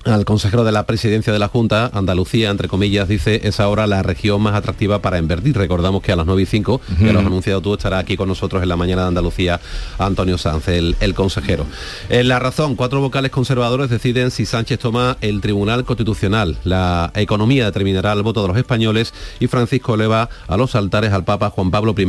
al 0.08 0.26
consejero 0.26 0.64
de 0.64 0.72
la 0.72 0.86
presidencia 0.86 1.34
de 1.34 1.40
la 1.40 1.48
Junta, 1.48 1.92
Andalucía, 1.94 2.50
entre 2.50 2.68
comillas, 2.68 3.08
dice, 3.08 3.42
es 3.44 3.60
ahora 3.60 3.88
la 3.88 4.04
región 4.04 4.42
más 4.42 4.56
atractiva 4.56 5.02
para 5.02 5.18
invertir. 5.18 5.58
Recordamos 5.58 6.02
que 6.02 6.12
a 6.12 6.16
las 6.16 6.26
9 6.26 6.42
y 6.42 6.46
5, 6.46 6.82
que 6.98 7.14
lo 7.14 7.20
has 7.20 7.26
anunciado 7.26 7.62
tú, 7.62 7.74
estará 7.74 8.00
aquí 8.00 8.18
con 8.18 8.28
nosotros 8.30 8.64
en 8.64 8.70
la 8.70 8.76
mañana 8.76 9.04
de 9.04 9.08
Andalucía 9.10 9.60
Antonio 9.98 10.38
Sanz, 10.38 10.68
el, 10.70 10.96
el 11.00 11.14
consejero. 11.14 11.66
En 12.10 12.28
la 12.28 12.40
razón, 12.40 12.76
cuatro 12.76 13.02
vocales 13.02 13.32
conservadores 13.32 13.90
deciden 13.90 14.32
si 14.32 14.46
Sánchez 14.46 14.80
toma 14.80 15.18
el 15.22 15.42
Tribunal 15.42 15.86
Constitucional. 15.86 16.58
La 16.64 17.12
economía 17.16 17.66
determinará 17.66 18.14
el 18.14 18.24
voto 18.24 18.42
de 18.42 18.48
los 18.50 18.58
españoles 18.58 19.14
y 19.40 19.48
Francisco 19.48 19.96
eleva 19.96 20.30
a 20.48 20.58
los 20.58 20.76
altares 20.76 21.14
al 21.14 21.24
Papa 21.24 21.50
Juan 21.50 21.72
Pablo 21.72 21.94
I 21.98 22.06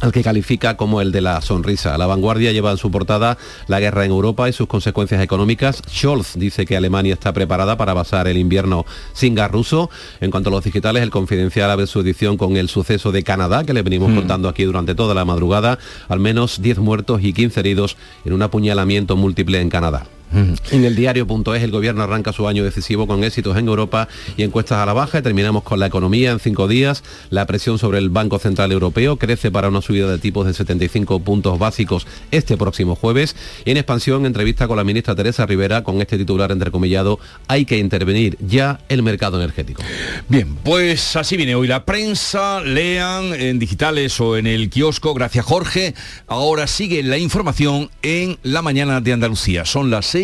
al 0.00 0.12
que 0.12 0.22
califica 0.22 0.76
como 0.76 1.00
el 1.00 1.12
de 1.12 1.20
la 1.20 1.40
sonrisa. 1.40 1.96
La 1.98 2.06
vanguardia 2.06 2.52
lleva 2.52 2.70
en 2.70 2.76
su 2.76 2.90
portada 2.90 3.38
la 3.66 3.80
guerra 3.80 4.04
en 4.04 4.10
Europa 4.10 4.48
y 4.48 4.52
sus 4.52 4.66
consecuencias 4.66 5.22
económicas. 5.22 5.82
Scholz 5.88 6.34
dice 6.36 6.66
que 6.66 6.76
Alemania 6.76 7.14
está 7.14 7.32
preparada 7.32 7.76
para 7.76 7.94
pasar 7.94 8.28
el 8.28 8.38
invierno 8.38 8.84
sin 9.12 9.34
gas 9.34 9.50
ruso. 9.50 9.90
En 10.20 10.30
cuanto 10.30 10.50
a 10.50 10.52
los 10.52 10.64
digitales, 10.64 11.02
el 11.02 11.10
confidencial 11.10 11.70
abre 11.70 11.86
su 11.86 12.00
edición 12.00 12.36
con 12.36 12.56
el 12.56 12.68
suceso 12.68 13.12
de 13.12 13.22
Canadá, 13.22 13.64
que 13.64 13.72
le 13.72 13.82
venimos 13.82 14.12
contando 14.12 14.48
aquí 14.48 14.64
durante 14.64 14.94
toda 14.94 15.14
la 15.14 15.24
madrugada. 15.24 15.78
Al 16.08 16.20
menos 16.20 16.60
10 16.60 16.78
muertos 16.78 17.22
y 17.22 17.32
15 17.32 17.60
heridos 17.60 17.96
en 18.24 18.32
un 18.32 18.42
apuñalamiento 18.42 19.16
múltiple 19.16 19.60
en 19.60 19.70
Canadá. 19.70 20.06
En 20.34 20.84
el 20.84 20.96
diario.es 20.96 21.62
el 21.62 21.70
gobierno 21.70 22.02
arranca 22.02 22.32
su 22.32 22.48
año 22.48 22.64
decisivo 22.64 23.06
con 23.06 23.22
éxitos 23.22 23.56
en 23.56 23.68
Europa 23.68 24.08
y 24.36 24.42
encuestas 24.42 24.78
a 24.78 24.86
la 24.86 24.92
baja. 24.92 25.22
terminamos 25.22 25.62
con 25.62 25.78
la 25.78 25.86
economía 25.86 26.32
en 26.32 26.40
cinco 26.40 26.66
días. 26.66 27.04
La 27.30 27.46
presión 27.46 27.78
sobre 27.78 27.98
el 27.98 28.10
Banco 28.10 28.38
Central 28.38 28.72
Europeo 28.72 29.16
crece 29.16 29.52
para 29.52 29.68
una 29.68 29.80
subida 29.80 30.10
de 30.10 30.18
tipos 30.18 30.46
de 30.46 30.54
75 30.54 31.20
puntos 31.20 31.58
básicos 31.58 32.06
este 32.32 32.56
próximo 32.56 32.96
jueves. 32.96 33.36
Y 33.64 33.70
en 33.70 33.76
expansión, 33.76 34.26
entrevista 34.26 34.66
con 34.66 34.76
la 34.76 34.84
ministra 34.84 35.14
Teresa 35.14 35.46
Rivera 35.46 35.84
con 35.84 36.00
este 36.00 36.18
titular 36.18 36.50
entrecomillado, 36.50 37.20
hay 37.46 37.64
que 37.64 37.78
intervenir 37.78 38.36
ya 38.40 38.80
el 38.88 39.02
mercado 39.02 39.38
energético. 39.38 39.82
Bien, 40.28 40.56
pues 40.56 41.14
así 41.14 41.36
viene 41.36 41.54
hoy 41.54 41.68
la 41.68 41.84
prensa. 41.84 42.60
Lean 42.60 43.34
en 43.34 43.58
digitales 43.60 44.20
o 44.20 44.36
en 44.36 44.46
el 44.48 44.68
kiosco. 44.68 45.14
Gracias 45.14 45.44
Jorge. 45.44 45.94
Ahora 46.26 46.66
sigue 46.66 47.02
la 47.04 47.18
información 47.18 47.90
en 48.02 48.38
la 48.42 48.62
mañana 48.62 49.00
de 49.00 49.12
Andalucía. 49.12 49.64
Son 49.64 49.90
las 49.90 50.06
6 50.06 50.23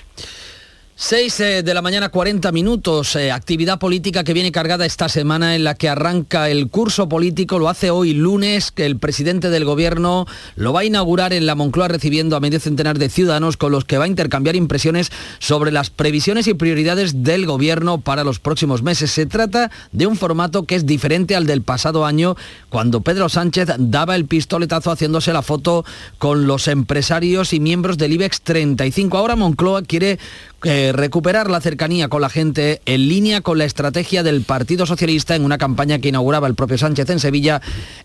6 1.03 1.39
eh, 1.39 1.63
de 1.63 1.73
la 1.73 1.81
mañana 1.81 2.09
40 2.09 2.51
minutos, 2.51 3.15
eh, 3.15 3.31
actividad 3.31 3.79
política 3.79 4.23
que 4.23 4.35
viene 4.35 4.51
cargada 4.51 4.85
esta 4.85 5.09
semana 5.09 5.55
en 5.55 5.63
la 5.63 5.73
que 5.73 5.89
arranca 5.89 6.47
el 6.47 6.69
curso 6.69 7.09
político, 7.09 7.57
lo 7.57 7.69
hace 7.69 7.89
hoy 7.89 8.13
lunes, 8.13 8.69
que 8.71 8.85
el 8.85 8.99
presidente 8.99 9.49
del 9.49 9.65
gobierno 9.65 10.27
lo 10.55 10.73
va 10.73 10.81
a 10.81 10.85
inaugurar 10.85 11.33
en 11.33 11.47
la 11.47 11.55
Moncloa 11.55 11.87
recibiendo 11.87 12.35
a 12.35 12.39
medio 12.39 12.59
centenar 12.59 12.99
de 12.99 13.09
ciudadanos 13.09 13.57
con 13.57 13.71
los 13.71 13.83
que 13.83 13.97
va 13.97 14.03
a 14.03 14.09
intercambiar 14.09 14.55
impresiones 14.55 15.11
sobre 15.39 15.71
las 15.71 15.89
previsiones 15.89 16.45
y 16.45 16.53
prioridades 16.53 17.23
del 17.23 17.47
gobierno 17.47 17.99
para 17.99 18.23
los 18.23 18.37
próximos 18.37 18.83
meses. 18.83 19.09
Se 19.09 19.25
trata 19.25 19.71
de 19.91 20.05
un 20.05 20.17
formato 20.17 20.67
que 20.67 20.75
es 20.75 20.85
diferente 20.85 21.35
al 21.35 21.47
del 21.47 21.63
pasado 21.63 22.05
año, 22.05 22.35
cuando 22.69 23.01
Pedro 23.01 23.27
Sánchez 23.27 23.69
daba 23.79 24.15
el 24.15 24.25
pistoletazo 24.25 24.91
haciéndose 24.91 25.33
la 25.33 25.41
foto 25.41 25.83
con 26.19 26.45
los 26.45 26.67
empresarios 26.67 27.53
y 27.53 27.59
miembros 27.59 27.97
del 27.97 28.13
IBEX 28.13 28.41
35. 28.41 29.17
Ahora 29.17 29.35
Moncloa 29.35 29.81
quiere 29.81 30.19
recuperar 30.63 31.49
la 31.49 31.61
cercanía 31.61 32.07
con 32.07 32.21
la 32.21 32.29
gente 32.29 32.81
en 32.85 33.07
línea 33.07 33.41
con 33.41 33.57
la 33.57 33.65
estrategia 33.65 34.23
del 34.23 34.41
Partido 34.43 34.85
Socialista 34.85 35.35
en 35.35 35.43
una 35.43 35.57
campaña 35.57 35.99
que 35.99 36.09
inauguraba 36.09 36.47
el 36.47 36.55
propio 36.55 36.77
Sánchez 36.77 37.09
en 37.09 37.19
Sevilla 37.19 37.61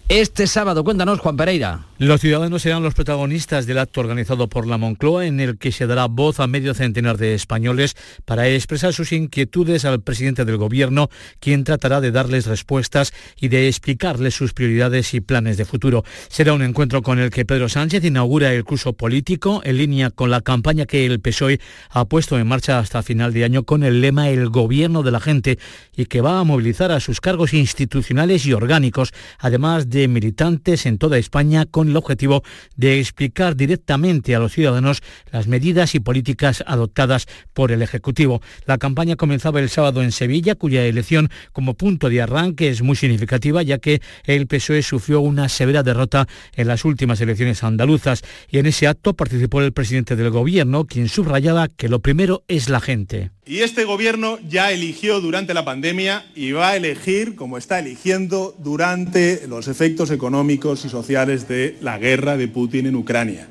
este 0.09 0.47
sábado. 0.47 0.85
Cuéntanos, 0.85 1.19
Juan 1.19 1.37
Pereira. 1.37 1.87
Los 1.99 2.21
ciudadanos 2.21 2.63
serán 2.63 2.83
los 2.83 2.95
protagonistas 2.95 3.67
del 3.67 3.79
acto 3.79 4.01
organizado 4.01 4.49
por 4.49 4.67
la 4.67 4.79
Moncloa 4.79 5.27
en 5.27 5.41
el 5.41 5.59
que 5.59 5.73
se 5.73 5.87
dará 5.87 6.07
voz 6.07 6.41
a 6.41 6.47
medio 6.47 6.75
centenar 6.75 7.17
de 7.17 7.35
españoles 7.35 7.97
para 8.25 8.49
expresar 8.49 8.93
sus 8.93 9.13
inquietudes 9.13 9.85
al 9.85 10.01
presidente 10.01 10.45
del 10.45 10.57
gobierno, 10.57 11.09
quien 11.41 11.65
tratará 11.65 12.01
de 12.01 12.11
darles 12.11 12.47
respuestas 12.47 13.13
y 13.41 13.49
de 13.49 13.69
explicarles 13.69 14.35
sus 14.35 14.53
prioridades 14.53 15.15
y 15.15 15.21
planes 15.21 15.57
de 15.57 15.65
futuro. 15.65 16.05
Será 16.29 16.53
un 16.53 16.63
encuentro 16.63 17.03
con 17.03 17.19
el 17.19 17.31
que 17.31 17.45
Pedro 17.45 17.69
Sánchez 17.69 18.05
inaugura 18.05 18.53
el 18.53 18.65
curso 18.65 18.93
político 18.93 19.61
en 19.65 19.77
línea 19.77 20.11
con 20.11 20.31
la 20.31 20.41
campaña 20.41 20.87
que 20.87 21.07
el 21.07 21.21
PSOE 21.21 21.61
ha 21.91 22.05
puesto 22.05 22.39
en 22.39 22.46
marcha 22.47 22.79
hasta 22.79 23.03
final 23.03 23.33
de 23.33 23.45
año 23.45 23.65
con 23.65 23.83
el 23.83 24.01
lema 24.01 24.31
El 24.31 24.49
gobierno 24.49 25.03
de 25.03 25.11
la 25.11 25.21
gente 25.21 25.59
y 25.97 26.07
que 26.07 26.21
va 26.21 26.41
a 26.41 26.45
movilizar 26.45 26.93
a 26.93 27.01
sus 27.01 27.21
cargos 27.21 27.53
institucionales 27.53 28.47
y 28.47 28.53
orgánicos, 28.53 29.13
además 29.39 29.91
de 29.91 30.09
militantes 30.09 30.87
en 30.87 30.99
toda 30.99 31.19
España 31.19 31.67
con 31.67 31.89
el 31.89 31.97
objetivo 31.97 32.43
de 32.77 32.99
explicar 32.99 33.57
directamente 33.57 34.35
a 34.35 34.39
los 34.39 34.53
ciudadanos 34.53 35.03
las 35.33 35.47
medidas 35.47 35.95
y 35.95 36.01
políticas 36.01 36.65
adoptadas 36.67 37.27
por 37.53 37.73
el 37.73 37.83
Ejecutivo. 37.83 38.41
La 38.65 38.79
campaña 38.79 39.17
comenzaba 39.17 39.61
el 39.61 39.69
sábado 39.69 40.03
en 40.03 40.13
Sevilla, 40.13 40.55
cuya 40.55 40.85
elección 40.85 41.31
como 41.53 41.75
punto 41.75 42.09
de 42.09 42.23
arranque 42.23 42.69
es 42.69 42.83
muy 42.83 42.97
significativa, 42.97 43.63
ya 43.63 43.79
que 43.79 44.01
el 44.25 44.47
PSOE 44.47 44.83
sufrió 44.83 45.21
una 45.21 45.49
severa 45.49 45.83
derrota 45.83 46.27
en 46.55 46.69
las 46.69 46.85
últimas 46.85 47.21
elecciones 47.21 47.63
andaluzas 47.63 48.23
y 48.49 48.59
en 48.59 48.67
ese 48.67 48.87
acto 48.87 49.15
participó 49.15 49.61
el 49.61 49.73
presidente 49.73 50.17
del 50.17 50.31
gobierno, 50.31 50.85
quien 50.85 51.09
subrayaba 51.09 51.69
que 51.69 51.89
lo 51.89 52.01
primero 52.01 52.36
es 52.49 52.69
la 52.69 52.81
gente. 52.81 53.31
Y 53.45 53.61
este 53.61 53.85
gobierno 53.85 54.39
ya 54.49 54.73
eligió 54.73 55.21
durante 55.21 55.55
la 55.55 55.65
pandemia 55.65 56.27
y 56.35 56.53
va 56.53 56.71
a 56.71 56.77
elegir, 56.77 57.35
como 57.37 57.59
está 57.59 57.79
eligiendo, 57.79 58.55
durante 58.59 59.47
los 59.47 59.69
efectos 59.69 60.11
económicos 60.11 60.85
y 60.85 60.89
sociales 60.89 61.49
de 61.49 61.77
la 61.81 61.99
guerra 61.99 62.37
de 62.37 62.49
Putin 62.49 62.87
en 62.87 62.97
Ucrania. 62.97 63.49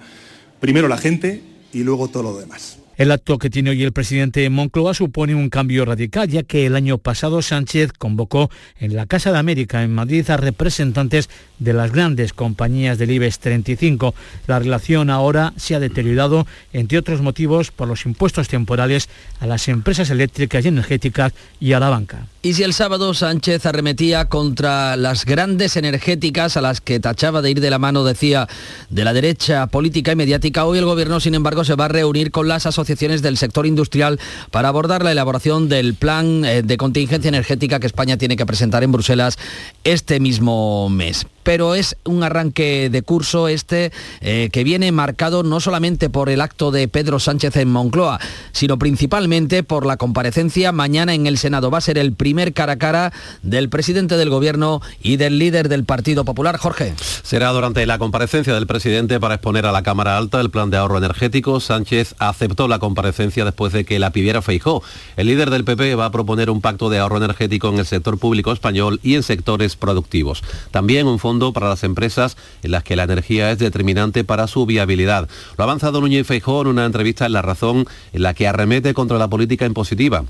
Primero 0.60 0.88
la 0.88 0.98
gente 0.98 1.42
y 1.74 1.84
luego 1.84 2.08
todo 2.08 2.24
lo 2.24 2.38
demás. 2.38 2.80
El 2.98 3.12
acto 3.12 3.38
que 3.38 3.50
tiene 3.50 3.72
hoy 3.72 3.84
el 3.84 3.92
presidente 3.92 4.50
Moncloa 4.50 4.94
supone 4.94 5.36
un 5.36 5.50
cambio 5.50 5.84
radical, 5.84 6.30
ya 6.30 6.44
que 6.44 6.66
el 6.66 6.78
año 6.78 6.98
pasado 6.98 7.42
Sánchez 7.42 7.92
convocó 7.92 8.50
en 8.80 8.96
la 8.96 9.06
Casa 9.06 9.34
de 9.34 9.38
América 9.38 9.84
en 9.84 9.94
Madrid 9.94 10.30
a 10.30 10.38
representantes 10.38 11.30
de 11.60 11.74
las 11.74 11.92
grandes 11.92 12.32
compañías 12.32 12.98
del 12.98 13.12
IBEX 13.12 13.40
35. 13.40 14.16
La 14.48 14.60
relación 14.60 15.10
ahora 15.10 15.54
se 15.58 15.76
ha 15.76 15.82
deteriorado, 15.82 16.48
entre 16.72 16.98
otros 16.98 17.20
motivos, 17.20 17.72
por 17.72 17.90
los 17.90 18.06
impuestos 18.06 18.48
temporales 18.48 19.10
a 19.42 19.46
las 19.46 19.68
empresas 19.68 20.10
eléctricas 20.10 20.64
y 20.64 20.70
energéticas 20.70 21.34
y 21.60 21.74
a 21.74 21.82
la 21.82 21.90
banca. 21.90 22.28
Y 22.44 22.54
si 22.54 22.64
el 22.64 22.74
sábado 22.74 23.14
Sánchez 23.14 23.66
arremetía 23.66 24.30
contra 24.30 24.96
las 24.96 25.26
grandes 25.26 25.76
energéticas 25.76 26.56
a 26.56 26.62
las 26.62 26.80
que 26.80 27.02
tachaba 27.02 27.42
de 27.42 27.52
ir 27.52 27.60
de 27.60 27.72
la 27.72 27.80
mano, 27.80 28.06
decía, 28.06 28.48
de 28.90 29.04
la 29.04 29.12
derecha 29.12 29.68
política 29.68 30.14
y 30.14 30.16
mediática, 30.16 30.64
hoy 30.64 30.78
el 30.78 30.86
gobierno, 30.86 31.20
sin 31.20 31.36
embargo, 31.36 31.66
se 31.66 31.76
va 31.76 31.86
a 31.86 31.90
reunir 31.90 32.32
con 32.32 32.48
las 32.48 32.66
asociaciones 32.66 32.85
del 33.22 33.38
sector 33.38 33.66
industrial 33.66 34.20
para 34.52 34.70
abordar 34.70 35.04
la 35.04 35.12
elaboración 35.12 35.70
del 35.70 35.96
plan 35.96 36.46
eh, 36.46 36.62
de 36.62 36.78
contingencia 36.78 37.30
energética 37.30 37.80
que 37.80 37.88
España 37.88 38.18
tiene 38.18 38.38
que 38.38 38.46
presentar 38.46 38.84
en 38.84 38.92
Bruselas 38.92 39.38
este 39.84 40.20
mismo 40.20 40.90
mes 40.90 41.26
pero 41.46 41.76
es 41.76 41.96
un 42.04 42.24
arranque 42.24 42.90
de 42.90 43.02
curso 43.04 43.48
este 43.48 43.94
eh, 44.20 44.50
que 44.52 44.64
viene 44.64 44.92
marcado 44.92 45.44
no 45.44 45.60
solamente 45.60 46.10
por 46.10 46.30
el 46.30 46.42
acto 46.42 46.72
de 46.72 46.88
Pedro 46.88 47.20
Sánchez 47.20 47.56
en 47.58 47.72
Moncloa, 47.72 48.20
sino 48.52 48.78
principalmente 48.80 49.62
por 49.62 49.86
la 49.86 49.96
comparecencia 49.96 50.72
mañana 50.72 51.14
en 51.14 51.28
el 51.28 51.38
Senado. 51.38 51.70
Va 51.70 51.78
a 51.78 51.82
ser 51.82 52.00
el 52.00 52.14
primer 52.14 52.52
cara 52.54 52.74
a 52.74 52.78
cara 52.78 53.14
del 53.44 53.70
presidente 53.70 54.18
del 54.18 54.32
Gobierno 54.32 54.82
y 55.02 55.18
del 55.18 55.38
líder 55.38 55.70
del 55.70 55.86
Partido 55.86 56.26
Popular, 56.26 56.58
Jorge. 56.58 56.96
Será 57.22 57.52
durante 57.52 57.86
la 57.86 58.00
comparecencia 58.00 58.56
del 58.56 58.66
presidente 58.66 59.20
para 59.20 59.36
exponer 59.36 59.68
a 59.68 59.72
la 59.72 59.84
Cámara 59.84 60.18
Alta 60.18 60.42
el 60.42 60.50
plan 60.50 60.72
de 60.72 60.78
ahorro 60.78 60.98
energético. 60.98 61.60
Sánchez 61.60 62.16
aceptó 62.18 62.68
la 62.68 62.80
comparecencia 62.80 63.46
después 63.46 63.72
de 63.72 63.86
que 63.86 64.00
la 64.00 64.10
pidiera 64.10 64.42
Feijó. 64.42 64.82
El 65.16 65.28
líder 65.28 65.52
del 65.52 65.64
PP 65.64 65.94
va 65.94 66.06
a 66.06 66.12
proponer 66.12 66.50
un 66.50 66.62
pacto 66.62 66.90
de 66.90 66.98
ahorro 66.98 67.18
energético 67.18 67.70
en 67.70 67.78
el 67.78 67.86
sector 67.86 68.18
público 68.18 68.52
español 68.52 69.00
y 69.04 69.14
en 69.14 69.22
sectores 69.22 69.76
productivos. 69.76 70.42
También 70.72 71.06
un 71.06 71.20
fondo 71.20 71.35
para 71.54 71.70
las 71.70 71.84
empresas 71.84 72.38
en 72.64 72.72
las 72.72 72.84
que 72.84 72.96
la 72.96 73.04
energía 73.04 73.52
es 73.52 73.60
determinante 73.60 74.24
para 74.24 74.48
su 74.48 74.66
viabilidad. 74.66 75.28
Lo 75.58 75.64
ha 75.64 75.66
avanzado 75.66 76.02
Núñez 76.02 76.26
Feijóo 76.26 76.62
en 76.62 76.68
una 76.68 76.86
entrevista 76.86 77.26
en 77.26 77.34
La 77.34 77.42
Razón 77.42 77.86
en 78.14 78.24
la 78.24 78.34
que 78.34 78.48
arremete 78.48 78.94
contra 78.94 79.18
la 79.18 79.28
política 79.28 79.66
impositiva. 79.66 80.24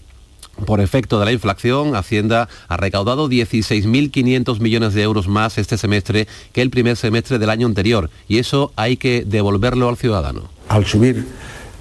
Por 0.66 0.80
efecto 0.80 1.20
de 1.20 1.26
la 1.26 1.32
inflación, 1.34 1.96
Hacienda 1.96 2.48
ha 2.68 2.78
recaudado 2.78 3.30
16.500 3.30 4.60
millones 4.60 4.94
de 4.94 5.04
euros 5.04 5.28
más 5.28 5.58
este 5.58 5.78
semestre 5.78 6.28
que 6.54 6.62
el 6.62 6.70
primer 6.70 6.96
semestre 6.96 7.38
del 7.38 7.50
año 7.50 7.68
anterior 7.68 8.10
y 8.28 8.40
eso 8.40 8.72
hay 8.76 8.98
que 8.98 9.26
devolverlo 9.26 9.90
al 9.90 9.98
ciudadano. 9.98 10.50
Al 10.70 10.86
subir 10.86 11.28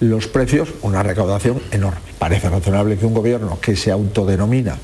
los 0.00 0.26
precios, 0.26 0.70
una 0.82 1.02
recaudación 1.02 1.62
enorme. 1.70 2.00
Parece 2.18 2.50
razonable 2.50 2.98
que 2.98 3.06
un 3.06 3.14
gobierno 3.14 3.58
que 3.60 3.76
se 3.76 3.92
autodenomina 3.92 4.76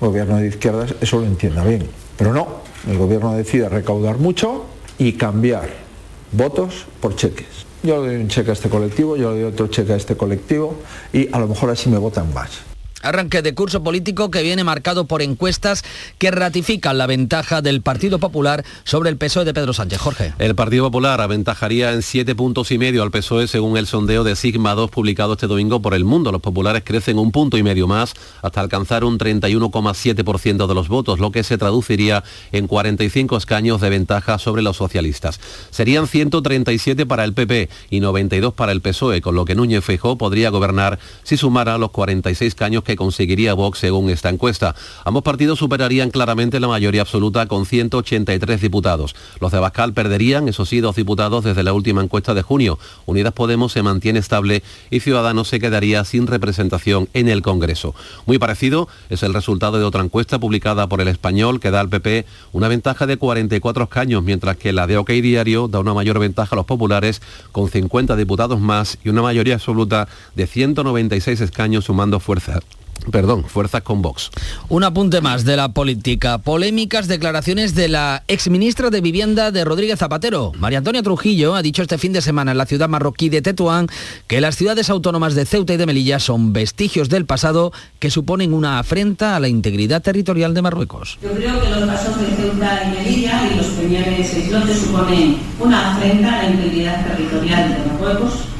gobierno 0.00 0.36
de 0.36 0.48
izquierdas 0.48 0.94
eso 1.00 1.20
lo 1.20 1.26
entienda 1.26 1.64
bien, 1.64 1.86
pero 2.16 2.32
no, 2.32 2.63
el 2.88 2.98
gobierno 2.98 3.34
decide 3.34 3.68
recaudar 3.68 4.18
mucho 4.18 4.64
y 4.98 5.14
cambiar 5.14 5.68
votos 6.32 6.86
por 7.00 7.16
cheques. 7.16 7.64
Yo 7.82 8.02
le 8.02 8.12
doy 8.12 8.22
un 8.22 8.28
cheque 8.28 8.50
a 8.50 8.54
este 8.54 8.68
colectivo, 8.68 9.16
yo 9.16 9.32
le 9.32 9.40
doy 9.40 9.52
otro 9.52 9.66
cheque 9.68 9.92
a 9.92 9.96
este 9.96 10.16
colectivo 10.16 10.74
y 11.12 11.28
a 11.32 11.38
lo 11.38 11.48
mejor 11.48 11.70
así 11.70 11.90
me 11.90 11.98
votan 11.98 12.32
más. 12.32 12.73
Arranque 13.04 13.42
de 13.42 13.54
curso 13.54 13.82
político 13.82 14.30
que 14.30 14.42
viene 14.42 14.64
marcado 14.64 15.04
por 15.04 15.22
encuestas 15.22 15.84
que 16.18 16.30
ratifican 16.30 16.96
la 16.96 17.06
ventaja 17.06 17.60
del 17.60 17.82
Partido 17.82 18.18
Popular 18.18 18.64
sobre 18.84 19.10
el 19.10 19.16
PSOE 19.16 19.44
de 19.44 19.54
Pedro 19.54 19.72
Sánchez. 19.72 20.00
Jorge. 20.00 20.32
El 20.38 20.54
Partido 20.54 20.84
Popular 20.84 21.20
aventajaría 21.20 21.92
en 21.92 22.02
siete 22.02 22.34
puntos 22.34 22.70
y 22.70 22.78
medio 22.78 23.02
al 23.02 23.10
PSOE 23.10 23.46
según 23.46 23.76
el 23.76 23.86
sondeo 23.86 24.24
de 24.24 24.36
Sigma 24.36 24.74
2 24.74 24.90
publicado 24.90 25.34
este 25.34 25.46
domingo 25.46 25.82
por 25.82 25.94
El 25.94 26.04
Mundo. 26.04 26.32
Los 26.32 26.40
populares 26.40 26.82
crecen 26.84 27.18
un 27.18 27.30
punto 27.30 27.58
y 27.58 27.62
medio 27.62 27.86
más 27.86 28.14
hasta 28.42 28.60
alcanzar 28.60 29.04
un 29.04 29.18
31,7% 29.18 30.66
de 30.66 30.74
los 30.74 30.88
votos, 30.88 31.20
lo 31.20 31.30
que 31.30 31.42
se 31.42 31.58
traduciría 31.58 32.24
en 32.52 32.66
45 32.66 33.36
escaños 33.36 33.80
de 33.80 33.90
ventaja 33.90 34.38
sobre 34.38 34.62
los 34.62 34.76
socialistas. 34.76 35.40
Serían 35.70 36.06
137 36.06 37.06
para 37.06 37.24
el 37.24 37.34
PP 37.34 37.68
y 37.90 38.00
92 38.00 38.54
para 38.54 38.72
el 38.72 38.80
PSOE, 38.80 39.20
con 39.20 39.34
lo 39.34 39.44
que 39.44 39.54
Núñez 39.54 39.84
Feijóo 39.84 40.16
podría 40.16 40.50
gobernar 40.50 40.98
si 41.22 41.36
sumara 41.36 41.78
los 41.78 41.90
46 41.90 42.48
escaños 42.48 42.84
que 42.84 42.93
conseguiría 42.96 43.54
Vox 43.54 43.78
según 43.78 44.10
esta 44.10 44.28
encuesta. 44.28 44.74
Ambos 45.04 45.22
partidos 45.22 45.58
superarían 45.58 46.10
claramente 46.10 46.60
la 46.60 46.68
mayoría 46.68 47.02
absoluta 47.02 47.46
con 47.46 47.66
183 47.66 48.60
diputados. 48.60 49.14
Los 49.40 49.52
de 49.52 49.58
Bascal 49.58 49.92
perderían, 49.92 50.48
esos 50.48 50.68
sí, 50.68 50.80
dos 50.80 50.96
diputados 50.96 51.44
desde 51.44 51.62
la 51.62 51.72
última 51.72 52.02
encuesta 52.02 52.34
de 52.34 52.42
junio. 52.42 52.78
Unidas 53.06 53.32
Podemos 53.32 53.72
se 53.72 53.82
mantiene 53.82 54.18
estable 54.18 54.62
y 54.90 55.00
Ciudadanos 55.00 55.48
se 55.48 55.60
quedaría 55.60 56.04
sin 56.04 56.26
representación 56.26 57.08
en 57.14 57.28
el 57.28 57.42
Congreso. 57.42 57.94
Muy 58.26 58.38
parecido 58.38 58.88
es 59.10 59.22
el 59.22 59.34
resultado 59.34 59.78
de 59.78 59.84
otra 59.84 60.02
encuesta 60.02 60.38
publicada 60.38 60.88
por 60.88 61.00
el 61.00 61.08
Español 61.08 61.60
que 61.60 61.70
da 61.70 61.80
al 61.80 61.88
PP 61.88 62.26
una 62.52 62.68
ventaja 62.68 63.06
de 63.06 63.16
44 63.16 63.84
escaños, 63.84 64.22
mientras 64.22 64.56
que 64.56 64.72
la 64.72 64.86
de 64.86 64.96
OK 64.96 65.10
Diario 65.10 65.68
da 65.68 65.80
una 65.80 65.94
mayor 65.94 66.18
ventaja 66.18 66.54
a 66.54 66.56
los 66.56 66.66
populares 66.66 67.22
con 67.52 67.68
50 67.68 68.16
diputados 68.16 68.60
más 68.60 68.98
y 69.04 69.08
una 69.08 69.22
mayoría 69.22 69.54
absoluta 69.54 70.08
de 70.34 70.46
196 70.46 71.40
escaños 71.40 71.84
sumando 71.84 72.20
fuerzas 72.20 72.62
Perdón, 73.10 73.44
fuerzas 73.44 73.82
con 73.82 74.02
Vox. 74.02 74.30
Un 74.68 74.84
apunte 74.84 75.20
más 75.20 75.44
de 75.44 75.56
la 75.56 75.68
política. 75.68 76.38
Polémicas 76.38 77.06
declaraciones 77.08 77.74
de 77.74 77.88
la 77.88 78.22
exministra 78.28 78.90
de 78.90 79.00
Vivienda 79.00 79.50
de 79.50 79.64
Rodríguez 79.64 79.98
Zapatero. 79.98 80.52
María 80.58 80.78
Antonia 80.78 81.02
Trujillo 81.02 81.54
ha 81.54 81.62
dicho 81.62 81.82
este 81.82 81.98
fin 81.98 82.12
de 82.12 82.22
semana 82.22 82.52
en 82.52 82.58
la 82.58 82.66
ciudad 82.66 82.88
marroquí 82.88 83.28
de 83.28 83.42
Tetuán 83.42 83.88
que 84.26 84.40
las 84.40 84.56
ciudades 84.56 84.90
autónomas 84.90 85.34
de 85.34 85.44
Ceuta 85.44 85.74
y 85.74 85.76
de 85.76 85.86
Melilla 85.86 86.18
son 86.18 86.52
vestigios 86.52 87.08
del 87.08 87.26
pasado 87.26 87.72
que 87.98 88.10
suponen 88.10 88.52
una 88.52 88.78
afrenta 88.78 89.36
a 89.36 89.40
la 89.40 89.48
integridad 89.48 90.02
territorial 90.02 90.54
de 90.54 90.62
Marruecos. 90.62 91.18
Yo 91.22 91.32
creo 91.32 91.60
que 91.60 91.68
los 91.70 91.88
pasos 91.88 92.18
de 92.20 92.26
Ceuta 92.36 92.82
y 92.84 92.96
Melilla 92.96 93.50
y 93.52 93.56
los 93.56 94.36
islotes 94.36 94.78
suponen 94.78 95.36
una 95.60 95.94
afrenta 95.94 96.40
a 96.40 96.42
la 96.42 96.50
integridad 96.50 97.06
territorial 97.06 97.68
de 97.68 97.92
Marruecos 97.92 98.53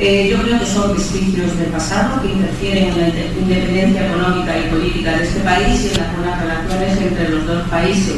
eh, 0.00 0.28
yo 0.30 0.42
creo 0.42 0.58
que 0.58 0.66
son 0.66 0.94
vestigios 0.94 1.58
del 1.58 1.70
pasado 1.70 2.22
que 2.22 2.28
interfieren 2.28 2.88
en 2.88 2.98
la 2.98 3.08
independencia 3.08 4.06
económica 4.06 4.58
y 4.58 4.70
política 4.70 5.18
de 5.18 5.24
este 5.24 5.40
país 5.40 5.84
y 5.84 5.88
en 5.88 5.96
las 5.98 6.16
buenas 6.16 6.40
relaciones 6.40 7.00
entre 7.02 7.28
los 7.28 7.46
dos 7.46 7.68
países. 7.68 8.16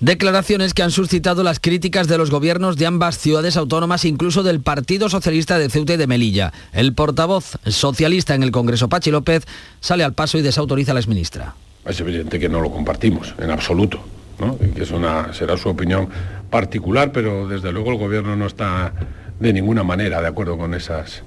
Declaraciones 0.00 0.72
que 0.72 0.82
han 0.82 0.90
suscitado 0.90 1.42
las 1.42 1.60
críticas 1.60 2.08
de 2.08 2.16
los 2.16 2.30
gobiernos 2.30 2.76
de 2.76 2.86
ambas 2.86 3.18
ciudades 3.18 3.56
autónomas, 3.56 4.06
incluso 4.06 4.42
del 4.42 4.60
Partido 4.60 5.10
Socialista 5.10 5.58
de 5.58 5.68
Ceuta 5.68 5.92
y 5.92 5.98
de 5.98 6.06
Melilla. 6.06 6.52
El 6.72 6.94
portavoz 6.94 7.58
socialista 7.66 8.34
en 8.34 8.42
el 8.42 8.50
Congreso, 8.50 8.88
Pachi 8.88 9.10
López, 9.10 9.44
sale 9.80 10.02
al 10.02 10.14
paso 10.14 10.38
y 10.38 10.42
desautoriza 10.42 10.92
a 10.92 10.94
la 10.94 11.00
exministra. 11.00 11.54
Es 11.84 12.00
evidente 12.00 12.38
que 12.38 12.48
no 12.48 12.60
lo 12.60 12.70
compartimos, 12.70 13.34
en 13.38 13.50
absoluto. 13.50 14.02
¿no? 14.40 14.58
Que 14.58 14.82
es 14.82 14.90
una, 14.90 15.32
será 15.34 15.56
su 15.58 15.68
opinión 15.68 16.08
particular, 16.48 17.12
pero 17.12 17.46
desde 17.46 17.70
luego 17.70 17.92
el 17.92 17.98
gobierno 17.98 18.34
no 18.36 18.46
está 18.46 18.94
de 19.40 19.52
ninguna 19.52 19.82
manera 19.82 20.20
de 20.20 20.28
acuerdo 20.28 20.56
con 20.56 20.74
esas 20.74 21.22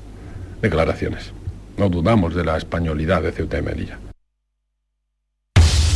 declaraciones. 0.61 1.33
No 1.77 1.89
dudamos 1.89 2.35
de 2.35 2.45
la 2.45 2.55
españolidad 2.57 3.23
de 3.23 3.31
Ceuta 3.31 3.57
y 3.57 3.61
Melilla. 3.63 3.99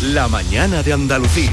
La 0.01 0.28
mañana 0.28 0.84
de 0.84 0.93
Andalucía. 0.93 1.51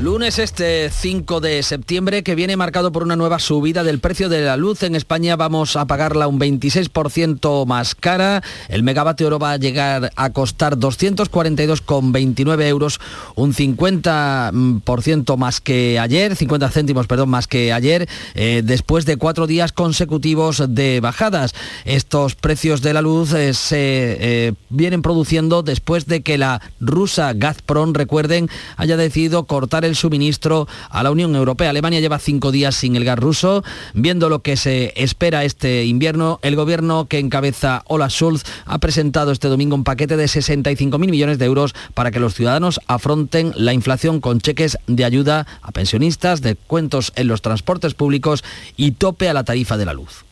Lunes 0.00 0.40
este 0.40 0.90
5 0.90 1.38
de 1.40 1.62
septiembre 1.62 2.24
que 2.24 2.34
viene 2.34 2.56
marcado 2.56 2.90
por 2.90 3.04
una 3.04 3.14
nueva 3.14 3.38
subida 3.38 3.84
del 3.84 4.00
precio 4.00 4.28
de 4.28 4.40
la 4.40 4.56
luz 4.56 4.82
en 4.82 4.96
España. 4.96 5.36
Vamos 5.36 5.76
a 5.76 5.86
pagarla 5.86 6.26
un 6.26 6.40
26% 6.40 7.64
más 7.64 7.94
cara. 7.94 8.42
El 8.68 8.82
megavatio 8.82 9.28
oro 9.28 9.38
va 9.38 9.52
a 9.52 9.56
llegar 9.56 10.10
a 10.16 10.30
costar 10.30 10.76
242,29 10.76 12.66
euros, 12.66 12.98
un 13.36 13.54
50% 13.54 15.36
más 15.36 15.60
que 15.60 16.00
ayer, 16.00 16.34
50 16.34 16.70
céntimos, 16.70 17.06
perdón, 17.06 17.28
más 17.28 17.46
que 17.46 17.72
ayer, 17.72 18.08
eh, 18.34 18.62
después 18.64 19.06
de 19.06 19.16
cuatro 19.16 19.46
días 19.46 19.70
consecutivos 19.70 20.74
de 20.74 20.98
bajadas. 20.98 21.54
Estos 21.84 22.34
precios 22.34 22.82
de 22.82 22.94
la 22.94 23.00
luz 23.00 23.32
eh, 23.32 23.54
se 23.54 23.76
eh, 23.78 24.54
vienen 24.70 25.02
produciendo 25.02 25.62
después 25.62 26.06
de 26.06 26.22
que 26.22 26.36
la 26.36 26.60
rusa 26.80 27.32
Gazprom, 27.32 27.94
recuerden, 27.94 28.50
haya 28.76 28.96
decidido 28.96 29.44
cortar 29.44 29.83
el 29.84 29.96
suministro 29.96 30.68
a 30.90 31.02
la 31.02 31.10
Unión 31.10 31.34
Europea. 31.34 31.70
Alemania 31.70 32.00
lleva 32.00 32.18
cinco 32.18 32.52
días 32.52 32.74
sin 32.74 32.96
el 32.96 33.04
gas 33.04 33.18
ruso. 33.18 33.62
Viendo 33.94 34.28
lo 34.28 34.40
que 34.40 34.56
se 34.56 34.92
espera 34.96 35.44
este 35.44 35.84
invierno, 35.84 36.38
el 36.42 36.56
gobierno 36.56 37.06
que 37.06 37.18
encabeza 37.18 37.82
Olaf 37.86 38.12
Schulz 38.12 38.44
ha 38.66 38.78
presentado 38.78 39.32
este 39.32 39.48
domingo 39.48 39.74
un 39.74 39.84
paquete 39.84 40.16
de 40.16 40.24
65.000 40.24 40.98
millones 40.98 41.38
de 41.38 41.44
euros 41.44 41.74
para 41.94 42.10
que 42.10 42.20
los 42.20 42.34
ciudadanos 42.34 42.80
afronten 42.86 43.52
la 43.56 43.72
inflación 43.72 44.20
con 44.20 44.40
cheques 44.40 44.78
de 44.86 45.04
ayuda 45.04 45.46
a 45.62 45.72
pensionistas, 45.72 46.42
descuentos 46.42 47.12
en 47.16 47.28
los 47.28 47.42
transportes 47.42 47.94
públicos 47.94 48.44
y 48.76 48.92
tope 48.92 49.28
a 49.28 49.34
la 49.34 49.44
tarifa 49.44 49.76
de 49.76 49.86
la 49.86 49.94
luz. 49.94 50.24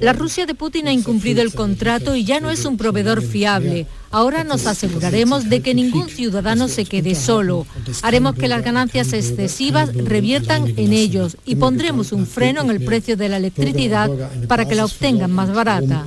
La 0.00 0.12
Rusia 0.12 0.44
de 0.46 0.54
Putin 0.54 0.88
ha 0.88 0.92
incumplido 0.92 1.42
el 1.42 1.52
contrato 1.52 2.16
y 2.16 2.24
ya 2.24 2.40
no 2.40 2.50
es 2.50 2.64
un 2.64 2.76
proveedor 2.76 3.22
fiable. 3.22 3.86
Ahora 4.10 4.44
nos 4.44 4.66
aseguraremos 4.66 5.48
de 5.48 5.60
que 5.60 5.74
ningún 5.74 6.08
ciudadano 6.08 6.68
se 6.68 6.84
quede 6.84 7.14
solo. 7.14 7.66
Haremos 8.02 8.34
que 8.34 8.48
las 8.48 8.64
ganancias 8.64 9.12
excesivas 9.12 9.94
reviertan 9.94 10.74
en 10.76 10.92
ellos 10.92 11.36
y 11.44 11.56
pondremos 11.56 12.12
un 12.12 12.26
freno 12.26 12.62
en 12.62 12.70
el 12.70 12.84
precio 12.84 13.16
de 13.16 13.28
la 13.28 13.36
electricidad 13.36 14.10
para 14.48 14.66
que 14.66 14.74
la 14.74 14.84
obtengan 14.84 15.30
más 15.30 15.52
barata. 15.52 16.06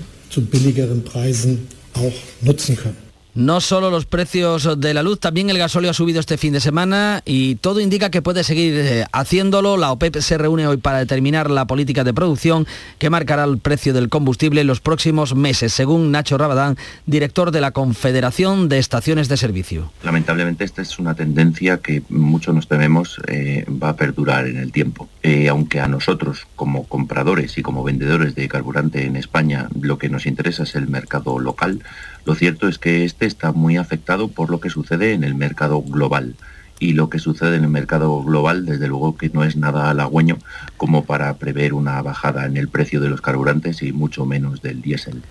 No 3.39 3.61
solo 3.61 3.89
los 3.89 4.05
precios 4.05 4.81
de 4.81 4.93
la 4.93 5.01
luz, 5.01 5.21
también 5.21 5.49
el 5.49 5.57
gasóleo 5.57 5.91
ha 5.91 5.93
subido 5.93 6.19
este 6.19 6.37
fin 6.37 6.51
de 6.51 6.59
semana 6.59 7.21
y 7.23 7.55
todo 7.55 7.79
indica 7.79 8.11
que 8.11 8.21
puede 8.21 8.43
seguir 8.43 8.73
eh, 8.75 9.05
haciéndolo. 9.13 9.77
La 9.77 9.93
OPEP 9.93 10.17
se 10.17 10.37
reúne 10.37 10.67
hoy 10.67 10.75
para 10.75 10.97
determinar 10.97 11.49
la 11.49 11.65
política 11.65 12.03
de 12.03 12.13
producción 12.13 12.67
que 12.97 13.09
marcará 13.09 13.45
el 13.45 13.57
precio 13.57 13.93
del 13.93 14.09
combustible 14.09 14.59
en 14.59 14.67
los 14.67 14.81
próximos 14.81 15.35
meses, 15.35 15.71
según 15.71 16.11
Nacho 16.11 16.37
Rabadán, 16.37 16.75
director 17.05 17.51
de 17.51 17.61
la 17.61 17.71
Confederación 17.71 18.67
de 18.67 18.77
Estaciones 18.77 19.29
de 19.29 19.37
Servicio. 19.37 19.89
Lamentablemente 20.03 20.65
esta 20.65 20.81
es 20.81 20.99
una 20.99 21.15
tendencia 21.15 21.77
que 21.77 22.03
muchos 22.09 22.53
nos 22.53 22.67
tememos 22.67 23.21
eh, 23.27 23.63
va 23.69 23.91
a 23.91 23.95
perdurar 23.95 24.47
en 24.47 24.57
el 24.57 24.73
tiempo. 24.73 25.07
Eh, 25.23 25.47
aunque 25.47 25.79
a 25.79 25.87
nosotros 25.87 26.45
como 26.57 26.83
compradores 26.87 27.57
y 27.57 27.61
como 27.61 27.85
vendedores 27.85 28.35
de 28.35 28.49
carburante 28.49 29.05
en 29.05 29.15
España 29.15 29.69
lo 29.79 29.97
que 29.97 30.09
nos 30.09 30.25
interesa 30.25 30.63
es 30.63 30.75
el 30.75 30.89
mercado 30.89 31.39
local, 31.39 31.83
lo 32.29 32.35
cierto 32.35 32.67
es 32.67 32.77
que 32.77 33.05
este 33.05 33.25
está 33.25 33.53
muy 33.53 33.77
afectado 33.77 34.27
por 34.27 34.51
lo 34.51 34.59
que 34.59 34.69
sucede 34.69 35.13
en 35.13 35.23
el 35.23 35.33
mercado 35.33 35.81
global. 35.81 36.35
Y 36.77 36.93
lo 36.93 37.09
que 37.09 37.17
sucede 37.17 37.55
en 37.55 37.63
el 37.63 37.71
mercado 37.71 38.21
global, 38.21 38.67
desde 38.67 38.87
luego 38.87 39.17
que 39.17 39.29
no 39.29 39.43
es 39.43 39.55
nada 39.55 39.89
halagüeño 39.89 40.37
como 40.77 41.05
para 41.05 41.33
prever 41.37 41.73
una 41.73 41.99
bajada 42.03 42.45
en 42.45 42.55
el 42.55 42.67
precio 42.67 43.01
de 43.01 43.09
los 43.09 43.21
carburantes 43.21 43.81
y 43.81 43.93
mucho 43.93 44.27
menos 44.27 44.61
del 44.61 44.83
diésel. 44.83 45.23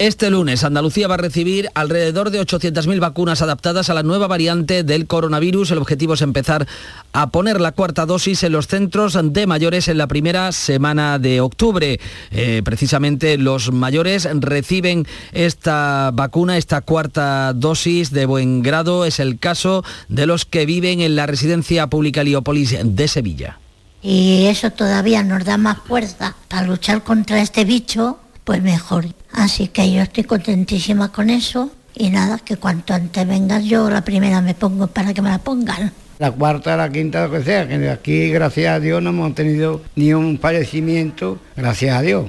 Este 0.00 0.28
lunes 0.28 0.64
Andalucía 0.64 1.06
va 1.06 1.14
a 1.14 1.18
recibir 1.18 1.70
alrededor 1.76 2.30
de 2.30 2.40
800.000 2.40 2.98
vacunas 2.98 3.42
adaptadas 3.42 3.90
a 3.90 3.94
la 3.94 4.02
nueva 4.02 4.26
variante 4.26 4.82
del 4.82 5.06
coronavirus. 5.06 5.70
El 5.70 5.78
objetivo 5.78 6.14
es 6.14 6.22
empezar 6.22 6.66
a 7.12 7.30
poner 7.30 7.60
la 7.60 7.70
cuarta 7.70 8.04
dosis 8.04 8.42
en 8.42 8.50
los 8.50 8.66
centros 8.66 9.16
de 9.22 9.46
mayores 9.46 9.86
en 9.86 9.98
la 9.98 10.08
primera 10.08 10.50
semana 10.50 11.20
de 11.20 11.40
octubre. 11.40 12.00
Eh, 12.32 12.62
precisamente 12.64 13.38
los 13.38 13.70
mayores 13.70 14.28
reciben 14.32 15.06
esta 15.30 16.10
vacuna, 16.12 16.56
esta 16.56 16.80
cuarta 16.80 17.52
dosis 17.52 18.10
de 18.10 18.26
buen 18.26 18.62
grado. 18.64 19.04
Es 19.04 19.20
el 19.20 19.38
caso 19.38 19.84
de 20.08 20.26
los 20.26 20.44
que 20.44 20.66
viven 20.66 21.02
en 21.02 21.14
la 21.14 21.26
residencia 21.26 21.86
pública 21.86 22.24
Leópolis 22.24 22.76
de 22.82 23.06
Sevilla. 23.06 23.60
Y 24.02 24.46
eso 24.46 24.72
todavía 24.72 25.22
nos 25.22 25.44
da 25.44 25.56
más 25.56 25.78
fuerza 25.86 26.34
para 26.48 26.66
luchar 26.66 27.04
contra 27.04 27.40
este 27.40 27.64
bicho 27.64 28.18
pues 28.42 28.60
mejor. 28.60 29.06
Así 29.34 29.68
que 29.68 29.92
yo 29.92 30.00
estoy 30.02 30.24
contentísima 30.24 31.10
con 31.10 31.28
eso 31.28 31.70
y 31.94 32.10
nada, 32.10 32.38
que 32.38 32.56
cuanto 32.56 32.94
antes 32.94 33.26
vengas 33.26 33.64
yo 33.64 33.90
la 33.90 34.02
primera 34.02 34.40
me 34.40 34.54
pongo 34.54 34.86
para 34.86 35.12
que 35.12 35.22
me 35.22 35.28
la 35.28 35.38
pongan. 35.38 35.92
La 36.18 36.30
cuarta, 36.30 36.76
la 36.76 36.90
quinta, 36.90 37.26
lo 37.26 37.32
que 37.32 37.42
sea, 37.42 37.66
que 37.66 37.90
aquí 37.90 38.30
gracias 38.30 38.72
a 38.72 38.80
Dios 38.80 39.02
no 39.02 39.10
hemos 39.10 39.34
tenido 39.34 39.82
ni 39.96 40.14
un 40.14 40.38
fallecimiento, 40.38 41.38
gracias 41.56 41.96
a 41.96 42.02
Dios. 42.02 42.26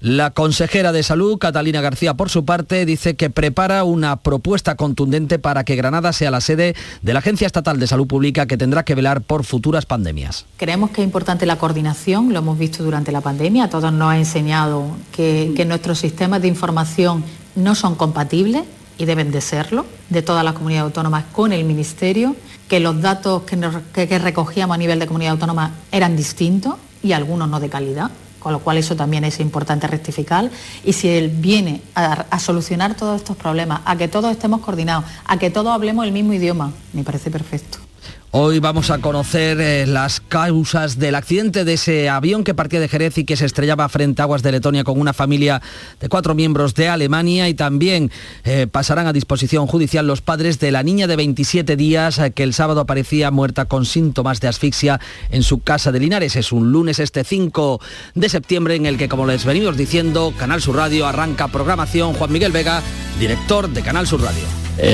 La 0.00 0.30
consejera 0.30 0.92
de 0.92 1.02
Salud, 1.02 1.38
Catalina 1.38 1.80
García, 1.80 2.14
por 2.14 2.30
su 2.30 2.44
parte, 2.44 2.86
dice 2.86 3.16
que 3.16 3.30
prepara 3.30 3.82
una 3.82 4.16
propuesta 4.16 4.76
contundente 4.76 5.40
para 5.40 5.64
que 5.64 5.74
Granada 5.74 6.12
sea 6.12 6.30
la 6.30 6.40
sede 6.40 6.76
de 7.02 7.12
la 7.12 7.18
Agencia 7.18 7.46
Estatal 7.48 7.80
de 7.80 7.86
Salud 7.88 8.06
Pública 8.06 8.46
que 8.46 8.56
tendrá 8.56 8.84
que 8.84 8.94
velar 8.94 9.22
por 9.22 9.42
futuras 9.42 9.86
pandemias. 9.86 10.46
Creemos 10.56 10.90
que 10.90 11.00
es 11.00 11.04
importante 11.04 11.46
la 11.46 11.58
coordinación, 11.58 12.32
lo 12.32 12.38
hemos 12.38 12.56
visto 12.56 12.84
durante 12.84 13.10
la 13.10 13.22
pandemia, 13.22 13.64
a 13.64 13.70
todos 13.70 13.92
nos 13.92 14.12
ha 14.12 14.18
enseñado 14.18 14.86
que, 15.10 15.52
que 15.56 15.64
nuestros 15.64 15.98
sistemas 15.98 16.42
de 16.42 16.48
información 16.48 17.24
no 17.56 17.74
son 17.74 17.96
compatibles 17.96 18.62
y 18.98 19.04
deben 19.04 19.32
de 19.32 19.40
serlo, 19.40 19.84
de 20.10 20.22
todas 20.22 20.44
las 20.44 20.54
comunidades 20.54 20.84
autónomas 20.84 21.24
con 21.32 21.52
el 21.52 21.64
Ministerio, 21.64 22.36
que 22.68 22.78
los 22.78 23.00
datos 23.00 23.42
que, 23.42 23.56
nos, 23.56 23.74
que, 23.92 24.06
que 24.06 24.18
recogíamos 24.20 24.76
a 24.76 24.78
nivel 24.78 25.00
de 25.00 25.08
comunidad 25.08 25.32
autónoma 25.32 25.72
eran 25.90 26.16
distintos 26.16 26.76
y 27.02 27.12
algunos 27.12 27.48
no 27.48 27.58
de 27.58 27.68
calidad 27.68 28.12
con 28.38 28.52
lo 28.52 28.60
cual 28.60 28.78
eso 28.78 28.96
también 28.96 29.24
es 29.24 29.40
importante 29.40 29.86
rectificar. 29.86 30.50
Y 30.84 30.92
si 30.92 31.08
él 31.08 31.28
viene 31.28 31.82
a, 31.94 32.38
solucionar 32.38 32.94
todos 32.94 33.16
estos 33.16 33.36
problemas, 33.36 33.80
a 33.84 33.96
que 33.96 34.08
todos 34.08 34.30
estemos 34.30 34.60
coordinados, 34.60 35.04
a 35.26 35.38
que 35.38 35.50
todos 35.50 35.68
hablemos 35.68 36.04
el 36.04 36.12
mismo 36.12 36.32
idioma, 36.32 36.72
me 36.92 37.02
parece 37.04 37.30
perfecto. 37.30 37.87
Hoy 38.30 38.58
vamos 38.58 38.90
a 38.90 38.98
conocer 38.98 39.58
eh, 39.58 39.86
las 39.86 40.20
causas 40.20 40.98
del 40.98 41.14
accidente 41.14 41.64
de 41.64 41.72
ese 41.72 42.10
avión 42.10 42.44
que 42.44 42.52
partía 42.52 42.78
de 42.78 42.86
Jerez 42.86 43.16
y 43.16 43.24
que 43.24 43.36
se 43.36 43.46
estrellaba 43.46 43.88
frente 43.88 44.20
a 44.20 44.24
aguas 44.24 44.42
de 44.42 44.52
Letonia 44.52 44.84
con 44.84 45.00
una 45.00 45.14
familia 45.14 45.62
de 45.98 46.10
cuatro 46.10 46.34
miembros 46.34 46.74
de 46.74 46.88
Alemania 46.88 47.48
y 47.48 47.54
también 47.54 48.10
eh, 48.44 48.66
pasarán 48.70 49.06
a 49.06 49.14
disposición 49.14 49.66
judicial 49.66 50.06
los 50.06 50.20
padres 50.20 50.58
de 50.58 50.70
la 50.70 50.82
niña 50.82 51.06
de 51.06 51.16
27 51.16 51.74
días 51.74 52.18
eh, 52.18 52.32
que 52.32 52.42
el 52.42 52.52
sábado 52.52 52.82
aparecía 52.82 53.30
muerta 53.30 53.64
con 53.64 53.86
síntomas 53.86 54.42
de 54.42 54.48
asfixia 54.48 55.00
en 55.30 55.42
su 55.42 55.60
casa 55.60 55.90
de 55.90 56.00
Linares. 56.00 56.36
Es 56.36 56.52
un 56.52 56.70
lunes 56.70 56.98
este 56.98 57.24
5 57.24 57.80
de 58.14 58.28
septiembre 58.28 58.74
en 58.74 58.84
el 58.84 58.98
que, 58.98 59.08
como 59.08 59.24
les 59.24 59.46
venimos 59.46 59.78
diciendo, 59.78 60.34
Canal 60.36 60.60
Sur 60.60 60.76
Radio 60.76 61.06
arranca 61.06 61.48
programación. 61.48 62.12
Juan 62.12 62.30
Miguel 62.30 62.52
Vega, 62.52 62.82
director 63.18 63.70
de 63.70 63.80
Canal 63.80 64.06
Sur 64.06 64.20
Radio. 64.20 64.44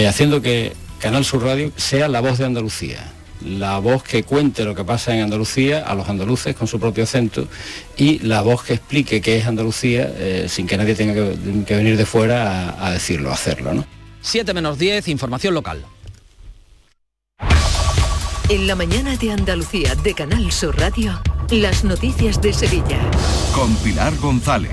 Haciendo 0.09 0.41
que 0.41 0.73
Canal 1.01 1.25
Sur 1.25 1.43
Radio 1.43 1.73
sea 1.77 2.07
la 2.07 2.21
voz 2.21 2.39
de 2.39 2.45
Andalucía 2.45 3.14
la 3.45 3.79
voz 3.79 4.03
que 4.03 4.23
cuente 4.23 4.65
lo 4.65 4.75
que 4.75 4.85
pasa 4.85 5.15
en 5.15 5.23
Andalucía 5.23 5.85
a 5.87 5.95
los 5.95 6.09
andaluces 6.09 6.57
con 6.57 6.67
su 6.67 6.81
propio 6.81 7.05
acento 7.05 7.47
y 7.97 8.19
la 8.21 8.43
voz 8.43 8.65
que 8.65 8.75
explique 8.75 9.21
qué 9.21 9.37
es 9.39 9.47
Andalucía 9.47 10.11
eh, 10.17 10.47
sin 10.49 10.67
que 10.67 10.77
nadie 10.77 10.95
tenga 10.95 11.15
que, 11.15 11.65
que 11.67 11.77
venir 11.77 11.97
de 11.97 12.07
fuera 12.07 12.71
a, 12.71 12.87
a, 12.87 12.91
decirlo, 12.91 13.31
a 13.31 13.35
hacerlo. 13.35 13.75
¿no? 13.75 13.87
7 14.23 14.55
menos 14.55 14.79
10, 14.79 15.09
información 15.09 15.55
local. 15.55 15.85
En 18.49 18.67
la 18.67 18.75
mañana 18.75 19.17
de 19.17 19.33
Andalucía 19.33 19.95
de 19.95 20.15
Canal 20.15 20.53
Sur 20.53 20.79
Radio, 20.79 21.19
las 21.51 21.85
noticias 21.85 22.43
de 22.43 22.53
Sevilla. 22.53 23.01
Con 23.55 23.75
Pilar 23.77 24.15
González. 24.19 24.71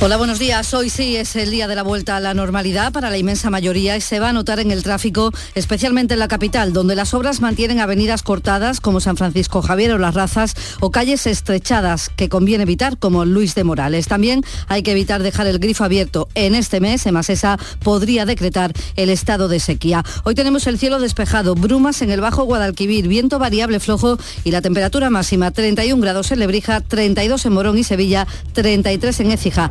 Hola, 0.00 0.16
buenos 0.16 0.38
días. 0.38 0.72
Hoy 0.74 0.90
sí 0.90 1.16
es 1.16 1.34
el 1.34 1.50
día 1.50 1.66
de 1.66 1.74
la 1.74 1.82
vuelta 1.82 2.16
a 2.16 2.20
la 2.20 2.32
normalidad 2.32 2.92
para 2.92 3.10
la 3.10 3.18
inmensa 3.18 3.50
mayoría 3.50 3.96
y 3.96 4.00
se 4.00 4.20
va 4.20 4.28
a 4.28 4.32
notar 4.32 4.60
en 4.60 4.70
el 4.70 4.84
tráfico, 4.84 5.32
especialmente 5.56 6.14
en 6.14 6.20
la 6.20 6.28
capital, 6.28 6.72
donde 6.72 6.94
las 6.94 7.14
obras 7.14 7.40
mantienen 7.40 7.80
avenidas 7.80 8.22
cortadas 8.22 8.80
como 8.80 9.00
San 9.00 9.16
Francisco 9.16 9.60
Javier 9.60 9.90
o 9.90 9.98
Las 9.98 10.14
Razas 10.14 10.54
o 10.78 10.92
calles 10.92 11.26
estrechadas 11.26 12.10
que 12.14 12.28
conviene 12.28 12.62
evitar 12.62 12.96
como 12.96 13.24
Luis 13.24 13.56
de 13.56 13.64
Morales. 13.64 14.06
También 14.06 14.44
hay 14.68 14.84
que 14.84 14.92
evitar 14.92 15.20
dejar 15.20 15.48
el 15.48 15.58
grifo 15.58 15.82
abierto. 15.82 16.28
En 16.36 16.54
este 16.54 16.78
mes, 16.78 17.04
Emasesa 17.04 17.58
podría 17.82 18.24
decretar 18.24 18.72
el 18.94 19.10
estado 19.10 19.48
de 19.48 19.58
sequía. 19.58 20.04
Hoy 20.22 20.36
tenemos 20.36 20.68
el 20.68 20.78
cielo 20.78 21.00
despejado, 21.00 21.56
brumas 21.56 22.02
en 22.02 22.12
el 22.12 22.20
Bajo 22.20 22.44
Guadalquivir, 22.44 23.08
viento 23.08 23.40
variable 23.40 23.80
flojo 23.80 24.16
y 24.44 24.52
la 24.52 24.62
temperatura 24.62 25.10
máxima 25.10 25.50
31 25.50 26.00
grados 26.00 26.30
en 26.30 26.38
Lebrija, 26.38 26.82
32 26.82 27.46
en 27.46 27.52
Morón 27.52 27.78
y 27.78 27.82
Sevilla, 27.82 28.28
33 28.52 29.18
en 29.18 29.30
Écija. 29.32 29.70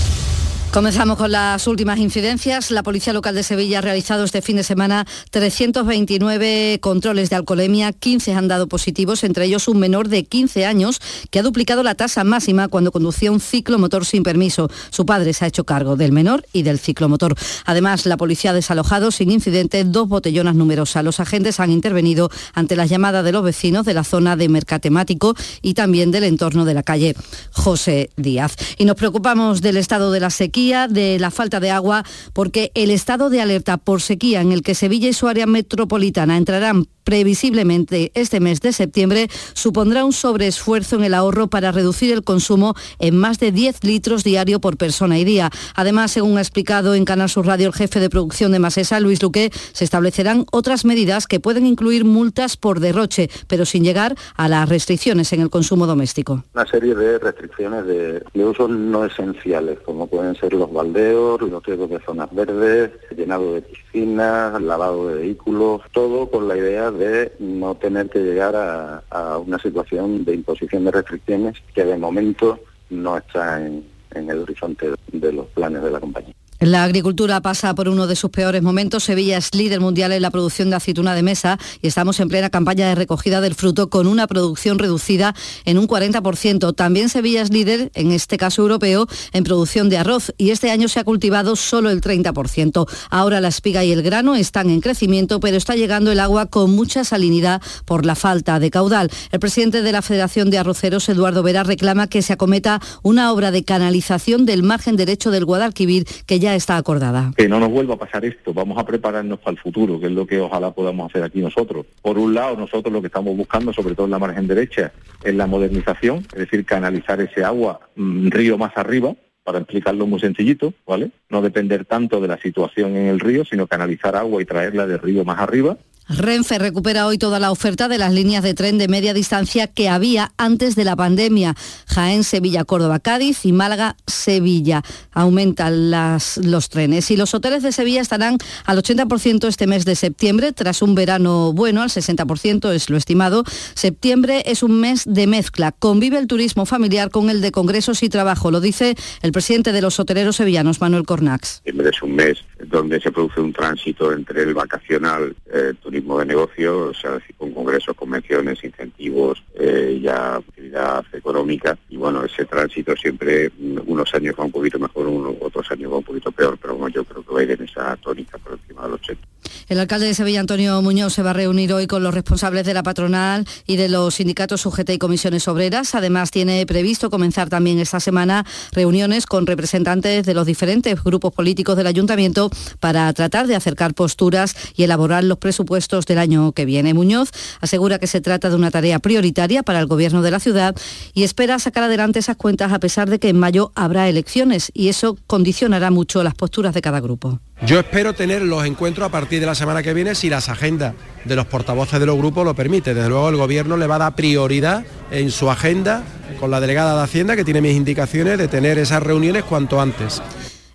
Comenzamos 0.73 1.17
con 1.17 1.33
las 1.33 1.67
últimas 1.67 1.99
incidencias. 1.99 2.71
La 2.71 2.81
Policía 2.81 3.11
Local 3.11 3.35
de 3.35 3.43
Sevilla 3.43 3.79
ha 3.79 3.81
realizado 3.81 4.23
este 4.23 4.41
fin 4.41 4.55
de 4.55 4.63
semana 4.63 5.05
329 5.31 6.79
controles 6.79 7.29
de 7.29 7.35
alcoholemia, 7.35 7.91
15 7.91 8.33
han 8.33 8.47
dado 8.47 8.67
positivos, 8.67 9.25
entre 9.25 9.43
ellos 9.43 9.67
un 9.67 9.79
menor 9.79 10.07
de 10.07 10.23
15 10.23 10.65
años 10.65 11.01
que 11.29 11.39
ha 11.39 11.43
duplicado 11.43 11.83
la 11.83 11.95
tasa 11.95 12.23
máxima 12.23 12.69
cuando 12.69 12.93
conducía 12.93 13.33
un 13.33 13.41
ciclomotor 13.41 14.05
sin 14.05 14.23
permiso. 14.23 14.69
Su 14.91 15.05
padre 15.05 15.33
se 15.33 15.43
ha 15.43 15.49
hecho 15.49 15.65
cargo 15.65 15.97
del 15.97 16.13
menor 16.13 16.45
y 16.53 16.63
del 16.63 16.79
ciclomotor. 16.79 17.35
Además, 17.65 18.05
la 18.05 18.15
policía 18.15 18.51
ha 18.51 18.53
desalojado 18.53 19.11
sin 19.11 19.29
incidente 19.29 19.83
dos 19.83 20.07
botellonas 20.07 20.55
numerosas. 20.55 21.03
Los 21.03 21.19
agentes 21.19 21.59
han 21.59 21.71
intervenido 21.71 22.29
ante 22.53 22.77
las 22.77 22.89
llamadas 22.89 23.25
de 23.25 23.33
los 23.33 23.43
vecinos 23.43 23.85
de 23.85 23.93
la 23.93 24.05
zona 24.05 24.37
de 24.37 24.47
Mercatemático 24.47 25.35
y 25.61 25.73
también 25.73 26.11
del 26.11 26.23
entorno 26.23 26.63
de 26.63 26.75
la 26.75 26.83
calle 26.83 27.13
José 27.51 28.09
Díaz. 28.15 28.55
Y 28.77 28.85
nos 28.85 28.95
preocupamos 28.95 29.59
del 29.59 29.75
estado 29.75 30.13
de 30.13 30.21
la 30.21 30.29
sequía 30.29 30.60
de 30.61 31.17
la 31.19 31.31
falta 31.31 31.59
de 31.59 31.71
agua, 31.71 32.03
porque 32.33 32.71
el 32.75 32.91
estado 32.91 33.31
de 33.31 33.41
alerta 33.41 33.77
por 33.77 33.99
sequía 33.99 34.41
en 34.41 34.51
el 34.51 34.61
que 34.61 34.75
Sevilla 34.75 35.09
y 35.09 35.13
su 35.13 35.27
área 35.27 35.47
metropolitana 35.47 36.37
entrarán 36.37 36.85
previsiblemente 37.03 38.11
este 38.13 38.39
mes 38.39 38.61
de 38.61 38.73
septiembre 38.73 39.27
supondrá 39.53 40.05
un 40.05 40.13
sobreesfuerzo 40.13 40.97
en 40.97 41.03
el 41.03 41.13
ahorro 41.13 41.47
para 41.47 41.71
reducir 41.71 42.13
el 42.13 42.23
consumo 42.23 42.75
en 42.99 43.17
más 43.17 43.39
de 43.39 43.51
10 43.51 43.83
litros 43.83 44.23
diario 44.23 44.61
por 44.61 44.77
persona 44.77 45.17
y 45.17 45.25
día. 45.25 45.49
Además, 45.75 46.11
según 46.11 46.37
ha 46.37 46.41
explicado 46.41 46.93
en 46.95 47.05
Canal 47.05 47.29
Sur 47.29 47.47
Radio 47.47 47.67
el 47.67 47.73
jefe 47.73 47.99
de 47.99 48.09
producción 48.09 48.51
de 48.51 48.59
Masesa, 48.59 48.99
Luis 48.99 49.21
Luque, 49.21 49.51
se 49.73 49.83
establecerán 49.83 50.45
otras 50.51 50.85
medidas 50.85 51.27
que 51.27 51.39
pueden 51.39 51.65
incluir 51.65 52.05
multas 52.05 52.55
por 52.55 52.79
derroche, 52.79 53.29
pero 53.47 53.65
sin 53.65 53.83
llegar 53.83 54.15
a 54.35 54.47
las 54.47 54.69
restricciones 54.69 55.33
en 55.33 55.41
el 55.41 55.49
consumo 55.49 55.87
doméstico. 55.87 56.43
Una 56.53 56.67
serie 56.67 56.95
de 56.95 57.17
restricciones 57.17 57.85
de, 57.85 58.23
de 58.33 58.45
usos 58.45 58.69
no 58.69 59.05
esenciales, 59.05 59.79
como 59.79 60.07
pueden 60.07 60.35
ser 60.35 60.50
los 60.57 60.71
baldeos, 60.71 61.41
los 61.41 61.63
riesgos 61.63 61.89
de 61.89 61.99
zonas 61.99 62.33
verdes, 62.33 62.91
llenado 63.15 63.53
de 63.53 63.61
piscinas, 63.61 64.61
lavado 64.61 65.07
de 65.07 65.15
vehículos, 65.15 65.81
todo 65.91 66.29
con 66.29 66.47
la 66.47 66.57
idea 66.57 66.91
de 66.91 67.33
no 67.39 67.75
tener 67.75 68.09
que 68.09 68.19
llegar 68.19 68.55
a, 68.55 69.37
una 69.37 69.59
situación 69.59 70.23
de 70.25 70.35
imposición 70.35 70.85
de 70.85 70.91
restricciones 70.91 71.57
que 71.73 71.83
de 71.83 71.97
momento 71.97 72.59
no 72.89 73.17
está 73.17 73.65
en 73.65 73.83
el 74.11 74.39
horizonte 74.39 74.91
de 75.11 75.33
los 75.33 75.47
planes 75.47 75.81
de 75.81 75.91
la 75.91 75.99
compañía. 75.99 76.35
La 76.61 76.83
agricultura 76.83 77.41
pasa 77.41 77.73
por 77.73 77.89
uno 77.89 78.05
de 78.05 78.15
sus 78.15 78.29
peores 78.29 78.61
momentos. 78.61 79.05
Sevilla 79.05 79.35
es 79.35 79.55
líder 79.55 79.79
mundial 79.79 80.11
en 80.11 80.21
la 80.21 80.29
producción 80.29 80.69
de 80.69 80.75
aceituna 80.75 81.15
de 81.15 81.23
mesa 81.23 81.57
y 81.81 81.87
estamos 81.87 82.19
en 82.19 82.29
plena 82.29 82.51
campaña 82.51 82.87
de 82.87 82.93
recogida 82.93 83.41
del 83.41 83.55
fruto 83.55 83.89
con 83.89 84.05
una 84.05 84.27
producción 84.27 84.77
reducida 84.77 85.33
en 85.65 85.79
un 85.79 85.87
40%. 85.87 86.75
También 86.75 87.09
Sevilla 87.09 87.41
es 87.41 87.51
líder, 87.51 87.89
en 87.95 88.11
este 88.11 88.37
caso 88.37 88.61
europeo, 88.61 89.07
en 89.33 89.43
producción 89.43 89.89
de 89.89 89.97
arroz 89.97 90.35
y 90.37 90.51
este 90.51 90.69
año 90.69 90.87
se 90.87 90.99
ha 90.99 91.03
cultivado 91.03 91.55
solo 91.55 91.89
el 91.89 91.99
30%. 91.99 92.87
Ahora 93.09 93.41
la 93.41 93.47
espiga 93.47 93.83
y 93.83 93.91
el 93.91 94.03
grano 94.03 94.35
están 94.35 94.69
en 94.69 94.81
crecimiento, 94.81 95.39
pero 95.39 95.57
está 95.57 95.75
llegando 95.75 96.11
el 96.11 96.19
agua 96.19 96.45
con 96.45 96.69
mucha 96.69 97.03
salinidad 97.03 97.59
por 97.85 98.05
la 98.05 98.13
falta 98.13 98.59
de 98.59 98.69
caudal. 98.69 99.09
El 99.31 99.39
presidente 99.39 99.81
de 99.81 99.91
la 99.93 100.03
Federación 100.03 100.51
de 100.51 100.59
Arroceros, 100.59 101.09
Eduardo 101.09 101.41
Vera, 101.41 101.63
reclama 101.63 102.05
que 102.05 102.21
se 102.21 102.33
acometa 102.33 102.79
una 103.01 103.31
obra 103.31 103.49
de 103.49 103.63
canalización 103.63 104.45
del 104.45 104.61
margen 104.61 104.95
derecho 104.95 105.31
del 105.31 105.45
Guadalquivir 105.45 106.05
que 106.27 106.39
ya 106.39 106.50
está 106.55 106.77
acordada. 106.77 107.31
Que 107.35 107.47
no 107.47 107.59
nos 107.59 107.69
vuelva 107.69 107.95
a 107.95 107.97
pasar 107.97 108.25
esto, 108.25 108.53
vamos 108.53 108.77
a 108.77 108.85
prepararnos 108.85 109.39
para 109.39 109.51
el 109.51 109.59
futuro, 109.59 109.99
que 109.99 110.07
es 110.07 110.11
lo 110.11 110.25
que 110.25 110.39
ojalá 110.39 110.71
podamos 110.71 111.09
hacer 111.09 111.23
aquí 111.23 111.39
nosotros. 111.39 111.85
Por 112.01 112.17
un 112.17 112.33
lado, 112.33 112.55
nosotros 112.55 112.91
lo 112.91 113.01
que 113.01 113.07
estamos 113.07 113.35
buscando, 113.35 113.73
sobre 113.73 113.95
todo 113.95 114.05
en 114.05 114.11
la 114.11 114.19
margen 114.19 114.47
derecha, 114.47 114.91
es 115.23 115.35
la 115.35 115.47
modernización, 115.47 116.19
es 116.33 116.39
decir, 116.39 116.65
canalizar 116.65 117.21
ese 117.21 117.43
agua 117.43 117.79
mmm, 117.95 118.29
río 118.29 118.57
más 118.57 118.71
arriba, 118.75 119.15
para 119.43 119.59
explicarlo 119.59 120.05
muy 120.05 120.19
sencillito, 120.19 120.73
¿vale? 120.85 121.11
No 121.29 121.41
depender 121.41 121.85
tanto 121.85 122.21
de 122.21 122.27
la 122.27 122.37
situación 122.37 122.95
en 122.95 123.07
el 123.07 123.19
río, 123.19 123.43
sino 123.43 123.67
canalizar 123.67 124.15
agua 124.15 124.41
y 124.41 124.45
traerla 124.45 124.85
del 124.85 124.99
río 124.99 125.25
más 125.25 125.39
arriba. 125.39 125.77
Renfe 126.17 126.59
recupera 126.59 127.07
hoy 127.07 127.17
toda 127.17 127.39
la 127.39 127.51
oferta 127.51 127.87
de 127.87 127.97
las 127.97 128.11
líneas 128.11 128.43
de 128.43 128.53
tren 128.53 128.77
de 128.77 128.89
media 128.89 129.13
distancia 129.13 129.67
que 129.67 129.87
había 129.87 130.33
antes 130.37 130.75
de 130.75 130.83
la 130.83 130.97
pandemia. 130.97 131.55
Jaén, 131.87 132.25
Sevilla, 132.25 132.65
Córdoba, 132.65 132.99
Cádiz 132.99 133.45
y 133.45 133.53
Málaga, 133.53 133.95
Sevilla. 134.07 134.83
Aumentan 135.13 135.89
los 135.91 136.69
trenes. 136.69 137.11
Y 137.11 137.17
los 137.17 137.33
hoteles 137.33 137.63
de 137.63 137.71
Sevilla 137.71 138.01
estarán 138.01 138.37
al 138.65 138.77
80% 138.77 139.47
este 139.47 139.67
mes 139.67 139.85
de 139.85 139.95
septiembre, 139.95 140.51
tras 140.51 140.81
un 140.81 140.95
verano 140.95 141.53
bueno, 141.53 141.81
al 141.81 141.89
60% 141.89 142.73
es 142.73 142.89
lo 142.89 142.97
estimado. 142.97 143.43
Septiembre 143.73 144.43
es 144.45 144.63
un 144.63 144.81
mes 144.81 145.03
de 145.05 145.27
mezcla. 145.27 145.71
Convive 145.71 146.17
el 146.17 146.27
turismo 146.27 146.65
familiar 146.65 147.09
con 147.09 147.29
el 147.29 147.39
de 147.39 147.51
congresos 147.51 148.03
y 148.03 148.09
trabajo, 148.09 148.51
lo 148.51 148.59
dice 148.59 148.95
el 149.21 149.31
presidente 149.31 149.71
de 149.71 149.81
los 149.81 149.99
hoteleros 149.99 150.35
sevillanos, 150.35 150.81
Manuel 150.81 151.05
Cornax. 151.05 151.61
Es 151.63 152.01
un 152.01 152.15
mes 152.15 152.37
donde 152.67 152.99
se 152.99 153.11
produce 153.11 153.39
un 153.39 153.53
tránsito 153.53 154.11
entre 154.11 154.43
el 154.43 154.53
vacacional, 154.53 155.35
eh, 155.53 155.73
turismo 155.81 156.00
de 156.01 156.25
negocio, 156.25 156.89
o 156.89 156.93
sea, 156.93 157.19
con 157.37 157.51
congresos, 157.51 157.95
convenciones, 157.95 158.63
incentivos, 158.63 159.43
eh, 159.55 159.99
ya 160.01 160.35
actividad 160.35 161.05
económica. 161.13 161.77
Y 161.89 161.97
bueno, 161.97 162.23
ese 162.23 162.45
tránsito 162.45 162.95
siempre, 162.95 163.51
unos 163.85 164.13
años 164.13 164.35
va 164.39 164.45
un 164.45 164.51
poquito 164.51 164.79
mejor, 164.79 165.07
unos, 165.07 165.35
otros 165.39 165.69
años 165.71 165.91
va 165.91 165.97
un 165.97 166.03
poquito 166.03 166.31
peor, 166.31 166.57
pero 166.61 166.75
bueno, 166.75 166.93
yo 166.93 167.03
creo 167.03 167.23
que 167.23 167.33
va 167.33 167.39
a 167.39 167.43
ir 167.43 167.51
en 167.51 167.63
esa 167.63 167.95
tónica 167.97 168.37
por 168.37 168.53
encima 168.53 168.83
del 168.83 168.93
80. 168.93 169.30
El 169.67 169.79
alcalde 169.79 170.05
de 170.05 170.13
Sevilla, 170.13 170.39
Antonio 170.39 170.81
Muñoz, 170.81 171.13
se 171.13 171.23
va 171.23 171.29
a 171.29 171.33
reunir 171.33 171.71
hoy 171.73 171.87
con 171.87 172.03
los 172.03 172.13
responsables 172.13 172.65
de 172.65 172.73
la 172.73 172.83
patronal 172.83 173.47
y 173.65 173.77
de 173.77 173.89
los 173.89 174.15
sindicatos 174.15 174.65
UGT 174.65 174.89
y 174.89 174.97
comisiones 174.97 175.47
obreras. 175.47 175.95
Además, 175.95 176.31
tiene 176.31 176.65
previsto 176.65 177.09
comenzar 177.09 177.49
también 177.49 177.79
esta 177.79 177.99
semana 177.99 178.45
reuniones 178.71 179.25
con 179.25 179.47
representantes 179.47 180.25
de 180.25 180.33
los 180.33 180.45
diferentes 180.45 181.01
grupos 181.03 181.33
políticos 181.33 181.77
del 181.77 181.87
ayuntamiento 181.87 182.49
para 182.79 183.11
tratar 183.13 183.47
de 183.47 183.55
acercar 183.55 183.93
posturas 183.93 184.55
y 184.75 184.83
elaborar 184.83 185.23
los 185.23 185.37
presupuestos 185.37 186.05
del 186.05 186.17
año 186.17 186.51
que 186.51 186.65
viene. 186.65 186.93
Muñoz 186.93 187.31
asegura 187.61 187.99
que 187.99 188.07
se 188.07 188.21
trata 188.21 188.49
de 188.49 188.55
una 188.55 188.71
tarea 188.71 188.99
prioritaria 188.99 189.63
para 189.63 189.79
el 189.79 189.87
gobierno 189.87 190.21
de 190.21 190.31
la 190.31 190.39
ciudad 190.39 190.75
y 191.13 191.23
espera 191.23 191.59
sacar 191.59 191.83
adelante 191.83 192.19
esas 192.19 192.35
cuentas 192.35 192.73
a 192.73 192.79
pesar 192.79 193.09
de 193.09 193.19
que 193.19 193.29
en 193.29 193.39
mayo 193.39 193.71
habrá 193.75 194.09
elecciones 194.09 194.71
y 194.73 194.89
eso 194.89 195.17
condicionará 195.27 195.91
mucho 195.91 196.23
las 196.23 196.35
posturas 196.35 196.73
de 196.73 196.81
cada 196.81 196.99
grupo. 196.99 197.39
Yo 197.63 197.79
espero 197.79 198.13
tener 198.13 198.41
los 198.41 198.65
encuentros 198.65 199.07
a 199.07 199.11
partir 199.11 199.39
de 199.39 199.45
la 199.45 199.53
semana 199.53 199.83
que 199.83 199.93
viene 199.93 200.15
si 200.15 200.31
las 200.31 200.49
agendas 200.49 200.95
de 201.25 201.35
los 201.35 201.45
portavoces 201.45 201.99
de 201.99 202.07
los 202.07 202.17
grupos 202.17 202.43
lo 202.43 202.55
permiten. 202.55 202.95
Desde 202.95 203.07
luego 203.07 203.29
el 203.29 203.35
gobierno 203.35 203.77
le 203.77 203.85
va 203.85 203.95
a 203.95 203.99
dar 203.99 204.15
prioridad 204.15 204.83
en 205.11 205.29
su 205.29 205.49
agenda 205.51 206.03
con 206.39 206.49
la 206.49 206.59
delegada 206.59 206.97
de 206.97 207.03
Hacienda 207.03 207.35
que 207.35 207.45
tiene 207.45 207.61
mis 207.61 207.75
indicaciones 207.75 208.39
de 208.39 208.47
tener 208.47 208.79
esas 208.79 209.03
reuniones 209.03 209.43
cuanto 209.43 209.79
antes. 209.79 210.23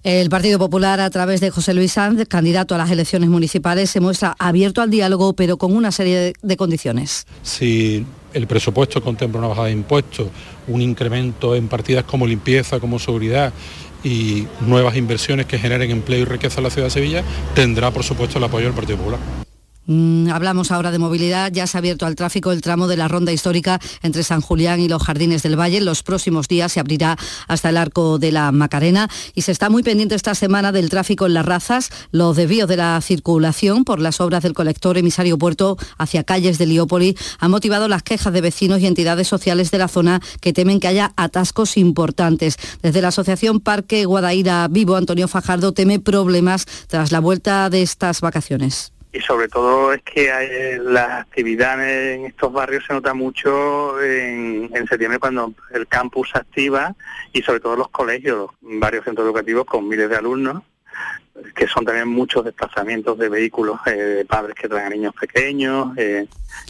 El 0.05 0.31
Partido 0.31 0.61
Popular, 0.61 1.01
a 1.01 1.11
través 1.11 1.41
de 1.41 1.51
José 1.51 1.75
Luis 1.75 1.91
Sanz, 1.91 2.29
candidato 2.29 2.77
a 2.77 2.79
las 2.79 2.93
elecciones 2.93 3.29
municipales, 3.29 3.91
se 3.91 3.99
muestra 3.99 4.37
abierto 4.39 4.81
al 4.81 4.89
diálogo, 4.89 5.33
pero 5.33 5.57
con 5.57 5.75
una 5.75 5.91
serie 5.91 6.35
de 6.41 6.57
condiciones. 6.57 7.27
Si 7.43 8.07
el 8.33 8.47
presupuesto 8.47 9.03
contempla 9.03 9.41
una 9.41 9.49
bajada 9.49 9.67
de 9.67 9.73
impuestos, 9.73 10.29
un 10.69 10.81
incremento 10.81 11.57
en 11.57 11.67
partidas 11.67 12.05
como 12.05 12.25
limpieza, 12.25 12.79
como 12.79 13.01
seguridad 13.01 13.53
y 14.07 14.47
nuevas 14.61 14.97
inversiones 14.97 15.47
que 15.47 15.59
generen 15.59 15.91
empleo 15.91 16.21
y 16.21 16.25
riqueza 16.25 16.61
en 16.61 16.65
la 16.65 16.71
ciudad 16.71 16.87
de 16.87 16.91
Sevilla, 16.93 17.25
tendrá 17.55 17.91
por 17.91 18.05
supuesto 18.05 18.39
el 18.39 18.45
apoyo 18.45 18.67
del 18.67 18.75
Partido 18.75 18.99
Popular. 18.99 19.46
Mm, 19.87 20.31
hablamos 20.31 20.73
ahora 20.73 20.91
de 20.91 20.99
movilidad. 20.99 21.53
Ya 21.53 21.67
se 21.67 21.77
ha 21.77 21.81
abierto 21.81 22.07
al 22.07 22.17
tráfico 22.17 22.53
el 22.53 22.61
tramo 22.61 22.89
de 22.89 22.97
la 22.97 23.09
ronda 23.09 23.33
histórica 23.33 23.81
entre 24.03 24.25
San 24.25 24.41
Julián 24.41 24.81
y 24.81 24.89
los 24.89 25.03
Jardines 25.03 25.43
del 25.43 25.59
Valle. 25.59 25.79
En 25.79 25.85
los 25.85 26.03
próximos 26.03 26.49
días 26.49 26.73
se 26.73 26.81
abrirá 26.81 27.17
hasta 27.47 27.71
el 27.71 27.77
arco 27.77 28.19
de 28.19 28.33
la 28.33 28.51
Macarena 28.53 29.09
y 29.35 29.43
se 29.43 29.53
está 29.53 29.71
muy 29.71 29.83
pendiente 29.83 30.15
esta 30.15 30.35
semana 30.35 30.73
del 30.73 30.91
tráfico 30.91 31.27
en 31.27 31.35
las 31.35 31.47
razas. 31.47 31.91
Los 32.11 32.37
desvíos 32.37 32.69
de 32.69 32.77
la 32.77 33.01
circulación 33.01 33.85
por 33.85 34.01
las 34.01 34.21
obras 34.21 34.43
del 34.43 34.55
colector 34.55 34.99
emisario 34.99 35.39
puerto 35.39 35.77
hacia 35.99 36.25
calles 36.25 36.59
de 36.59 36.67
Liópoli 36.67 37.17
han 37.39 37.51
motivado 37.51 37.89
las 37.89 38.03
quejas 38.03 38.33
de 38.33 38.41
vecinos 38.41 38.81
y 38.81 38.87
entidades 38.87 39.29
sociales 39.29 39.71
de 39.71 39.79
la 39.79 39.89
zona 39.89 40.21
que 40.41 40.53
temen 40.53 40.81
que 40.81 40.89
haya 40.89 41.13
atascos 41.17 41.77
importantes. 41.77 42.57
Desde 42.83 43.03
la 43.03 43.09
Asociación 43.09 43.61
Parque 43.61 44.05
Guadaira 44.05 44.67
Vivo, 44.69 44.97
Antonio 44.97 45.29
Fajardo 45.29 45.73
teme 45.73 46.01
problemas 46.01 46.67
tras 46.89 47.13
la 47.13 47.21
vuelta 47.21 47.71
de 47.71 47.83
estas 47.83 48.21
vacaciones 48.21 48.96
y 49.17 49.21
sobre 49.21 49.49
todo 49.49 49.95
es 49.95 50.03
que 50.03 50.31
hay, 50.31 50.79
la 50.79 51.21
actividad 51.21 51.83
en 51.89 52.27
estos 52.27 52.53
barrios 52.53 52.85
se 52.87 52.93
nota 52.93 53.15
mucho 53.15 54.01
en, 54.03 54.71
en, 54.75 54.87
septiembre 54.87 55.19
cuando 55.19 55.55
el 55.73 55.87
campus 55.87 56.31
se 56.31 56.39
activa 56.39 56.95
y 57.33 57.41
sobre 57.41 57.61
todo 57.61 57.77
los 57.77 57.89
colegios, 57.89 58.51
varios 58.61 59.05
centros 59.05 59.25
educativos 59.25 59.65
con 59.65 59.89
miles 59.89 60.11
de 60.11 60.17
alumnos 60.17 60.63
que 61.55 61.67
son 61.67 61.85
también 61.85 62.09
muchos 62.09 62.45
desplazamientos 62.45 63.19
de 63.19 63.29
vehículos 63.29 63.79
eh, 63.87 63.91
de 63.93 64.25
padres 64.25 64.55
que 64.55 64.69
traen 64.69 64.87
a 64.87 64.91
niños 64.91 65.15
pequeños. 65.19 65.97
Eh, 65.97 66.27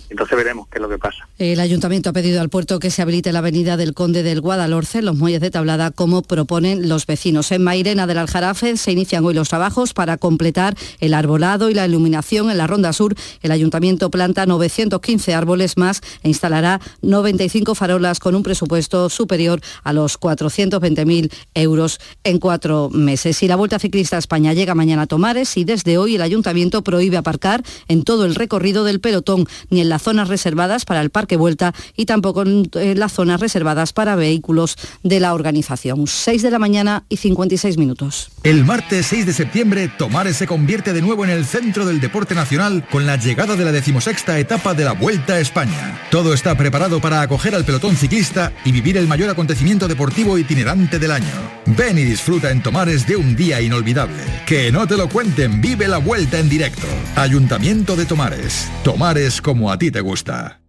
entonces 0.08 0.36
veremos 0.36 0.68
qué 0.68 0.78
es 0.78 0.82
lo 0.82 0.88
que 0.88 0.98
pasa. 0.98 1.28
El 1.38 1.60
ayuntamiento 1.60 2.10
ha 2.10 2.12
pedido 2.12 2.40
al 2.40 2.48
puerto 2.48 2.78
que 2.78 2.90
se 2.90 3.02
habilite 3.02 3.32
la 3.32 3.40
avenida 3.40 3.76
del 3.76 3.94
Conde 3.94 4.22
del 4.22 4.40
Guadalhorce, 4.40 5.02
los 5.02 5.16
muelles 5.16 5.40
de 5.40 5.50
tablada, 5.50 5.90
como 5.90 6.22
proponen 6.22 6.88
los 6.88 7.06
vecinos. 7.06 7.50
En 7.52 7.62
Mairena 7.62 8.06
del 8.06 8.18
Aljarafe 8.18 8.76
se 8.76 8.92
inician 8.92 9.24
hoy 9.24 9.34
los 9.34 9.48
trabajos 9.48 9.94
para 9.94 10.16
completar 10.16 10.76
el 11.00 11.14
arbolado 11.14 11.70
y 11.70 11.74
la 11.74 11.86
iluminación 11.86 12.50
en 12.50 12.58
la 12.58 12.66
Ronda 12.66 12.92
Sur. 12.92 13.14
El 13.42 13.50
ayuntamiento 13.50 14.10
planta 14.10 14.46
915 14.46 15.34
árboles 15.34 15.76
más 15.76 16.00
e 16.22 16.28
instalará 16.28 16.80
95 17.02 17.74
farolas 17.74 18.20
con 18.20 18.34
un 18.34 18.42
presupuesto 18.42 19.08
superior 19.10 19.60
a 19.82 19.92
los 19.92 20.18
420.000 20.18 21.32
euros 21.54 22.00
en 22.24 22.38
cuatro 22.38 22.90
meses. 22.90 23.42
Y 23.42 23.48
la 23.48 23.56
Vuelta 23.56 23.78
Ciclista 23.78 24.16
a 24.16 24.20
España 24.20 24.52
llega 24.56 24.74
mañana 24.74 25.06
Tomares 25.06 25.56
y 25.56 25.64
desde 25.64 25.98
hoy 25.98 26.16
el 26.16 26.22
ayuntamiento 26.22 26.82
prohíbe 26.82 27.16
aparcar 27.16 27.62
en 27.86 28.02
todo 28.02 28.24
el 28.24 28.34
recorrido 28.34 28.82
del 28.82 29.00
pelotón, 29.00 29.46
ni 29.70 29.80
en 29.80 29.88
las 29.88 30.02
zonas 30.02 30.28
reservadas 30.28 30.84
para 30.84 31.02
el 31.02 31.10
Parque 31.10 31.36
Vuelta 31.36 31.72
y 31.96 32.06
tampoco 32.06 32.42
en 32.42 32.98
las 32.98 33.12
zonas 33.12 33.40
reservadas 33.40 33.92
para 33.92 34.16
vehículos 34.16 34.76
de 35.04 35.20
la 35.20 35.34
organización. 35.34 36.06
6 36.06 36.42
de 36.42 36.50
la 36.50 36.58
mañana 36.58 37.04
y 37.08 37.18
56 37.18 37.78
minutos. 37.78 38.30
El 38.42 38.64
martes 38.64 39.06
6 39.06 39.26
de 39.26 39.32
septiembre, 39.32 39.90
Tomares 39.96 40.36
se 40.36 40.46
convierte 40.46 40.92
de 40.92 41.02
nuevo 41.02 41.24
en 41.24 41.30
el 41.30 41.44
centro 41.44 41.84
del 41.84 42.00
deporte 42.00 42.34
nacional 42.34 42.86
con 42.90 43.06
la 43.06 43.16
llegada 43.16 43.56
de 43.56 43.64
la 43.64 43.72
decimosexta 43.72 44.38
etapa 44.38 44.74
de 44.74 44.84
la 44.84 44.92
Vuelta 44.92 45.34
a 45.34 45.40
España. 45.40 46.00
Todo 46.10 46.32
está 46.32 46.56
preparado 46.56 47.00
para 47.00 47.20
acoger 47.20 47.54
al 47.54 47.64
pelotón 47.64 47.96
ciclista 47.96 48.52
y 48.64 48.72
vivir 48.72 48.96
el 48.96 49.06
mayor 49.06 49.28
acontecimiento 49.28 49.86
deportivo 49.86 50.38
itinerante 50.38 50.98
del 50.98 51.10
año. 51.10 51.26
Ven 51.66 51.98
y 51.98 52.04
disfruta 52.04 52.50
en 52.50 52.62
Tomares 52.62 53.06
de 53.06 53.16
un 53.16 53.36
día 53.36 53.60
inolvidable. 53.60 54.22
Que 54.46 54.70
no 54.70 54.86
te 54.86 54.96
lo 54.96 55.08
cuenten, 55.08 55.60
vive 55.60 55.88
la 55.88 55.98
vuelta 55.98 56.38
en 56.38 56.48
directo. 56.48 56.86
Ayuntamiento 57.16 57.96
de 57.96 58.06
Tomares. 58.06 58.70
Tomares 58.84 59.42
como 59.42 59.72
a 59.72 59.76
ti 59.76 59.90
te 59.90 60.00
gusta. 60.00 60.60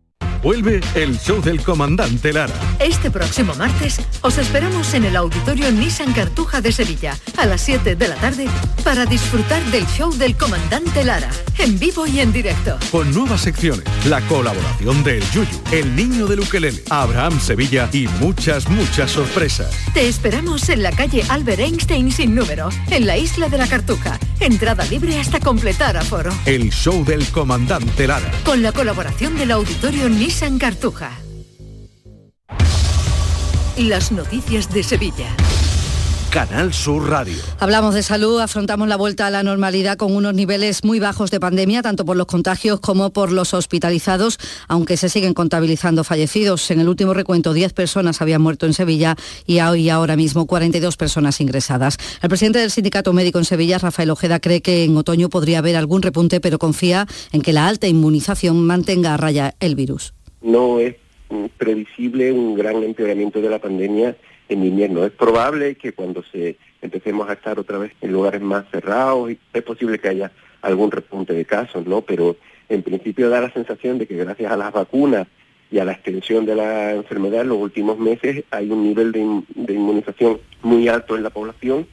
Vuelve 0.41 0.81
el 0.93 1.19
show 1.19 1.41
del 1.41 1.61
comandante 1.63 2.31
Lara. 2.31 2.53
Este 2.79 3.09
próximo 3.09 3.55
martes 3.55 3.99
os 4.21 4.37
esperamos 4.37 4.93
en 4.93 5.05
el 5.05 5.15
auditorio 5.15 5.71
Nissan 5.71 6.13
Cartuja 6.13 6.61
de 6.61 6.71
Sevilla 6.71 7.17
a 7.37 7.45
las 7.45 7.61
7 7.61 7.95
de 7.95 8.07
la 8.07 8.15
tarde 8.15 8.47
para 8.83 9.05
disfrutar 9.05 9.63
del 9.65 9.85
show 9.87 10.13
del 10.13 10.37
comandante 10.37 11.03
Lara, 11.03 11.29
en 11.57 11.79
vivo 11.79 12.05
y 12.05 12.19
en 12.19 12.31
directo. 12.31 12.77
Con 12.91 13.13
nuevas 13.13 13.41
secciones, 13.41 13.83
la 14.05 14.21
colaboración 14.21 15.03
del 15.03 15.23
Yuyu, 15.31 15.59
el 15.71 15.95
niño 15.95 16.27
de 16.27 16.39
Ukelele, 16.39 16.83
Abraham 16.89 17.39
Sevilla 17.41 17.89
y 17.91 18.07
muchas, 18.19 18.69
muchas 18.69 19.11
sorpresas. 19.11 19.73
Te 19.93 20.07
esperamos 20.07 20.69
en 20.69 20.83
la 20.83 20.91
calle 20.91 21.23
Albert 21.29 21.59
Einstein 21.59 22.11
sin 22.11 22.35
número, 22.35 22.69
en 22.91 23.07
la 23.07 23.17
isla 23.17 23.49
de 23.49 23.57
la 23.57 23.67
Cartuja. 23.67 24.19
Entrada 24.39 24.85
libre 24.85 25.19
hasta 25.19 25.39
completar 25.39 25.97
aforo. 25.97 26.31
El 26.45 26.69
show 26.69 27.03
del 27.03 27.25
comandante 27.31 28.05
Lara. 28.05 28.31
Con 28.45 28.61
la 28.61 28.71
colaboración 28.71 29.35
del 29.35 29.51
auditorio 29.51 30.07
Nissan 30.07 30.26
Nissan 30.27 30.59
Cartuja. 30.59 31.11
Las 33.77 34.11
noticias 34.11 34.69
de 34.73 34.83
Sevilla. 34.83 35.29
Canal 36.31 36.73
Sur 36.73 37.09
Radio. 37.09 37.37
Hablamos 37.59 37.93
de 37.95 38.03
salud, 38.03 38.41
afrontamos 38.41 38.89
la 38.89 38.97
vuelta 38.97 39.27
a 39.27 39.29
la 39.29 39.41
normalidad 39.41 39.95
con 39.95 40.13
unos 40.13 40.33
niveles 40.33 40.83
muy 40.83 40.99
bajos 40.99 41.31
de 41.31 41.39
pandemia, 41.39 41.81
tanto 41.81 42.03
por 42.03 42.17
los 42.17 42.27
contagios 42.27 42.81
como 42.81 43.11
por 43.11 43.31
los 43.31 43.53
hospitalizados, 43.53 44.37
aunque 44.67 44.97
se 44.97 45.07
siguen 45.07 45.33
contabilizando 45.33 46.03
fallecidos. 46.03 46.69
En 46.71 46.81
el 46.81 46.89
último 46.89 47.13
recuento, 47.13 47.53
10 47.53 47.71
personas 47.71 48.21
habían 48.21 48.41
muerto 48.41 48.65
en 48.65 48.73
Sevilla 48.73 49.15
y 49.45 49.61
hoy 49.61 49.89
ahora 49.89 50.17
mismo 50.17 50.45
42 50.45 50.97
personas 50.97 51.39
ingresadas. 51.39 51.95
El 52.21 52.27
presidente 52.27 52.59
del 52.59 52.71
Sindicato 52.71 53.13
Médico 53.13 53.39
en 53.39 53.45
Sevilla, 53.45 53.77
Rafael 53.77 54.09
Ojeda, 54.09 54.41
cree 54.41 54.61
que 54.61 54.83
en 54.83 54.97
otoño 54.97 55.29
podría 55.29 55.59
haber 55.59 55.77
algún 55.77 56.01
repunte, 56.01 56.41
pero 56.41 56.59
confía 56.59 57.07
en 57.31 57.41
que 57.41 57.53
la 57.53 57.69
alta 57.69 57.87
inmunización 57.87 58.65
mantenga 58.65 59.13
a 59.13 59.17
raya 59.17 59.55
el 59.61 59.75
virus 59.75 60.16
no 60.41 60.79
es 60.79 60.95
previsible 61.57 62.31
un 62.31 62.55
gran 62.55 62.83
empeoramiento 62.83 63.41
de 63.41 63.49
la 63.49 63.59
pandemia 63.59 64.15
en 64.49 64.63
invierno. 64.63 65.05
Es 65.05 65.11
probable 65.11 65.75
que 65.75 65.93
cuando 65.93 66.23
se 66.23 66.57
empecemos 66.81 67.29
a 67.29 67.33
estar 67.33 67.59
otra 67.59 67.77
vez 67.77 67.91
en 68.01 68.13
lugares 68.13 68.41
más 68.41 68.65
cerrados, 68.71 69.31
es 69.53 69.63
posible 69.63 69.99
que 69.99 70.09
haya 70.09 70.31
algún 70.61 70.91
repunte 70.91 71.33
de 71.33 71.45
casos, 71.45 71.85
¿no? 71.85 72.01
Pero 72.01 72.37
en 72.69 72.83
principio 72.83 73.29
da 73.29 73.41
la 73.41 73.51
sensación 73.51 73.97
de 73.97 74.07
que 74.07 74.15
gracias 74.15 74.51
a 74.51 74.57
las 74.57 74.71
vacunas 74.71 75.27
y 75.69 75.79
a 75.79 75.85
la 75.85 75.93
extensión 75.93 76.45
de 76.45 76.55
la 76.55 76.93
enfermedad 76.93 77.41
en 77.41 77.49
los 77.49 77.57
últimos 77.57 77.99
meses 77.99 78.45
hay 78.51 78.69
un 78.71 78.83
nivel 78.83 79.11
de, 79.11 79.41
de 79.55 79.73
inmunización 79.73 80.39
muy 80.61 80.87
alto 80.87 81.17
en 81.17 81.23
la 81.23 81.29
población 81.29 81.87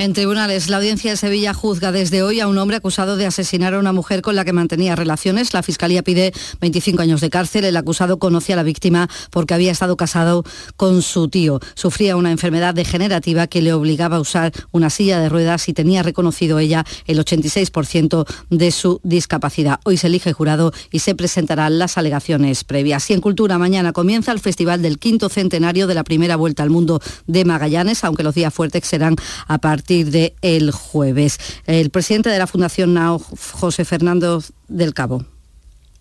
En 0.00 0.12
tribunales, 0.12 0.70
la 0.70 0.76
audiencia 0.76 1.10
de 1.10 1.16
Sevilla 1.16 1.52
juzga 1.52 1.90
desde 1.90 2.22
hoy 2.22 2.38
a 2.38 2.46
un 2.46 2.56
hombre 2.56 2.76
acusado 2.76 3.16
de 3.16 3.26
asesinar 3.26 3.74
a 3.74 3.80
una 3.80 3.92
mujer 3.92 4.22
con 4.22 4.36
la 4.36 4.44
que 4.44 4.52
mantenía 4.52 4.94
relaciones. 4.94 5.52
La 5.54 5.64
Fiscalía 5.64 6.04
pide 6.04 6.32
25 6.60 7.02
años 7.02 7.20
de 7.20 7.30
cárcel. 7.30 7.64
El 7.64 7.76
acusado 7.76 8.20
conocía 8.20 8.54
a 8.54 8.58
la 8.58 8.62
víctima 8.62 9.08
porque 9.32 9.54
había 9.54 9.72
estado 9.72 9.96
casado 9.96 10.44
con 10.76 11.02
su 11.02 11.26
tío. 11.26 11.58
Sufría 11.74 12.14
una 12.14 12.30
enfermedad 12.30 12.74
degenerativa 12.74 13.48
que 13.48 13.60
le 13.60 13.72
obligaba 13.72 14.18
a 14.18 14.20
usar 14.20 14.52
una 14.70 14.88
silla 14.88 15.18
de 15.18 15.28
ruedas 15.28 15.68
y 15.68 15.72
tenía 15.72 16.04
reconocido 16.04 16.60
ella 16.60 16.84
el 17.08 17.18
86% 17.18 18.24
de 18.50 18.70
su 18.70 19.00
discapacidad. 19.02 19.80
Hoy 19.82 19.96
se 19.96 20.06
elige 20.06 20.32
jurado 20.32 20.72
y 20.92 21.00
se 21.00 21.16
presentarán 21.16 21.80
las 21.80 21.98
alegaciones 21.98 22.62
previas. 22.62 23.10
Y 23.10 23.14
en 23.14 23.20
Cultura, 23.20 23.58
mañana 23.58 23.92
comienza 23.92 24.30
el 24.30 24.38
Festival 24.38 24.80
del 24.80 25.00
quinto 25.00 25.28
centenario 25.28 25.88
de 25.88 25.94
la 25.94 26.04
primera 26.04 26.36
vuelta 26.36 26.62
al 26.62 26.70
mundo 26.70 27.00
de 27.26 27.44
Magallanes, 27.44 28.04
aunque 28.04 28.22
los 28.22 28.36
días 28.36 28.54
fuertes 28.54 28.86
serán 28.86 29.16
a 29.48 29.58
partir 29.58 29.87
de 29.88 30.34
el 30.42 30.70
jueves. 30.70 31.38
El 31.66 31.90
presidente 31.90 32.28
de 32.28 32.38
la 32.38 32.46
Fundación 32.46 32.94
NAO, 32.94 33.18
José 33.18 33.84
Fernando 33.84 34.42
del 34.68 34.92
Cabo. 34.92 35.24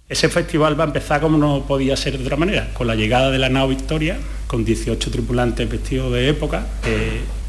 Ese 0.10 0.30
festival 0.30 0.80
va 0.80 0.86
a 0.86 0.88
empezar 0.88 1.20
como 1.20 1.38
no 1.38 1.66
podía 1.68 1.98
ser 1.98 2.18
de 2.18 2.24
otra 2.24 2.38
manera, 2.38 2.74
con 2.74 2.88
la 2.88 2.96
llegada 2.96 3.30
de 3.30 3.40
la 3.40 3.50
nao 3.50 3.68
Victoria, 3.68 4.18
con 4.48 4.64
18 4.64 5.12
tripulantes 5.12 5.70
vestidos 5.70 6.14
de 6.14 6.30
época, 6.30 6.66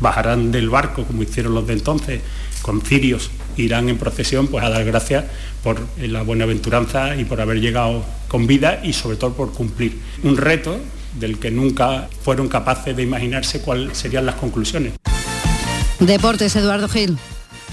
bajarán 0.01 0.51
del 0.51 0.69
barco 0.69 1.05
como 1.05 1.23
hicieron 1.23 1.55
los 1.55 1.67
de 1.69 1.75
entonces, 1.75 2.21
con 2.63 2.81
cirios, 2.83 3.31
irán 3.57 3.89
en 3.89 3.97
procesión 3.97 4.49
pues 4.49 4.65
a 4.65 4.71
dar 4.71 4.85
gracias 4.85 5.25
por 5.63 5.81
la 6.01 6.23
buenaventuranza 6.23 7.15
y 7.15 7.25
por 7.25 7.41
haber 7.41 7.61
llegado 7.61 8.05
con 8.27 8.49
vida 8.49 8.81
y 8.83 8.93
sobre 8.93 9.17
todo 9.17 9.35
por 9.35 9.53
cumplir 9.53 9.97
un 10.25 10.37
reto 10.37 10.81
del 11.19 11.39
que 11.39 11.51
nunca 11.51 12.09
fueron 12.23 12.49
capaces 12.49 12.97
de 12.97 13.03
imaginarse 13.05 13.61
cuáles 13.61 13.97
serían 13.97 14.27
las 14.27 14.35
conclusiones. 14.35 14.95
Deportes, 16.01 16.55
Eduardo 16.55 16.89
Gil. 16.89 17.19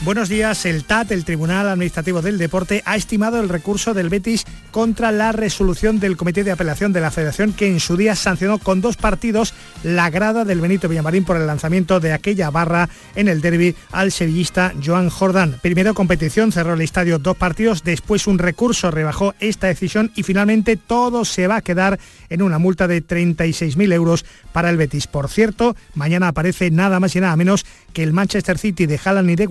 Buenos 0.03 0.29
días. 0.29 0.65
El 0.65 0.83
TAT, 0.83 1.11
el 1.11 1.25
Tribunal 1.25 1.67
Administrativo 1.67 2.21
del 2.21 2.37
Deporte, 2.37 2.83
ha 2.85 2.95
estimado 2.95 3.39
el 3.39 3.49
recurso 3.49 3.93
del 3.93 4.09
Betis 4.09 4.45
contra 4.69 5.11
la 5.11 5.31
resolución 5.31 5.99
del 5.99 6.17
Comité 6.17 6.43
de 6.43 6.51
Apelación 6.51 6.91
de 6.91 6.99
la 6.99 7.09
Federación 7.09 7.53
que 7.53 7.67
en 7.67 7.79
su 7.79 7.95
día 7.95 8.15
sancionó 8.15 8.59
con 8.59 8.81
dos 8.81 8.97
partidos 8.97 9.53
la 9.83 10.09
grada 10.09 10.43
del 10.43 10.59
Benito 10.59 10.89
Villamarín 10.89 11.23
por 11.23 11.37
el 11.37 11.47
lanzamiento 11.47 11.99
de 11.99 12.11
aquella 12.11 12.51
barra 12.51 12.89
en 13.15 13.29
el 13.29 13.41
derby 13.41 13.73
al 13.91 14.11
sevillista 14.11 14.73
Joan 14.83 15.09
Jordán. 15.09 15.59
Primero 15.61 15.93
competición, 15.93 16.51
cerró 16.51 16.73
el 16.73 16.81
estadio 16.81 17.17
dos 17.17 17.37
partidos, 17.37 17.83
después 17.83 18.27
un 18.27 18.37
recurso 18.37 18.91
rebajó 18.91 19.33
esta 19.39 19.67
decisión 19.67 20.11
y 20.13 20.23
finalmente 20.23 20.75
todo 20.75 21.23
se 21.25 21.47
va 21.47 21.55
a 21.55 21.61
quedar 21.61 21.99
en 22.29 22.41
una 22.41 22.59
multa 22.59 22.87
de 22.87 23.01
36.000 23.01 23.93
euros 23.93 24.25
para 24.51 24.69
el 24.69 24.77
Betis. 24.77 25.07
Por 25.07 25.29
cierto, 25.29 25.75
mañana 25.95 26.27
aparece 26.27 26.69
nada 26.69 26.99
más 26.99 27.15
y 27.15 27.21
nada 27.21 27.35
menos 27.37 27.65
que 27.93 28.03
el 28.03 28.13
Manchester 28.13 28.57
City 28.57 28.85
de 28.87 28.99
Haaland 29.03 29.29
y 29.31 29.35
de 29.35 29.45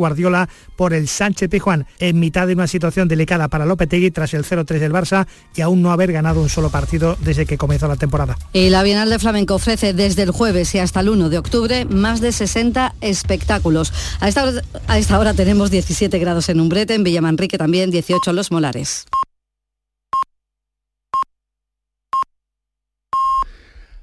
Por 0.77 0.93
el 0.93 1.09
Sánchez 1.09 1.49
Pijuán 1.49 1.87
en 1.99 2.19
mitad 2.19 2.47
de 2.47 2.55
una 2.55 2.67
situación 2.67 3.09
delicada 3.09 3.49
para 3.49 3.67
Lopetegui 3.67 4.11
tras 4.11 4.35
el 4.35 4.45
0-3 4.45 4.79
del 4.79 4.93
Barça 4.93 5.27
y 5.55 5.61
aún 5.61 5.83
no 5.83 5.93
haber 5.93 6.13
ganado 6.13 6.43
un 6.43 6.49
solo 6.49 6.71
partido 6.71 7.17
desde 7.21 7.47
que 7.47 7.59
comenzó 7.59 7.89
la 7.89 7.97
temporada. 7.97 8.37
Y 8.53 8.71
la 8.71 8.83
Bienal 8.83 9.11
de 9.11 9.19
Flamenco 9.19 9.55
ofrece 9.55 9.93
desde 9.93 10.23
el 10.23 10.31
jueves 10.31 10.75
y 10.75 10.79
hasta 10.79 11.01
el 11.01 11.09
1 11.09 11.29
de 11.29 11.39
octubre 11.39 11.85
más 11.85 12.21
de 12.21 12.33
60 12.33 12.95
espectáculos. 13.01 13.93
A 14.21 14.29
esta 14.29 14.45
hora, 14.45 14.63
a 14.87 14.99
esta 14.99 15.19
hora 15.19 15.35
tenemos 15.35 15.71
17 15.71 16.19
grados 16.19 16.49
en 16.49 16.61
Umbrete, 16.61 16.95
en 16.95 17.05
Villamanrique 17.05 17.59
también 17.59 17.91
18 17.91 18.31
en 18.31 18.37
Los 18.37 18.51
Molares. 18.51 19.07